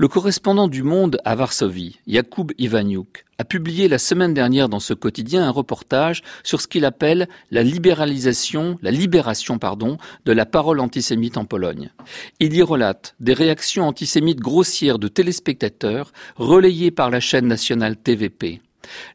Le 0.00 0.08
correspondant 0.08 0.66
du 0.66 0.82
Monde 0.82 1.20
à 1.26 1.34
Varsovie, 1.34 1.98
Jakub 2.06 2.52
Ivaniuk, 2.56 3.26
a 3.36 3.44
publié 3.44 3.86
la 3.86 3.98
semaine 3.98 4.32
dernière 4.32 4.70
dans 4.70 4.80
ce 4.80 4.94
quotidien 4.94 5.46
un 5.46 5.50
reportage 5.50 6.22
sur 6.42 6.62
ce 6.62 6.68
qu'il 6.68 6.86
appelle 6.86 7.28
la 7.50 7.62
libéralisation, 7.62 8.78
la 8.80 8.92
libération, 8.92 9.58
pardon, 9.58 9.98
de 10.24 10.32
la 10.32 10.46
parole 10.46 10.80
antisémite 10.80 11.36
en 11.36 11.44
Pologne. 11.44 11.90
Il 12.38 12.54
y 12.54 12.62
relate 12.62 13.14
des 13.20 13.34
réactions 13.34 13.86
antisémites 13.86 14.40
grossières 14.40 14.98
de 14.98 15.08
téléspectateurs 15.08 16.12
relayées 16.36 16.90
par 16.90 17.10
la 17.10 17.20
chaîne 17.20 17.46
nationale 17.46 17.98
TVP 17.98 18.62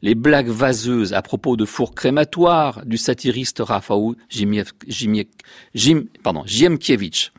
les 0.02 0.14
blagues 0.14 0.48
vaseuses 0.48 1.12
à 1.12 1.22
propos 1.22 1.56
de 1.56 1.64
fours 1.64 1.94
crématoires 1.94 2.84
du 2.84 2.98
satiriste 2.98 3.60
Rafał 3.60 4.16
Ziemkiewicz, 6.46 7.32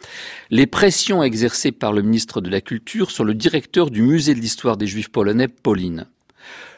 les 0.50 0.68
pressions 0.68 1.24
exercées 1.24 1.72
par 1.72 1.94
le 1.94 2.02
ministre 2.02 2.42
de 2.42 2.50
la 2.50 2.62
Culture 2.62 3.12
sur 3.12 3.24
le 3.24 3.34
directeur 3.34 3.90
du 3.90 4.02
musée 4.02 4.34
de 4.34 4.40
l'histoire 4.40 4.78
des 4.78 4.88
Juifs 4.88 5.10
polonais, 5.10 5.48
Pauline. 5.48 6.08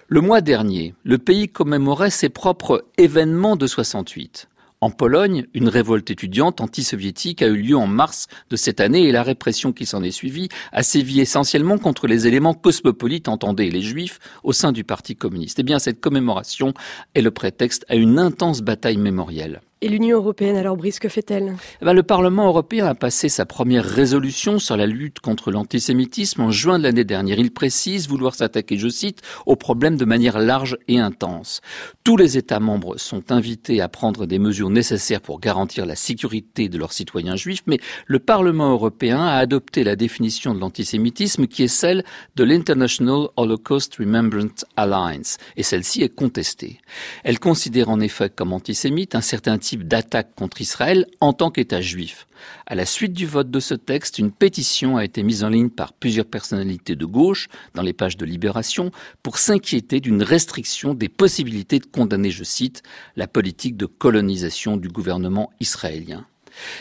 Le 0.08 0.22
mois 0.22 0.42
dernier, 0.42 0.96
le 1.04 1.20
pays 1.20 1.48
commémorait 1.48 2.10
ses 2.10 2.30
propres 2.30 2.86
événements 2.98 3.56
de 3.56 3.68
68. 3.68 4.48
En 4.82 4.92
Pologne, 4.92 5.46
une 5.54 5.68
révolte 5.68 6.10
étudiante 6.10 6.62
anti-soviétique 6.62 7.42
a 7.42 7.48
eu 7.48 7.58
lieu 7.58 7.76
en 7.76 7.86
mars 7.86 8.28
de 8.50 8.56
cette 8.56 8.80
année 8.80 9.10
et 9.10 9.12
la 9.12 9.24
répression 9.24 9.74
qui 9.74 9.86
s'en 9.86 10.02
est 10.04 10.12
suivie 10.12 10.48
a 10.72 10.84
sévi 10.84 11.20
essentiellement 11.20 11.78
contre 11.78 12.08
les 12.08 12.28
éléments 12.28 12.54
cosmopolites, 12.54 13.28
entendez 13.28 13.70
les 13.70 13.82
juifs, 13.82 14.20
au 14.42 14.54
sein 14.54 14.72
du 14.72 14.86
Parti 14.86 15.18
communiste. 15.18 15.60
Eh 15.60 15.64
bien, 15.64 15.80
cette 15.80 16.00
commémoration 16.00 16.74
est 17.14 17.22
le 17.22 17.32
prétexte 17.32 17.86
à 17.90 17.96
une 17.96 18.20
intense 18.20 18.62
bataille 18.62 18.96
mémorielle. 18.96 19.60
Et 19.82 19.88
l'Union 19.88 20.18
européenne, 20.18 20.58
alors 20.58 20.76
Brice, 20.76 21.00
que 21.00 21.08
fait-elle? 21.08 21.56
Eh 21.82 21.86
ben, 21.86 21.94
Le 21.94 22.04
Parlement 22.04 22.48
européen 22.48 22.86
a 22.86 22.96
passé 22.96 23.30
sa 23.30 23.46
première 23.46 23.86
résolution 23.86 24.60
sur 24.60 24.76
la 24.76 24.86
lutte 24.86 25.22
contre 25.22 25.52
l'antisémitisme 25.52 26.42
en 26.42 26.52
juin 26.52 26.78
de 26.80 26.84
l'année 26.84 27.06
dernière. 27.06 27.40
Il 27.40 27.52
précise 27.52 28.10
vouloir 28.10 28.36
s'attaquer, 28.36 28.78
je 28.78 28.90
cite, 28.90 29.22
au 29.46 29.56
problème 29.56 29.96
de 29.96 30.04
manière 30.04 30.38
large 30.38 30.78
et 30.90 31.00
intense. 31.00 31.62
Tous 32.04 32.18
les 32.18 32.38
États 32.38 32.60
membres 32.60 32.98
sont 32.98 33.32
invités 33.32 33.80
à 33.80 33.88
prendre 33.88 34.26
des 34.26 34.38
mesures 34.38 34.70
nécessaires 34.70 35.22
pour 35.22 35.40
garantir 35.40 35.86
la 35.86 35.96
sécurité 35.96 36.68
de 36.68 36.78
leurs 36.78 36.92
citoyens 36.92 37.38
juifs, 37.38 37.64
mais 37.66 37.80
le 38.06 38.20
Parlement 38.20 38.72
européen 38.72 39.22
a 39.22 39.38
adopté 39.38 39.86
la 39.86 39.96
définition 39.96 40.54
de 40.54 40.60
l'antisémitisme 40.60 41.48
qui 41.48 41.64
est 41.64 41.70
celle 41.70 42.04
de 42.36 42.44
l'International 42.44 43.30
Holocaust 43.38 43.96
Remembrance 43.96 44.66
Alliance, 44.76 45.38
et 45.56 45.64
celle-ci 45.64 46.04
est 46.04 46.14
contestée. 46.14 46.82
Elle 47.24 47.40
considère 47.40 47.88
en 47.88 48.02
effet 48.02 48.30
comme 48.30 48.52
antisémite 48.52 49.16
un 49.16 49.22
certain 49.22 49.58
type 49.58 49.69
d'attaque 49.78 50.36
contre 50.36 50.62
Israël 50.62 51.06
en 51.20 51.34
tant 51.34 51.52
qu'État 51.52 51.82
juif. 51.82 52.28
À 52.66 52.76
la 52.76 52.86
suite 52.86 53.14
du 53.14 53.26
vote 53.26 53.52
de 53.52 53.60
ce 53.60 53.74
texte, 53.74 54.20
une 54.20 54.32
pétition 54.32 54.98
a 54.98 55.04
été 55.04 55.24
mise 55.24 55.44
en 55.44 55.50
ligne 55.50 55.70
par 55.70 55.94
plusieurs 55.94 56.26
personnalités 56.26 56.96
de 56.96 57.06
gauche 57.06 57.48
dans 57.74 57.82
les 57.82 57.94
pages 57.94 58.18
de 58.18 58.26
Libération 58.26 58.92
pour 59.24 59.38
s'inquiéter 59.38 60.00
d'une 60.00 60.24
restriction 60.24 60.94
des 60.94 61.10
possibilités 61.10 61.80
de 61.80 61.86
condamner, 61.86 62.32
je 62.32 62.44
cite, 62.44 62.84
la 63.16 63.28
politique 63.28 63.78
de 63.78 63.86
colonisation 63.86 64.78
du 64.78 64.90
gouvernement 64.90 65.52
israélien. 65.60 66.26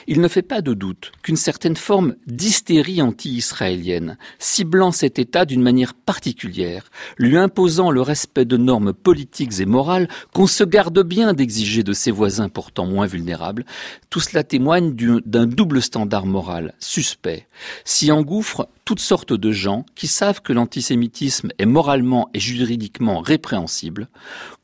Il 0.07 0.21
ne 0.21 0.29
fait 0.29 0.43
pas 0.43 0.61
de 0.61 0.75
doute 0.75 1.13
qu'une 1.23 1.37
certaine 1.37 1.77
forme 1.77 2.17
d'hystérie 2.27 3.03
anti-israélienne, 3.03 4.19
ciblant 4.39 4.93
cet 4.93 5.19
État 5.19 5.45
d'une 5.45 5.63
manière 5.63 5.95
particulière, 5.95 6.91
lui 7.17 7.37
imposant 7.37 7.91
le 7.91 8.03
respect 8.03 8.45
de 8.45 8.57
normes 8.57 8.93
politiques 8.93 9.61
et 9.61 9.67
morales 9.67 10.09
qu'on 10.35 10.47
se 10.47 10.65
garde 10.65 11.03
bien 11.03 11.33
d'exiger 11.33 11.83
de 11.83 11.93
ses 11.93 12.11
voisins 12.11 12.49
pourtant 12.49 12.87
moins 12.87 13.07
vulnérables, 13.07 13.65
tout 14.11 14.21
cela 14.21 14.45
témoigne 14.45 14.95
d'un 15.25 15.47
double 15.47 15.83
standard 15.83 16.27
moral 16.27 16.75
suspect. 16.79 17.47
S'y 17.85 18.11
engouffre 18.11 18.69
toutes 18.89 19.01
sortes 19.01 19.35
de 19.35 19.53
gens 19.53 19.85
qui 19.95 20.07
savent 20.07 20.41
que 20.41 20.55
l'antisémitisme 20.55 21.51
est 21.59 21.67
moralement 21.67 22.31
et 22.33 22.41
juridiquement 22.41 23.21
répréhensible, 23.21 24.09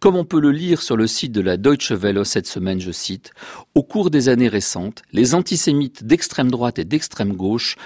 comme 0.01 0.17
on 0.17 0.25
peut 0.25 0.41
le 0.41 0.51
lire 0.51 0.81
sur 0.81 0.97
le 0.97 1.07
site 1.07 1.33
de 1.33 1.43
la 1.43 1.59
Deutsche 1.59 1.93
Welle 1.93 2.25
cette 2.25 2.47
semaine, 2.47 2.81
je 2.81 2.91
cite, 2.91 3.33
au 3.75 3.83
cours 3.83 4.09
des 4.09 4.31
années 4.31 4.49
récentes, 4.49 5.03
les 5.13 5.35
antisémites 5.35 6.05
d'extrême 6.05 6.51
droite 6.51 6.79
et 6.79 6.87
d'extrême 6.87 7.35
gauche 7.35 7.77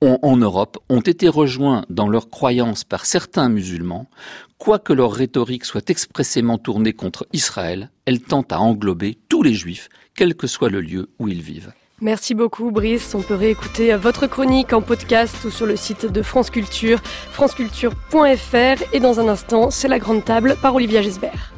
en 0.00 0.36
Europe 0.36 0.78
ont 0.88 1.02
été 1.02 1.28
rejoints 1.28 1.84
dans 1.88 2.08
leur 2.08 2.28
croyance 2.28 2.82
par 2.82 3.06
certains 3.06 3.48
musulmans, 3.48 4.10
quoique 4.58 4.92
leur 4.92 5.12
rhétorique 5.12 5.66
soit 5.66 5.88
expressément 5.88 6.58
tournée 6.58 6.94
contre 6.94 7.28
Israël, 7.32 7.92
elle 8.06 8.22
tend 8.22 8.44
à 8.50 8.58
englober 8.58 9.20
tous 9.28 9.44
les 9.44 9.54
juifs, 9.54 9.88
quel 10.16 10.34
que 10.34 10.48
soit 10.48 10.68
le 10.68 10.80
lieu 10.80 11.10
où 11.20 11.28
ils 11.28 11.42
vivent. 11.42 11.72
Merci 12.02 12.34
beaucoup 12.34 12.72
Brice. 12.72 13.14
On 13.14 13.22
peut 13.22 13.36
réécouter 13.36 13.94
votre 13.94 14.26
chronique 14.26 14.72
en 14.72 14.82
podcast 14.82 15.44
ou 15.44 15.50
sur 15.50 15.66
le 15.66 15.76
site 15.76 16.04
de 16.04 16.20
France 16.20 16.50
Culture, 16.50 16.98
franceculture.fr. 17.30 18.82
Et 18.92 18.98
dans 18.98 19.20
un 19.20 19.28
instant, 19.28 19.70
c'est 19.70 19.86
la 19.86 20.00
grande 20.00 20.24
table 20.24 20.56
par 20.60 20.74
Olivia 20.74 21.00
Gesbert. 21.00 21.51